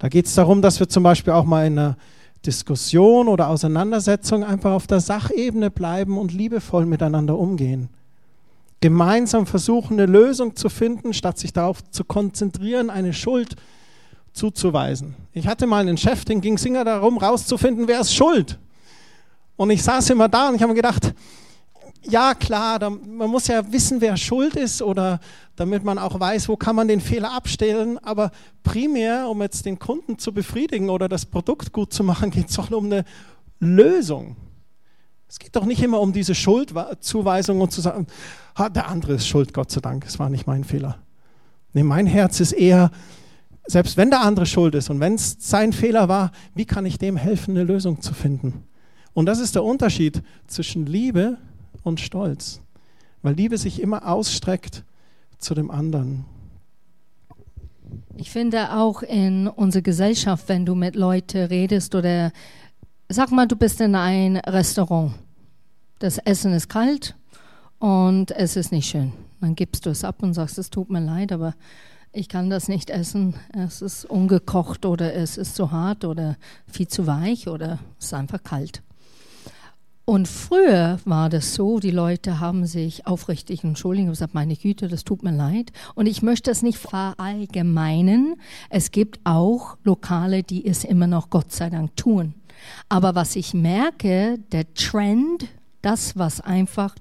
Da 0.00 0.08
geht 0.08 0.26
es 0.26 0.34
darum, 0.34 0.62
dass 0.62 0.80
wir 0.80 0.88
zum 0.88 1.04
Beispiel 1.04 1.34
auch 1.34 1.44
mal 1.44 1.68
in 1.68 1.78
einer 1.78 1.96
Diskussion 2.44 3.28
oder 3.28 3.46
Auseinandersetzung 3.46 4.42
einfach 4.42 4.72
auf 4.72 4.88
der 4.88 4.98
Sachebene 4.98 5.70
bleiben 5.70 6.18
und 6.18 6.32
liebevoll 6.32 6.84
miteinander 6.84 7.38
umgehen. 7.38 7.88
Gemeinsam 8.80 9.46
versuchen, 9.46 9.92
eine 9.92 10.10
Lösung 10.10 10.56
zu 10.56 10.68
finden, 10.68 11.12
statt 11.12 11.38
sich 11.38 11.52
darauf 11.52 11.88
zu 11.92 12.02
konzentrieren, 12.02 12.90
eine 12.90 13.12
Schuld 13.12 13.54
zuzuweisen. 14.32 15.14
Ich 15.32 15.46
hatte 15.46 15.68
mal 15.68 15.82
einen 15.82 15.96
Chef, 15.96 16.24
den 16.24 16.40
ging 16.40 16.54
es 16.54 16.64
immer 16.64 16.84
darum, 16.84 17.18
rauszufinden, 17.18 17.86
wer 17.86 18.00
ist 18.00 18.12
schuld. 18.12 18.58
Und 19.56 19.70
ich 19.70 19.82
saß 19.82 20.10
immer 20.10 20.28
da 20.28 20.48
und 20.48 20.56
ich 20.56 20.62
habe 20.62 20.72
mir 20.72 20.76
gedacht, 20.76 21.14
ja 22.02 22.34
klar, 22.34 22.78
da, 22.78 22.90
man 22.90 23.30
muss 23.30 23.46
ja 23.48 23.72
wissen, 23.72 24.00
wer 24.00 24.16
schuld 24.16 24.56
ist 24.56 24.82
oder 24.82 25.20
damit 25.56 25.84
man 25.84 25.98
auch 25.98 26.18
weiß, 26.18 26.48
wo 26.48 26.56
kann 26.56 26.76
man 26.76 26.88
den 26.88 27.00
Fehler 27.00 27.32
abstellen. 27.32 27.98
Aber 27.98 28.30
primär, 28.62 29.28
um 29.28 29.42
jetzt 29.42 29.66
den 29.66 29.78
Kunden 29.78 30.18
zu 30.18 30.32
befriedigen 30.32 30.90
oder 30.90 31.08
das 31.08 31.26
Produkt 31.26 31.72
gut 31.72 31.92
zu 31.92 32.04
machen, 32.04 32.30
geht 32.32 32.50
es 32.50 32.56
doch 32.56 32.70
um 32.70 32.86
eine 32.86 33.04
Lösung. 33.58 34.36
Es 35.28 35.38
geht 35.38 35.56
doch 35.56 35.64
nicht 35.64 35.82
immer 35.82 36.00
um 36.00 36.12
diese 36.12 36.34
Schuldzuweisung 36.34 37.60
und 37.60 37.72
zu 37.72 37.80
sagen, 37.80 38.06
der 38.74 38.88
andere 38.88 39.14
ist 39.14 39.26
schuld, 39.26 39.52
Gott 39.52 39.70
sei 39.70 39.80
Dank, 39.80 40.06
es 40.06 40.18
war 40.18 40.30
nicht 40.30 40.46
mein 40.46 40.62
Fehler. 40.62 40.98
Nee, 41.72 41.82
mein 41.82 42.06
Herz 42.06 42.38
ist 42.38 42.52
eher, 42.52 42.92
selbst 43.66 43.96
wenn 43.96 44.10
der 44.10 44.20
andere 44.20 44.46
schuld 44.46 44.76
ist 44.76 44.88
und 44.88 45.00
wenn 45.00 45.14
es 45.14 45.36
sein 45.40 45.72
Fehler 45.72 46.08
war, 46.08 46.30
wie 46.54 46.64
kann 46.64 46.86
ich 46.86 46.98
dem 46.98 47.16
helfen, 47.16 47.56
eine 47.56 47.64
Lösung 47.64 48.00
zu 48.00 48.14
finden? 48.14 48.64
Und 49.16 49.24
das 49.24 49.38
ist 49.38 49.54
der 49.54 49.64
Unterschied 49.64 50.22
zwischen 50.46 50.84
Liebe 50.84 51.38
und 51.82 52.00
Stolz, 52.00 52.60
weil 53.22 53.32
Liebe 53.32 53.56
sich 53.56 53.80
immer 53.80 54.06
ausstreckt 54.06 54.84
zu 55.38 55.54
dem 55.54 55.70
anderen. 55.70 56.26
Ich 58.18 58.30
finde 58.30 58.76
auch 58.76 59.02
in 59.02 59.48
unserer 59.48 59.80
Gesellschaft, 59.80 60.50
wenn 60.50 60.66
du 60.66 60.74
mit 60.74 60.96
Leuten 60.96 61.46
redest 61.46 61.94
oder 61.94 62.30
sag 63.08 63.30
mal, 63.30 63.48
du 63.48 63.56
bist 63.56 63.80
in 63.80 63.94
ein 63.94 64.36
Restaurant, 64.36 65.14
das 65.98 66.18
Essen 66.18 66.52
ist 66.52 66.68
kalt 66.68 67.16
und 67.78 68.32
es 68.32 68.54
ist 68.54 68.70
nicht 68.70 68.86
schön. 68.86 69.14
Dann 69.40 69.54
gibst 69.54 69.86
du 69.86 69.90
es 69.90 70.04
ab 70.04 70.22
und 70.22 70.34
sagst, 70.34 70.58
es 70.58 70.68
tut 70.68 70.90
mir 70.90 71.00
leid, 71.00 71.32
aber 71.32 71.54
ich 72.12 72.28
kann 72.28 72.50
das 72.50 72.68
nicht 72.68 72.90
essen. 72.90 73.34
Es 73.54 73.80
ist 73.80 74.04
ungekocht 74.04 74.84
oder 74.84 75.14
es 75.14 75.38
ist 75.38 75.56
zu 75.56 75.70
hart 75.70 76.04
oder 76.04 76.36
viel 76.66 76.88
zu 76.88 77.06
weich 77.06 77.48
oder 77.48 77.78
es 77.98 78.08
ist 78.08 78.14
einfach 78.14 78.42
kalt. 78.42 78.82
Und 80.08 80.28
früher 80.28 81.00
war 81.04 81.28
das 81.28 81.54
so, 81.54 81.80
die 81.80 81.90
Leute 81.90 82.38
haben 82.38 82.64
sich 82.64 83.08
aufrichtig 83.08 83.64
entschuldigt 83.64 84.06
und 84.06 84.12
gesagt, 84.12 84.34
meine 84.34 84.54
Güte, 84.54 84.86
das 84.86 85.02
tut 85.02 85.24
mir 85.24 85.32
leid. 85.32 85.72
Und 85.96 86.06
ich 86.06 86.22
möchte 86.22 86.52
es 86.52 86.62
nicht 86.62 86.78
verallgemeinen. 86.78 88.36
Es 88.70 88.92
gibt 88.92 89.18
auch 89.24 89.76
Lokale, 89.82 90.44
die 90.44 90.64
es 90.64 90.84
immer 90.84 91.08
noch 91.08 91.28
Gott 91.28 91.50
sei 91.50 91.70
Dank 91.70 91.96
tun. 91.96 92.34
Aber 92.88 93.16
was 93.16 93.34
ich 93.34 93.52
merke, 93.52 94.38
der 94.52 94.72
Trend, 94.74 95.48
das, 95.82 96.16
was 96.16 96.40
einfach 96.40 96.94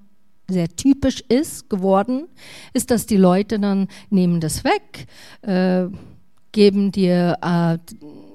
sehr 0.49 0.67
typisch 0.67 1.21
ist 1.29 1.69
geworden, 1.69 2.27
ist, 2.73 2.89
dass 2.89 3.05
die 3.05 3.17
Leute 3.17 3.59
dann 3.59 3.87
nehmen 4.09 4.39
das 4.39 4.63
weg, 4.63 5.05
äh, 5.43 5.85
geben 6.51 6.91
dir 6.91 7.37
äh, 7.43 7.77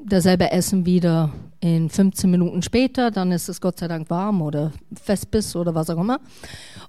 dasselbe 0.07 0.53
Essen 0.53 0.87
wieder 0.87 1.33
in 1.61 1.91
15 1.91 2.31
Minuten 2.31 2.63
später, 2.63 3.11
dann 3.11 3.33
ist 3.33 3.49
es 3.49 3.61
Gott 3.61 3.79
sei 3.79 3.89
Dank 3.89 4.09
warm 4.09 4.41
oder 4.41 4.73
Festbiss 4.95 5.55
oder 5.55 5.75
was 5.75 5.91
auch 5.91 6.01
immer. 6.01 6.21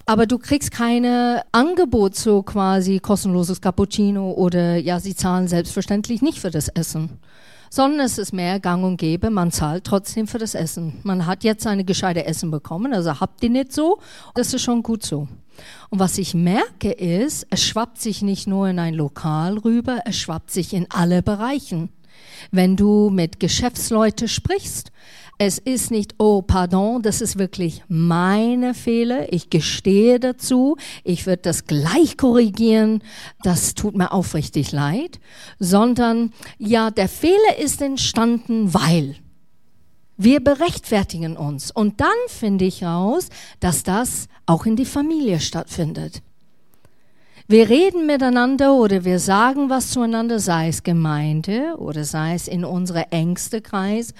Aber 0.05 0.25
du 0.25 0.37
kriegst 0.37 0.71
keine 0.71 1.43
Angebot 1.51 2.15
so 2.15 2.41
quasi 2.41 2.99
kostenloses 2.99 3.59
Cappuccino 3.59 4.31
oder 4.31 4.77
ja, 4.77 4.99
sie 4.99 5.15
zahlen 5.15 5.47
selbstverständlich 5.47 6.21
nicht 6.21 6.39
für 6.39 6.51
das 6.51 6.69
Essen. 6.69 7.19
Sondern 7.69 8.01
es 8.05 8.17
ist 8.17 8.33
mehr 8.33 8.59
gang 8.59 8.83
und 8.83 8.97
gäbe, 8.97 9.29
man 9.29 9.51
zahlt 9.51 9.85
trotzdem 9.85 10.27
für 10.27 10.39
das 10.39 10.55
Essen. 10.55 10.99
Man 11.03 11.25
hat 11.25 11.45
jetzt 11.45 11.65
eine 11.67 11.85
gescheite 11.85 12.25
Essen 12.25 12.51
bekommen, 12.51 12.93
also 12.93 13.19
habt 13.19 13.43
ihr 13.43 13.49
nicht 13.49 13.71
so, 13.71 13.99
das 14.35 14.53
ist 14.53 14.61
schon 14.61 14.83
gut 14.83 15.03
so. 15.03 15.27
Und 15.89 15.99
was 15.99 16.17
ich 16.17 16.33
merke 16.33 16.91
ist, 16.91 17.47
es 17.49 17.63
schwappt 17.63 18.01
sich 18.01 18.21
nicht 18.21 18.47
nur 18.47 18.67
in 18.67 18.79
ein 18.79 18.93
Lokal 18.93 19.57
rüber, 19.57 19.99
es 20.05 20.17
schwappt 20.17 20.51
sich 20.51 20.73
in 20.73 20.87
alle 20.89 21.21
Bereichen. 21.21 21.89
Wenn 22.51 22.75
du 22.75 23.09
mit 23.09 23.39
Geschäftsleuten 23.39 24.27
sprichst, 24.27 24.91
es 25.43 25.57
ist 25.57 25.89
nicht, 25.89 26.13
oh, 26.19 26.43
pardon, 26.43 27.01
das 27.01 27.19
ist 27.19 27.39
wirklich 27.39 27.83
meine 27.87 28.75
Fehler. 28.75 29.33
Ich 29.33 29.49
gestehe 29.49 30.19
dazu. 30.19 30.77
Ich 31.03 31.25
würde 31.25 31.41
das 31.41 31.65
gleich 31.65 32.15
korrigieren. 32.15 33.01
Das 33.41 33.73
tut 33.73 33.95
mir 33.95 34.11
aufrichtig 34.11 34.71
leid. 34.71 35.19
Sondern, 35.57 36.31
ja, 36.59 36.91
der 36.91 37.09
Fehler 37.09 37.57
ist 37.59 37.81
entstanden, 37.81 38.71
weil. 38.75 39.15
Wir 40.15 40.41
berechtfertigen 40.41 41.35
uns. 41.35 41.71
Und 41.71 42.01
dann 42.01 42.09
finde 42.27 42.65
ich 42.65 42.83
raus, 42.83 43.29
dass 43.59 43.81
das 43.81 44.27
auch 44.45 44.67
in 44.67 44.75
die 44.75 44.85
Familie 44.85 45.39
stattfindet. 45.39 46.21
Wir 47.51 47.67
reden 47.67 48.05
miteinander 48.05 48.75
oder 48.75 49.03
wir 49.03 49.19
sagen 49.19 49.69
was 49.69 49.91
zueinander, 49.91 50.39
sei 50.39 50.69
es 50.69 50.83
Gemeinde 50.83 51.75
oder 51.79 52.05
sei 52.05 52.33
es 52.33 52.47
in 52.47 52.63
unserem 52.63 53.03
engsten 53.09 53.61
Kreis. 53.61 54.13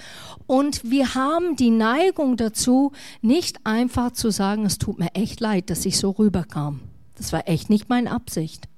Und 0.46 0.90
wir 0.90 1.14
haben 1.14 1.56
die 1.56 1.70
Neigung 1.70 2.36
dazu, 2.36 2.92
nicht 3.22 3.64
einfach 3.64 4.10
zu 4.12 4.28
sagen, 4.30 4.66
es 4.66 4.76
tut 4.76 4.98
mir 4.98 5.14
echt 5.14 5.40
leid, 5.40 5.70
dass 5.70 5.86
ich 5.86 5.96
so 5.96 6.10
rüberkam. 6.10 6.80
Das 7.16 7.32
war 7.32 7.48
echt 7.48 7.70
nicht 7.70 7.88
meine 7.88 8.10
Absicht. 8.10 8.68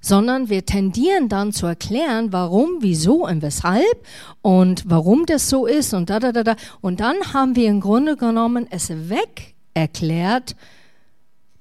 Sondern 0.00 0.48
wir 0.48 0.64
tendieren 0.64 1.28
dann 1.28 1.50
zu 1.50 1.66
erklären, 1.66 2.32
warum, 2.32 2.76
wieso 2.78 3.26
und 3.26 3.42
weshalb 3.42 4.06
und 4.40 4.84
warum 4.86 5.26
das 5.26 5.50
so 5.50 5.66
ist 5.66 5.94
und 5.94 6.10
da, 6.10 6.20
da, 6.20 6.30
da, 6.30 6.44
da. 6.44 6.54
Und 6.80 7.00
dann 7.00 7.16
haben 7.32 7.56
wir 7.56 7.68
im 7.70 7.80
Grunde 7.80 8.16
genommen 8.16 8.68
es 8.70 8.88
weg 8.88 9.56
erklärt, 9.74 10.54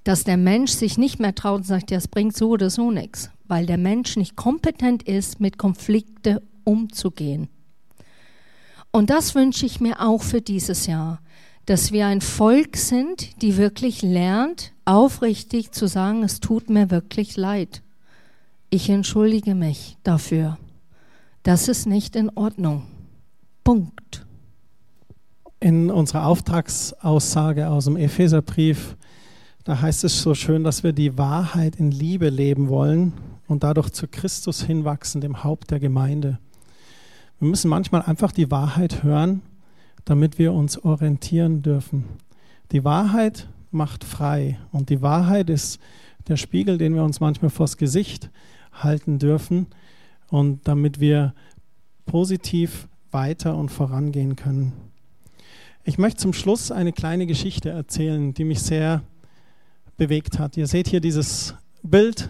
dass 0.05 0.23
der 0.23 0.37
Mensch 0.37 0.71
sich 0.71 0.97
nicht 0.97 1.19
mehr 1.19 1.35
traut 1.35 1.57
und 1.57 1.65
sagt, 1.65 1.91
ja, 1.91 1.97
es 1.97 2.07
bringt 2.07 2.37
so 2.37 2.49
oder 2.49 2.69
so 2.69 2.91
nichts, 2.91 3.31
weil 3.47 3.65
der 3.65 3.79
Mensch 3.79 4.15
nicht 4.15 4.35
kompetent 4.35 5.03
ist, 5.03 5.41
mit 5.41 5.57
Konflikten 5.57 6.39
umzugehen. 6.63 7.49
Und 8.91 9.09
das 9.09 9.35
wünsche 9.35 9.65
ich 9.65 9.81
mir 9.81 9.99
auch 9.99 10.21
für 10.21 10.41
dieses 10.41 10.85
Jahr, 10.85 11.19
dass 11.65 11.91
wir 11.91 12.05
ein 12.05 12.21
Volk 12.21 12.77
sind, 12.77 13.41
die 13.41 13.57
wirklich 13.57 14.03
lernt, 14.03 14.73
aufrichtig 14.85 15.71
zu 15.71 15.87
sagen, 15.87 16.23
es 16.23 16.39
tut 16.39 16.69
mir 16.69 16.91
wirklich 16.91 17.35
leid. 17.35 17.81
Ich 18.69 18.89
entschuldige 18.89 19.55
mich 19.55 19.97
dafür. 20.03 20.59
Das 21.41 21.67
ist 21.67 21.87
nicht 21.87 22.15
in 22.15 22.29
Ordnung. 22.35 22.83
Punkt. 23.63 24.25
In 25.59 25.89
unserer 25.89 26.27
Auftragsaussage 26.27 27.69
aus 27.69 27.85
dem 27.85 27.97
Epheserbrief 27.97 28.95
da 29.65 29.81
heißt 29.81 30.03
es 30.03 30.21
so 30.21 30.35
schön, 30.35 30.63
dass 30.63 30.83
wir 30.83 30.93
die 30.93 31.17
Wahrheit 31.17 31.75
in 31.77 31.89
Liebe 31.89 32.29
leben 32.29 32.69
wollen 32.69 33.13
und 33.47 33.63
dadurch 33.63 33.89
zu 33.89 34.07
Christus 34.07 34.61
hinwachsen, 34.63 35.21
dem 35.21 35.43
Haupt 35.43 35.71
der 35.71 35.79
Gemeinde. 35.79 36.37
Wir 37.39 37.49
müssen 37.49 37.69
manchmal 37.69 38.03
einfach 38.03 38.31
die 38.31 38.51
Wahrheit 38.51 39.01
hören, 39.01 39.41
damit 40.05 40.37
wir 40.37 40.53
uns 40.53 40.77
orientieren 40.77 41.63
dürfen. 41.63 42.05
Die 42.71 42.83
Wahrheit 42.83 43.49
macht 43.71 44.03
frei 44.03 44.59
und 44.71 44.89
die 44.89 45.01
Wahrheit 45.01 45.49
ist 45.49 45.79
der 46.27 46.37
Spiegel, 46.37 46.77
den 46.77 46.93
wir 46.93 47.03
uns 47.03 47.19
manchmal 47.19 47.49
vors 47.49 47.75
Gesicht 47.75 48.29
halten 48.71 49.17
dürfen 49.17 49.65
und 50.29 50.67
damit 50.67 50.99
wir 50.99 51.33
positiv 52.05 52.87
weiter 53.09 53.57
und 53.57 53.69
vorangehen 53.69 54.35
können. 54.35 54.73
Ich 55.83 55.97
möchte 55.97 56.19
zum 56.19 56.33
Schluss 56.33 56.71
eine 56.71 56.93
kleine 56.93 57.25
Geschichte 57.25 57.69
erzählen, 57.69 58.33
die 58.33 58.43
mich 58.43 58.61
sehr 58.61 59.01
bewegt 59.97 60.39
hat. 60.39 60.57
Ihr 60.57 60.67
seht 60.67 60.87
hier 60.87 60.99
dieses 60.99 61.53
Bild. 61.83 62.29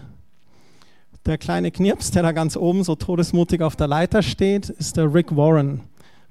Der 1.24 1.38
kleine 1.38 1.70
Knirps, 1.70 2.12
der 2.12 2.22
da 2.22 2.32
ganz 2.32 2.56
oben 2.56 2.84
so 2.84 2.94
todesmutig 2.94 3.60
auf 3.62 3.74
der 3.74 3.88
Leiter 3.88 4.22
steht, 4.22 4.68
ist 4.68 4.96
der 4.96 5.12
Rick 5.12 5.36
Warren, 5.36 5.80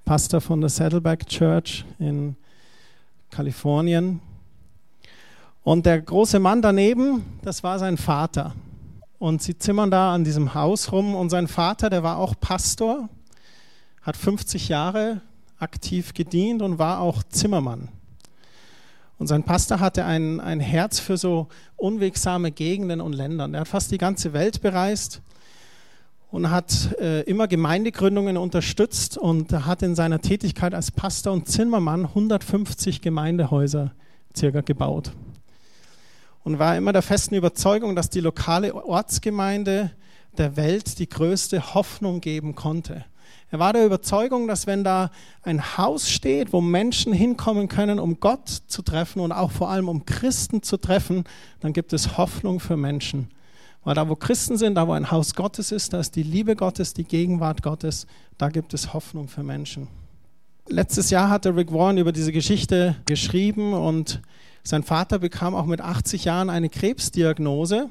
Pastor 0.06 0.40
von 0.40 0.62
der 0.62 0.70
Saddleback 0.70 1.28
Church 1.28 1.84
in 2.00 2.38
Kalifornien. 3.30 4.22
Und 5.64 5.86
der 5.86 6.02
große 6.02 6.40
Mann 6.40 6.62
daneben, 6.62 7.26
das 7.42 7.64
war 7.64 7.80
sein 7.80 7.98
Vater. 7.98 8.54
Und 9.20 9.42
sie 9.42 9.58
zimmern 9.58 9.92
da 9.92 10.14
an 10.14 10.24
diesem 10.24 10.54
Haus 10.54 10.92
rum. 10.92 11.16
Und 11.16 11.30
sein 11.30 11.48
Vater, 11.48 11.90
der 11.90 12.04
war 12.04 12.18
auch 12.18 12.36
Pastor, 12.40 13.10
hat 14.02 14.16
50 14.16 14.70
Jahre 14.70 15.22
aktiv 15.58 16.14
gedient 16.14 16.62
und 16.62 16.78
war 16.78 17.00
auch 17.00 17.24
Zimmermann. 17.24 17.90
Und 19.18 19.28
sein 19.28 19.44
Pastor 19.44 19.80
hatte 19.80 20.06
ein, 20.06 20.40
ein 20.42 20.60
Herz 20.60 21.00
für 21.00 21.18
so 21.18 21.48
unwegsame 21.78 22.52
Gegenden 22.52 23.00
und 23.00 23.14
Länder. 23.14 23.50
Er 23.52 23.62
hat 23.62 23.68
fast 23.68 23.92
die 23.92 23.98
ganze 23.98 24.34
Welt 24.34 24.62
bereist 24.62 25.22
und 26.32 26.52
hat 26.52 26.94
äh, 27.00 27.22
immer 27.22 27.48
Gemeindegründungen 27.48 28.36
unterstützt 28.36 29.18
und 29.18 29.54
hat 29.54 29.82
in 29.84 29.96
seiner 29.96 30.20
Tätigkeit 30.20 30.74
als 30.74 30.92
Pastor 30.92 31.32
und 31.32 31.48
Zimmermann 31.48 32.08
150 32.08 33.02
Gemeindehäuser 33.02 33.94
circa 34.36 34.60
gebaut. 34.60 35.14
Und 36.44 36.60
war 36.60 36.76
immer 36.76 36.92
der 36.92 37.02
festen 37.02 37.36
Überzeugung, 37.36 37.96
dass 37.96 38.10
die 38.10 38.20
lokale 38.20 38.76
Ortsgemeinde 38.76 39.92
der 40.38 40.58
Welt 40.58 41.00
die 41.00 41.08
größte 41.08 41.74
Hoffnung 41.74 42.20
geben 42.20 42.54
konnte. 42.54 43.06
Er 43.52 43.60
war 43.60 43.74
der 43.74 43.86
Überzeugung, 43.86 44.48
dass 44.48 44.68
wenn 44.68 44.84
da 44.84 45.12
ein 45.44 45.78
Haus 45.78 46.10
steht, 46.10 46.52
wo 46.52 46.62
Menschen 46.62 47.14
hinkommen 47.14 47.68
können, 47.68 48.00
um 48.00 48.20
Gott 48.20 48.50
zu 48.50 48.82
treffen 48.82 49.20
und 49.20 49.32
auch 49.32 49.52
vor 49.52 49.70
allem 49.70 49.88
um 49.88 50.06
Christen 50.06 50.64
zu 50.64 50.78
treffen, 50.78 51.24
dann 51.60 51.72
gibt 51.72 51.94
es 51.94 52.18
Hoffnung 52.18 52.60
für 52.60 52.76
Menschen. 52.76 53.30
Weil 53.84 53.94
da, 53.94 54.10
wo 54.10 54.16
Christen 54.16 54.58
sind, 54.58 54.76
da, 54.76 54.88
wo 54.88 54.94
ein 54.94 55.12
Haus 55.12 55.36
Gottes 55.36 55.72
ist, 55.72 55.94
da 55.94 56.00
ist 56.00 56.16
die 56.16 56.24
Liebe 56.24 56.56
Gottes, 56.56 56.96
die 56.96 57.04
Gegenwart 57.04 57.62
Gottes, 57.62 58.08
da 58.38 58.50
gibt 58.50 58.74
es 58.74 58.94
Hoffnung 58.94 59.28
für 59.28 59.44
Menschen. 59.44 59.88
Letztes 60.68 61.12
Jahr 61.12 61.30
hatte 61.30 61.56
Rick 61.56 61.72
Warren 61.72 62.00
über 62.00 62.12
diese 62.12 62.32
Geschichte 62.32 62.96
geschrieben 63.06 63.74
und 63.74 64.22
sein 64.64 64.82
Vater 64.82 65.20
bekam 65.20 65.54
auch 65.54 65.68
mit 65.68 65.80
80 65.80 66.26
Jahren 66.26 66.50
eine 66.50 66.70
Krebsdiagnose 66.70 67.90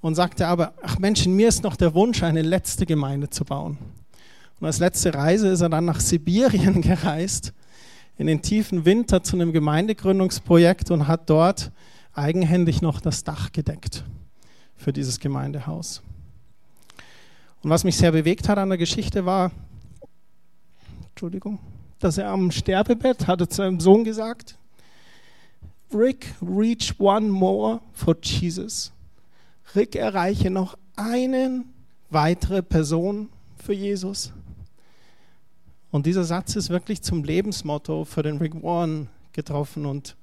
und 0.00 0.14
sagte 0.14 0.46
aber, 0.46 0.72
ach 0.82 0.98
Mensch, 0.98 1.26
mir 1.26 1.48
ist 1.48 1.62
noch 1.62 1.76
der 1.76 1.92
Wunsch, 1.92 2.22
eine 2.22 2.40
letzte 2.40 2.86
Gemeinde 2.86 3.28
zu 3.28 3.44
bauen. 3.44 3.76
Und 4.62 4.66
als 4.66 4.78
letzte 4.78 5.12
Reise 5.12 5.48
ist 5.48 5.60
er 5.60 5.70
dann 5.70 5.86
nach 5.86 5.98
Sibirien 5.98 6.82
gereist, 6.82 7.52
in 8.16 8.28
den 8.28 8.42
tiefen 8.42 8.84
Winter 8.84 9.20
zu 9.24 9.34
einem 9.34 9.52
Gemeindegründungsprojekt 9.52 10.92
und 10.92 11.08
hat 11.08 11.28
dort 11.28 11.72
eigenhändig 12.12 12.80
noch 12.80 13.00
das 13.00 13.24
Dach 13.24 13.50
gedeckt 13.50 14.04
für 14.76 14.92
dieses 14.92 15.18
Gemeindehaus. 15.18 16.00
Und 17.64 17.70
was 17.70 17.82
mich 17.82 17.96
sehr 17.96 18.12
bewegt 18.12 18.48
hat 18.48 18.56
an 18.58 18.68
der 18.68 18.78
Geschichte 18.78 19.26
war, 19.26 19.50
Entschuldigung, 21.08 21.58
dass 21.98 22.16
er 22.16 22.28
am 22.28 22.52
Sterbebett 22.52 23.26
hatte 23.26 23.48
zu 23.48 23.56
seinem 23.56 23.80
Sohn 23.80 24.04
gesagt, 24.04 24.56
Rick, 25.92 26.36
reach 26.40 26.94
one 27.00 27.26
more 27.26 27.80
for 27.92 28.14
Jesus. 28.22 28.92
Rick, 29.74 29.96
erreiche 29.96 30.50
noch 30.50 30.78
eine 30.94 31.64
weitere 32.10 32.62
Person 32.62 33.28
für 33.56 33.72
Jesus. 33.72 34.32
Und 35.92 36.06
dieser 36.06 36.24
Satz 36.24 36.56
ist 36.56 36.70
wirklich 36.70 37.02
zum 37.02 37.22
Lebensmotto 37.22 38.06
für 38.06 38.22
den 38.22 38.38
Rick 38.38 38.62
Warren 38.62 39.08
getroffen 39.32 39.84
und 39.84 40.16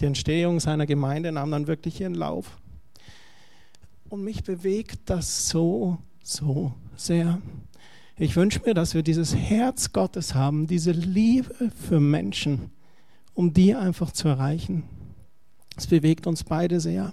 die 0.00 0.06
Entstehung 0.06 0.58
seiner 0.58 0.86
Gemeinde 0.86 1.30
nahm 1.30 1.50
dann 1.50 1.66
wirklich 1.66 2.00
ihren 2.00 2.14
Lauf. 2.14 2.58
Und 4.08 4.24
mich 4.24 4.42
bewegt 4.42 5.00
das 5.10 5.50
so, 5.50 5.98
so 6.22 6.72
sehr. 6.96 7.42
Ich 8.16 8.36
wünsche 8.36 8.62
mir, 8.64 8.72
dass 8.72 8.94
wir 8.94 9.02
dieses 9.02 9.36
Herz 9.36 9.92
Gottes 9.92 10.34
haben, 10.34 10.66
diese 10.66 10.92
Liebe 10.92 11.70
für 11.70 12.00
Menschen, 12.00 12.70
um 13.34 13.52
die 13.52 13.74
einfach 13.74 14.12
zu 14.12 14.28
erreichen. 14.28 14.84
Es 15.76 15.86
bewegt 15.86 16.26
uns 16.26 16.42
beide 16.42 16.80
sehr. 16.80 17.12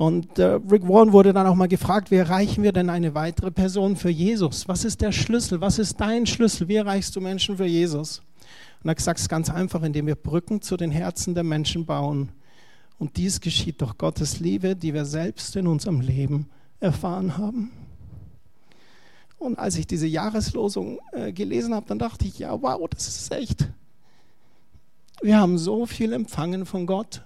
Und 0.00 0.38
äh, 0.38 0.58
Rick 0.70 0.88
Warren 0.88 1.12
wurde 1.12 1.34
dann 1.34 1.46
auch 1.46 1.54
mal 1.54 1.68
gefragt, 1.68 2.10
wie 2.10 2.14
erreichen 2.14 2.62
wir 2.62 2.72
denn 2.72 2.88
eine 2.88 3.14
weitere 3.14 3.50
Person 3.50 3.96
für 3.96 4.08
Jesus? 4.08 4.66
Was 4.66 4.86
ist 4.86 5.02
der 5.02 5.12
Schlüssel? 5.12 5.60
Was 5.60 5.78
ist 5.78 6.00
dein 6.00 6.24
Schlüssel? 6.24 6.68
Wie 6.68 6.76
erreichst 6.76 7.14
du 7.14 7.20
Menschen 7.20 7.58
für 7.58 7.66
Jesus? 7.66 8.22
Und 8.82 8.88
er 8.88 8.92
hat 8.92 8.96
gesagt, 8.96 9.20
es 9.20 9.28
ganz 9.28 9.50
einfach, 9.50 9.82
indem 9.82 10.06
wir 10.06 10.14
Brücken 10.14 10.62
zu 10.62 10.78
den 10.78 10.90
Herzen 10.90 11.34
der 11.34 11.44
Menschen 11.44 11.84
bauen 11.84 12.30
und 12.98 13.18
dies 13.18 13.42
geschieht 13.42 13.82
durch 13.82 13.98
Gottes 13.98 14.40
Liebe, 14.40 14.74
die 14.74 14.94
wir 14.94 15.04
selbst 15.04 15.54
in 15.54 15.66
unserem 15.66 16.00
Leben 16.00 16.48
erfahren 16.80 17.36
haben. 17.36 17.70
Und 19.36 19.58
als 19.58 19.76
ich 19.76 19.86
diese 19.86 20.06
Jahreslosung 20.06 20.98
äh, 21.12 21.30
gelesen 21.30 21.74
habe, 21.74 21.84
dann 21.86 21.98
dachte 21.98 22.26
ich, 22.26 22.38
ja, 22.38 22.62
wow, 22.62 22.88
das 22.88 23.06
ist 23.06 23.34
echt. 23.34 23.68
Wir 25.20 25.38
haben 25.38 25.58
so 25.58 25.84
viel 25.84 26.14
empfangen 26.14 26.64
von 26.64 26.86
Gott. 26.86 27.22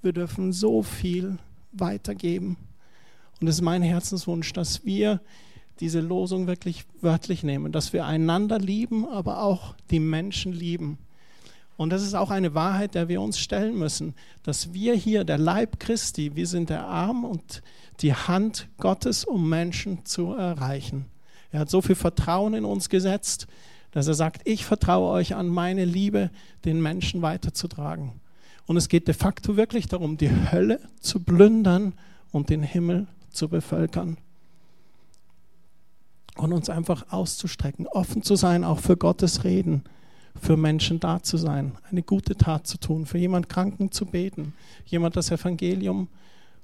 Wir 0.00 0.14
dürfen 0.14 0.54
so 0.54 0.82
viel 0.82 1.36
weitergeben. 1.80 2.56
Und 3.40 3.48
es 3.48 3.56
ist 3.56 3.62
mein 3.62 3.82
Herzenswunsch, 3.82 4.52
dass 4.52 4.84
wir 4.84 5.20
diese 5.80 6.00
Losung 6.00 6.46
wirklich 6.46 6.84
wörtlich 7.00 7.42
nehmen, 7.42 7.72
dass 7.72 7.92
wir 7.92 8.06
einander 8.06 8.58
lieben, 8.58 9.06
aber 9.06 9.42
auch 9.42 9.74
die 9.90 10.00
Menschen 10.00 10.52
lieben. 10.52 10.98
Und 11.76 11.90
das 11.90 12.02
ist 12.02 12.14
auch 12.14 12.30
eine 12.30 12.54
Wahrheit, 12.54 12.94
der 12.94 13.08
wir 13.08 13.20
uns 13.20 13.38
stellen 13.38 13.78
müssen, 13.78 14.14
dass 14.42 14.72
wir 14.72 14.94
hier, 14.94 15.24
der 15.24 15.36
Leib 15.36 15.78
Christi, 15.78 16.34
wir 16.34 16.46
sind 16.46 16.70
der 16.70 16.86
Arm 16.86 17.24
und 17.24 17.62
die 18.00 18.14
Hand 18.14 18.68
Gottes, 18.78 19.24
um 19.24 19.48
Menschen 19.48 20.04
zu 20.06 20.32
erreichen. 20.32 21.04
Er 21.50 21.60
hat 21.60 21.70
so 21.70 21.82
viel 21.82 21.94
Vertrauen 21.94 22.54
in 22.54 22.64
uns 22.64 22.88
gesetzt, 22.88 23.46
dass 23.90 24.08
er 24.08 24.14
sagt, 24.14 24.42
ich 24.44 24.64
vertraue 24.64 25.10
euch 25.10 25.34
an 25.34 25.48
meine 25.48 25.84
Liebe, 25.84 26.30
den 26.64 26.80
Menschen 26.80 27.22
weiterzutragen. 27.22 28.20
Und 28.66 28.76
es 28.76 28.88
geht 28.88 29.06
de 29.06 29.14
facto 29.14 29.56
wirklich 29.56 29.86
darum, 29.86 30.16
die 30.16 30.30
Hölle 30.30 30.80
zu 31.00 31.20
plündern 31.20 31.94
und 32.32 32.50
den 32.50 32.62
Himmel 32.62 33.06
zu 33.30 33.48
bevölkern. 33.48 34.16
Und 36.36 36.52
uns 36.52 36.68
einfach 36.68 37.06
auszustrecken, 37.10 37.86
offen 37.86 38.22
zu 38.22 38.36
sein, 38.36 38.64
auch 38.64 38.80
für 38.80 38.96
Gottes 38.96 39.44
Reden 39.44 39.84
für 40.40 40.56
Menschen 40.56 41.00
da 41.00 41.22
zu 41.22 41.36
sein, 41.36 41.72
eine 41.90 42.02
gute 42.02 42.36
Tat 42.36 42.66
zu 42.66 42.78
tun, 42.78 43.06
für 43.06 43.18
jemand 43.18 43.48
Kranken 43.48 43.90
zu 43.90 44.06
beten, 44.06 44.54
jemand 44.86 45.16
das 45.16 45.30
Evangelium 45.30 46.08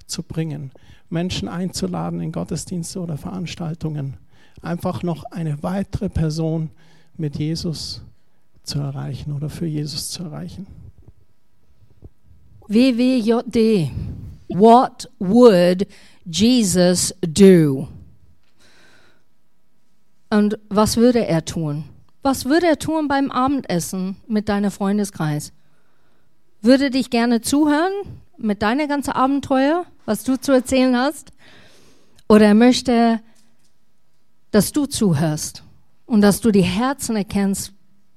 zu 0.07 0.23
bringen, 0.23 0.73
Menschen 1.11 1.49
einzuladen 1.49 2.21
in 2.21 2.33
Gottesdienste 2.33 3.01
oder 3.01 3.17
Veranstaltungen, 3.17 4.17
einfach 4.61 5.03
noch 5.03 5.25
eine 5.25 5.63
weitere 5.63 6.09
Person 6.09 6.71
mit 7.17 7.37
Jesus 7.37 8.03
zu 8.63 8.79
erreichen 8.79 9.33
oder 9.33 9.49
für 9.49 9.67
Jesus 9.67 10.11
zu 10.11 10.25
erreichen. 10.25 10.67
WWJD. 12.73 13.91
What 14.49 15.07
would 15.19 15.87
Jesus 16.25 17.15
do? 17.21 17.89
Und 20.31 20.59
was 20.71 20.97
würde 20.97 21.27
er 21.27 21.45
tun? 21.45 21.85
Was 22.23 22.47
würde 22.47 22.67
er 22.67 22.79
tun 22.79 23.09
beim 23.09 23.31
Abendessen 23.31 24.17
mit 24.27 24.49
deinem 24.49 24.71
Freundeskreis? 24.71 25.53
Würde 26.63 26.91
dich 26.91 27.11
gerne 27.11 27.43
zuhören 27.43 27.93
mit 28.39 28.63
deiner 28.63 28.87
ganzen 28.87 29.11
Abenteuer, 29.11 29.85
was 30.07 30.25
du 30.25 30.41
zu 30.41 30.53
erzählen 30.53 30.97
hast? 30.97 31.33
Oder 32.29 32.47
er 32.47 32.55
möchte, 32.55 33.21
dass 34.51 34.73
du 34.73 34.87
zuhörst 34.87 35.63
und 36.07 36.23
dass 36.23 36.41
du 36.41 36.51
die 36.51 36.63
Herzen 36.63 37.17
erkennst, 37.17 37.75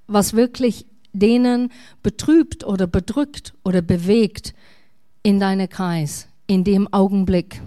was 0.07 0.33
wirklich 0.33 0.85
denen 1.20 1.72
betrübt 2.03 2.63
oder 2.63 2.88
bedrückt 2.88 3.53
oder 3.63 3.82
bewegt 3.82 4.53
in 5.24 5.39
deinem 5.39 5.70
Kreis, 5.70 6.28
in 6.47 6.63
dem 6.63 6.91
Augenblick. 6.93 7.61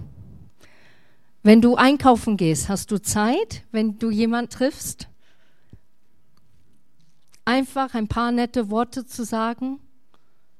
Wenn 1.43 1.61
du 1.61 1.77
einkaufen 1.77 2.37
gehst, 2.37 2.69
hast 2.69 2.91
du 2.91 3.01
Zeit, 3.01 3.65
wenn 3.73 3.99
du 3.99 4.11
jemand 4.11 4.53
triffst? 4.53 5.09
einfach 7.49 7.95
ein 7.95 8.09
paar 8.09 8.31
nette 8.31 8.69
Worte 8.69 9.07
zu 9.07 9.25
sagen 9.25 9.81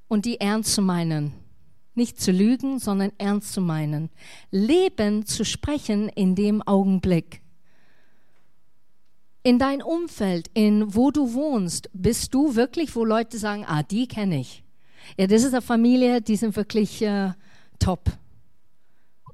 und 0.09 0.25
die 0.25 0.41
ernst 0.41 0.73
zu 0.73 0.81
meinen. 0.81 1.35
Nicht 1.95 2.19
zu 2.19 2.33
lügen, 2.33 2.79
sondern 2.79 3.13
ernst 3.19 3.53
zu 3.53 3.61
meinen. 3.61 4.09
Leben 4.51 5.27
zu 5.27 5.45
sprechen 5.45 6.09
in 6.09 6.35
dem 6.35 6.63
Augenblick. 6.63 7.43
In 9.43 9.59
dein 9.59 9.83
Umfeld, 9.83 10.51
in 10.55 10.95
wo 10.95 11.11
du 11.11 11.33
wohnst, 11.33 11.89
bist 11.93 12.35
du 12.35 12.55
wirklich, 12.55 12.95
wo 12.97 13.05
Leute 13.05 13.39
sagen, 13.39 13.65
ah, 13.67 13.83
die 13.83 14.09
kenne 14.09 14.41
ich. 14.41 14.65
Ja, 15.17 15.27
das 15.27 15.43
ist 15.43 15.55
eine 15.55 15.63
Familie, 15.63 16.21
die 16.21 16.37
sind 16.37 16.57
wirklich 16.57 17.01
äh, 17.03 17.33
top. 17.79 18.11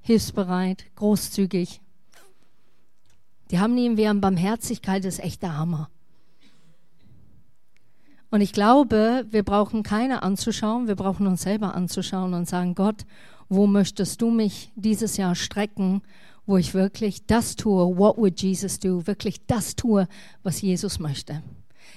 Hilfsbereit, 0.02 0.84
großzügig. 0.96 1.80
Die 3.50 3.58
haben 3.58 3.76
irgendwie 3.76 4.06
eine 4.06 4.20
Barmherzigkeit, 4.20 5.04
das 5.04 5.14
ist 5.14 5.24
echt 5.24 5.42
der 5.42 5.56
Hammer. 5.56 5.88
Und 8.30 8.40
ich 8.40 8.52
glaube, 8.52 9.26
wir 9.30 9.44
brauchen 9.44 9.82
keine 9.82 10.22
anzuschauen, 10.22 10.88
wir 10.88 10.96
brauchen 10.96 11.26
uns 11.26 11.42
selber 11.42 11.74
anzuschauen 11.74 12.34
und 12.34 12.48
sagen, 12.48 12.74
Gott, 12.74 13.06
wo 13.48 13.66
möchtest 13.66 14.20
du 14.20 14.30
mich 14.30 14.72
dieses 14.74 15.16
Jahr 15.16 15.34
strecken, 15.34 16.02
wo 16.46 16.56
ich 16.56 16.74
wirklich 16.74 17.26
das 17.26 17.56
tue, 17.56 17.96
what 17.96 18.18
would 18.18 18.40
Jesus 18.40 18.78
do, 18.78 19.06
wirklich 19.06 19.46
das 19.46 19.76
tue, 19.76 20.08
was 20.42 20.60
Jesus 20.60 20.98
möchte. 20.98 21.42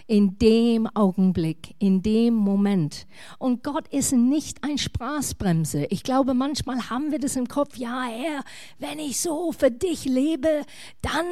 in 0.05 0.37
dem 0.37 0.87
Augenblick, 0.87 1.75
in 1.79 2.01
dem 2.01 2.33
Moment. 2.33 3.07
Und 3.39 3.63
Gott 3.63 3.87
ist 3.89 4.13
nicht 4.13 4.63
ein 4.63 4.77
Spaßbremse. 4.77 5.85
Ich 5.89 6.03
glaube, 6.03 6.33
manchmal 6.33 6.89
haben 6.89 7.11
wir 7.11 7.19
das 7.19 7.35
im 7.35 7.47
Kopf, 7.47 7.75
ja 7.75 8.03
Herr, 8.03 8.43
wenn 8.79 8.99
ich 8.99 9.19
so 9.19 9.51
für 9.51 9.69
dich 9.71 10.05
lebe, 10.05 10.63
dann 11.01 11.25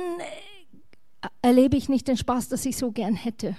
äh, 1.22 1.28
erlebe 1.42 1.78
ich 1.78 1.88
nicht 1.90 2.08
den 2.08 2.18
Spaß, 2.18 2.50
das 2.50 2.66
ich 2.66 2.76
so 2.76 2.92
gern 2.92 3.16
hätte. 3.16 3.56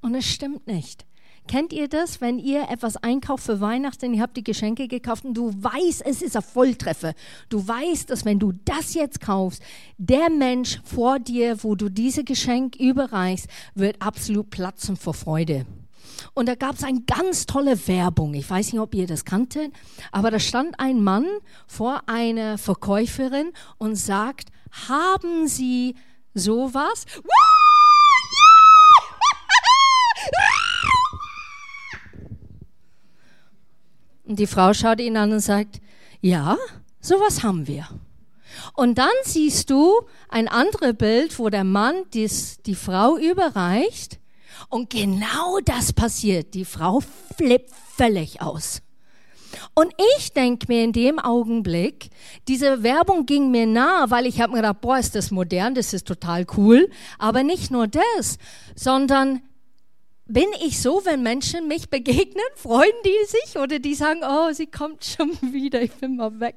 Und 0.00 0.14
es 0.14 0.26
stimmt 0.26 0.66
nicht. 0.66 1.06
Kennt 1.48 1.72
ihr 1.72 1.88
das, 1.88 2.20
wenn 2.20 2.38
ihr 2.40 2.68
etwas 2.70 2.96
einkauft 2.96 3.44
für 3.44 3.60
Weihnachten, 3.60 4.14
ihr 4.14 4.22
habt 4.22 4.36
die 4.36 4.42
Geschenke 4.42 4.88
gekauft 4.88 5.24
und 5.24 5.34
du 5.34 5.52
weißt, 5.52 6.04
es 6.04 6.20
ist 6.20 6.36
ein 6.36 6.42
Volltreffer. 6.42 7.14
Du 7.48 7.66
weißt, 7.66 8.10
dass 8.10 8.24
wenn 8.24 8.40
du 8.40 8.52
das 8.64 8.94
jetzt 8.94 9.20
kaufst, 9.20 9.62
der 9.96 10.28
Mensch 10.28 10.80
vor 10.84 11.20
dir, 11.20 11.62
wo 11.62 11.76
du 11.76 11.88
diese 11.88 12.24
Geschenk 12.24 12.74
überreichst, 12.76 13.46
wird 13.74 14.02
absolut 14.02 14.50
platzen 14.50 14.96
vor 14.96 15.14
Freude. 15.14 15.66
Und 16.34 16.48
da 16.48 16.56
gab 16.56 16.74
es 16.74 16.82
eine 16.82 17.02
ganz 17.02 17.46
tolle 17.46 17.86
Werbung. 17.86 18.34
Ich 18.34 18.48
weiß 18.48 18.72
nicht, 18.72 18.80
ob 18.80 18.94
ihr 18.94 19.06
das 19.06 19.24
kanntet, 19.24 19.72
aber 20.10 20.30
da 20.32 20.40
stand 20.40 20.80
ein 20.80 21.02
Mann 21.02 21.26
vor 21.68 22.02
einer 22.08 22.58
Verkäuferin 22.58 23.52
und 23.78 23.96
sagt, 23.96 24.48
haben 24.88 25.46
Sie 25.46 25.94
sowas? 26.34 27.06
Woo! 27.22 27.55
Und 34.26 34.38
die 34.38 34.46
Frau 34.46 34.74
schaut 34.74 35.00
ihn 35.00 35.16
an 35.16 35.32
und 35.32 35.40
sagt, 35.40 35.80
ja, 36.20 36.56
sowas 37.00 37.42
haben 37.42 37.66
wir. 37.66 37.88
Und 38.74 38.98
dann 38.98 39.08
siehst 39.22 39.70
du 39.70 39.92
ein 40.28 40.48
anderes 40.48 40.94
Bild, 40.96 41.38
wo 41.38 41.48
der 41.48 41.64
Mann 41.64 41.94
dies, 42.12 42.60
die 42.62 42.74
Frau 42.74 43.16
überreicht 43.16 44.18
und 44.68 44.90
genau 44.90 45.60
das 45.64 45.92
passiert. 45.92 46.54
Die 46.54 46.64
Frau 46.64 47.02
flippt 47.36 47.70
völlig 47.96 48.42
aus. 48.42 48.82
Und 49.74 49.92
ich 50.16 50.32
denke 50.32 50.66
mir 50.68 50.84
in 50.84 50.92
dem 50.92 51.18
Augenblick, 51.18 52.10
diese 52.48 52.82
Werbung 52.82 53.26
ging 53.26 53.50
mir 53.50 53.66
nah, 53.66 54.06
weil 54.10 54.26
ich 54.26 54.40
habe 54.40 54.52
mir 54.52 54.58
gedacht, 54.58 54.80
boah, 54.80 54.98
ist 54.98 55.14
das 55.14 55.30
modern, 55.30 55.74
das 55.74 55.92
ist 55.92 56.06
total 56.06 56.46
cool. 56.56 56.90
Aber 57.18 57.42
nicht 57.42 57.70
nur 57.70 57.86
das, 57.86 58.38
sondern 58.74 59.42
bin 60.26 60.48
ich 60.64 60.80
so, 60.80 61.02
wenn 61.04 61.22
Menschen 61.22 61.68
mich 61.68 61.88
begegnen, 61.88 62.44
freuen 62.56 62.92
die 63.04 63.26
sich 63.26 63.58
oder 63.58 63.78
die 63.78 63.94
sagen, 63.94 64.20
oh, 64.24 64.52
sie 64.52 64.66
kommt 64.66 65.04
schon 65.04 65.30
wieder, 65.52 65.82
ich 65.82 65.92
bin 65.92 66.16
mal 66.16 66.38
weg. 66.40 66.56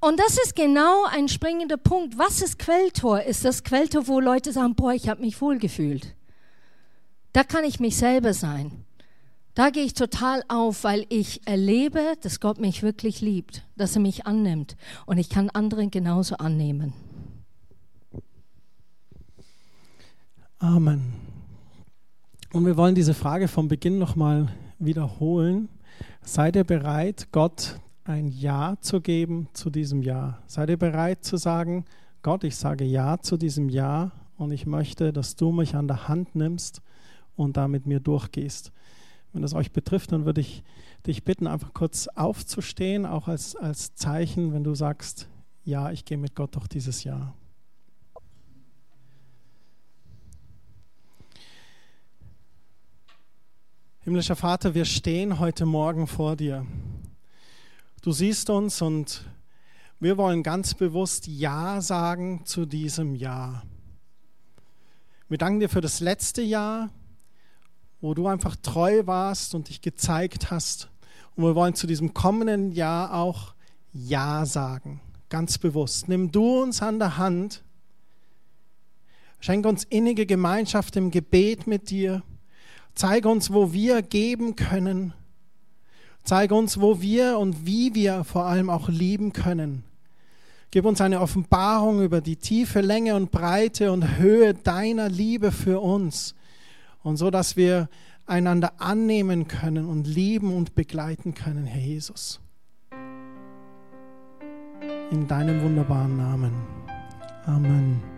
Und 0.00 0.20
das 0.20 0.38
ist 0.38 0.54
genau 0.54 1.04
ein 1.06 1.28
springender 1.28 1.78
Punkt. 1.78 2.16
Was 2.18 2.42
ist 2.42 2.58
Quelltor? 2.58 3.22
Ist 3.22 3.44
das 3.44 3.64
Quelltor, 3.64 4.06
wo 4.06 4.20
Leute 4.20 4.52
sagen, 4.52 4.74
boah, 4.76 4.92
ich 4.92 5.08
habe 5.08 5.22
mich 5.22 5.40
wohlgefühlt. 5.40 6.14
Da 7.32 7.42
kann 7.42 7.64
ich 7.64 7.80
mich 7.80 7.96
selber 7.96 8.32
sein. 8.32 8.84
Da 9.54 9.70
gehe 9.70 9.84
ich 9.84 9.94
total 9.94 10.44
auf, 10.48 10.84
weil 10.84 11.06
ich 11.08 11.46
erlebe, 11.46 12.14
dass 12.20 12.40
Gott 12.40 12.60
mich 12.60 12.82
wirklich 12.82 13.22
liebt, 13.22 13.64
dass 13.74 13.96
er 13.96 14.02
mich 14.02 14.26
annimmt 14.26 14.76
und 15.06 15.16
ich 15.16 15.30
kann 15.30 15.48
andere 15.50 15.88
genauso 15.88 16.36
annehmen. 16.36 16.92
Amen. 20.58 21.25
Und 22.56 22.64
wir 22.64 22.78
wollen 22.78 22.94
diese 22.94 23.12
Frage 23.12 23.48
vom 23.48 23.68
Beginn 23.68 23.98
nochmal 23.98 24.48
wiederholen. 24.78 25.68
Seid 26.22 26.56
ihr 26.56 26.64
bereit, 26.64 27.28
Gott 27.30 27.78
ein 28.04 28.28
Ja 28.28 28.76
zu 28.80 29.02
geben 29.02 29.50
zu 29.52 29.68
diesem 29.68 30.00
Ja? 30.00 30.38
Seid 30.46 30.70
ihr 30.70 30.78
bereit 30.78 31.22
zu 31.22 31.36
sagen, 31.36 31.84
Gott, 32.22 32.44
ich 32.44 32.56
sage 32.56 32.84
Ja 32.84 33.18
zu 33.18 33.36
diesem 33.36 33.68
Ja 33.68 34.10
und 34.38 34.52
ich 34.52 34.64
möchte, 34.64 35.12
dass 35.12 35.36
du 35.36 35.52
mich 35.52 35.74
an 35.74 35.86
der 35.86 36.08
Hand 36.08 36.34
nimmst 36.34 36.80
und 37.36 37.58
da 37.58 37.68
mit 37.68 37.84
mir 37.84 38.00
durchgehst. 38.00 38.72
Wenn 39.34 39.42
das 39.42 39.52
euch 39.52 39.72
betrifft, 39.72 40.12
dann 40.12 40.24
würde 40.24 40.40
ich 40.40 40.64
dich 41.06 41.24
bitten, 41.24 41.46
einfach 41.46 41.74
kurz 41.74 42.08
aufzustehen, 42.08 43.04
auch 43.04 43.28
als, 43.28 43.54
als 43.54 43.96
Zeichen, 43.96 44.54
wenn 44.54 44.64
du 44.64 44.74
sagst, 44.74 45.28
ja, 45.62 45.90
ich 45.90 46.06
gehe 46.06 46.16
mit 46.16 46.34
Gott 46.34 46.54
durch 46.54 46.68
dieses 46.68 47.04
Jahr. 47.04 47.34
Himmlischer 54.06 54.36
Vater, 54.36 54.76
wir 54.76 54.84
stehen 54.84 55.40
heute 55.40 55.66
Morgen 55.66 56.06
vor 56.06 56.36
dir. 56.36 56.64
Du 58.02 58.12
siehst 58.12 58.48
uns 58.50 58.80
und 58.80 59.28
wir 59.98 60.16
wollen 60.16 60.44
ganz 60.44 60.74
bewusst 60.74 61.26
Ja 61.26 61.80
sagen 61.80 62.42
zu 62.44 62.66
diesem 62.66 63.16
Jahr. 63.16 63.64
Wir 65.28 65.38
danken 65.38 65.58
dir 65.58 65.68
für 65.68 65.80
das 65.80 65.98
letzte 65.98 66.40
Jahr, 66.40 66.90
wo 68.00 68.14
du 68.14 68.28
einfach 68.28 68.54
treu 68.54 69.02
warst 69.06 69.56
und 69.56 69.70
dich 69.70 69.80
gezeigt 69.80 70.52
hast. 70.52 70.88
Und 71.34 71.42
wir 71.42 71.56
wollen 71.56 71.74
zu 71.74 71.88
diesem 71.88 72.14
kommenden 72.14 72.70
Jahr 72.70 73.12
auch 73.12 73.54
Ja 73.92 74.46
sagen, 74.46 75.00
ganz 75.30 75.58
bewusst. 75.58 76.08
Nimm 76.08 76.30
du 76.30 76.62
uns 76.62 76.80
an 76.80 77.00
der 77.00 77.16
Hand, 77.16 77.64
schenk 79.40 79.66
uns 79.66 79.82
innige 79.82 80.26
Gemeinschaft 80.26 80.94
im 80.94 81.10
Gebet 81.10 81.66
mit 81.66 81.90
dir 81.90 82.22
Zeige 82.96 83.28
uns, 83.28 83.52
wo 83.52 83.74
wir 83.74 84.00
geben 84.00 84.56
können. 84.56 85.12
Zeige 86.24 86.54
uns, 86.54 86.80
wo 86.80 87.02
wir 87.02 87.38
und 87.38 87.66
wie 87.66 87.94
wir 87.94 88.24
vor 88.24 88.46
allem 88.46 88.70
auch 88.70 88.88
lieben 88.88 89.34
können. 89.34 89.84
Gib 90.70 90.86
uns 90.86 91.02
eine 91.02 91.20
Offenbarung 91.20 92.02
über 92.02 92.22
die 92.22 92.36
tiefe 92.36 92.80
Länge 92.80 93.14
und 93.14 93.30
Breite 93.30 93.92
und 93.92 94.16
Höhe 94.16 94.54
deiner 94.54 95.10
Liebe 95.10 95.52
für 95.52 95.80
uns. 95.80 96.34
Und 97.02 97.18
so, 97.18 97.30
dass 97.30 97.54
wir 97.54 97.90
einander 98.24 98.72
annehmen 98.78 99.46
können 99.46 99.86
und 99.86 100.06
lieben 100.06 100.56
und 100.56 100.74
begleiten 100.74 101.34
können, 101.34 101.66
Herr 101.66 101.82
Jesus. 101.82 102.40
In 105.10 105.28
deinem 105.28 105.62
wunderbaren 105.62 106.16
Namen. 106.16 106.52
Amen. 107.44 108.15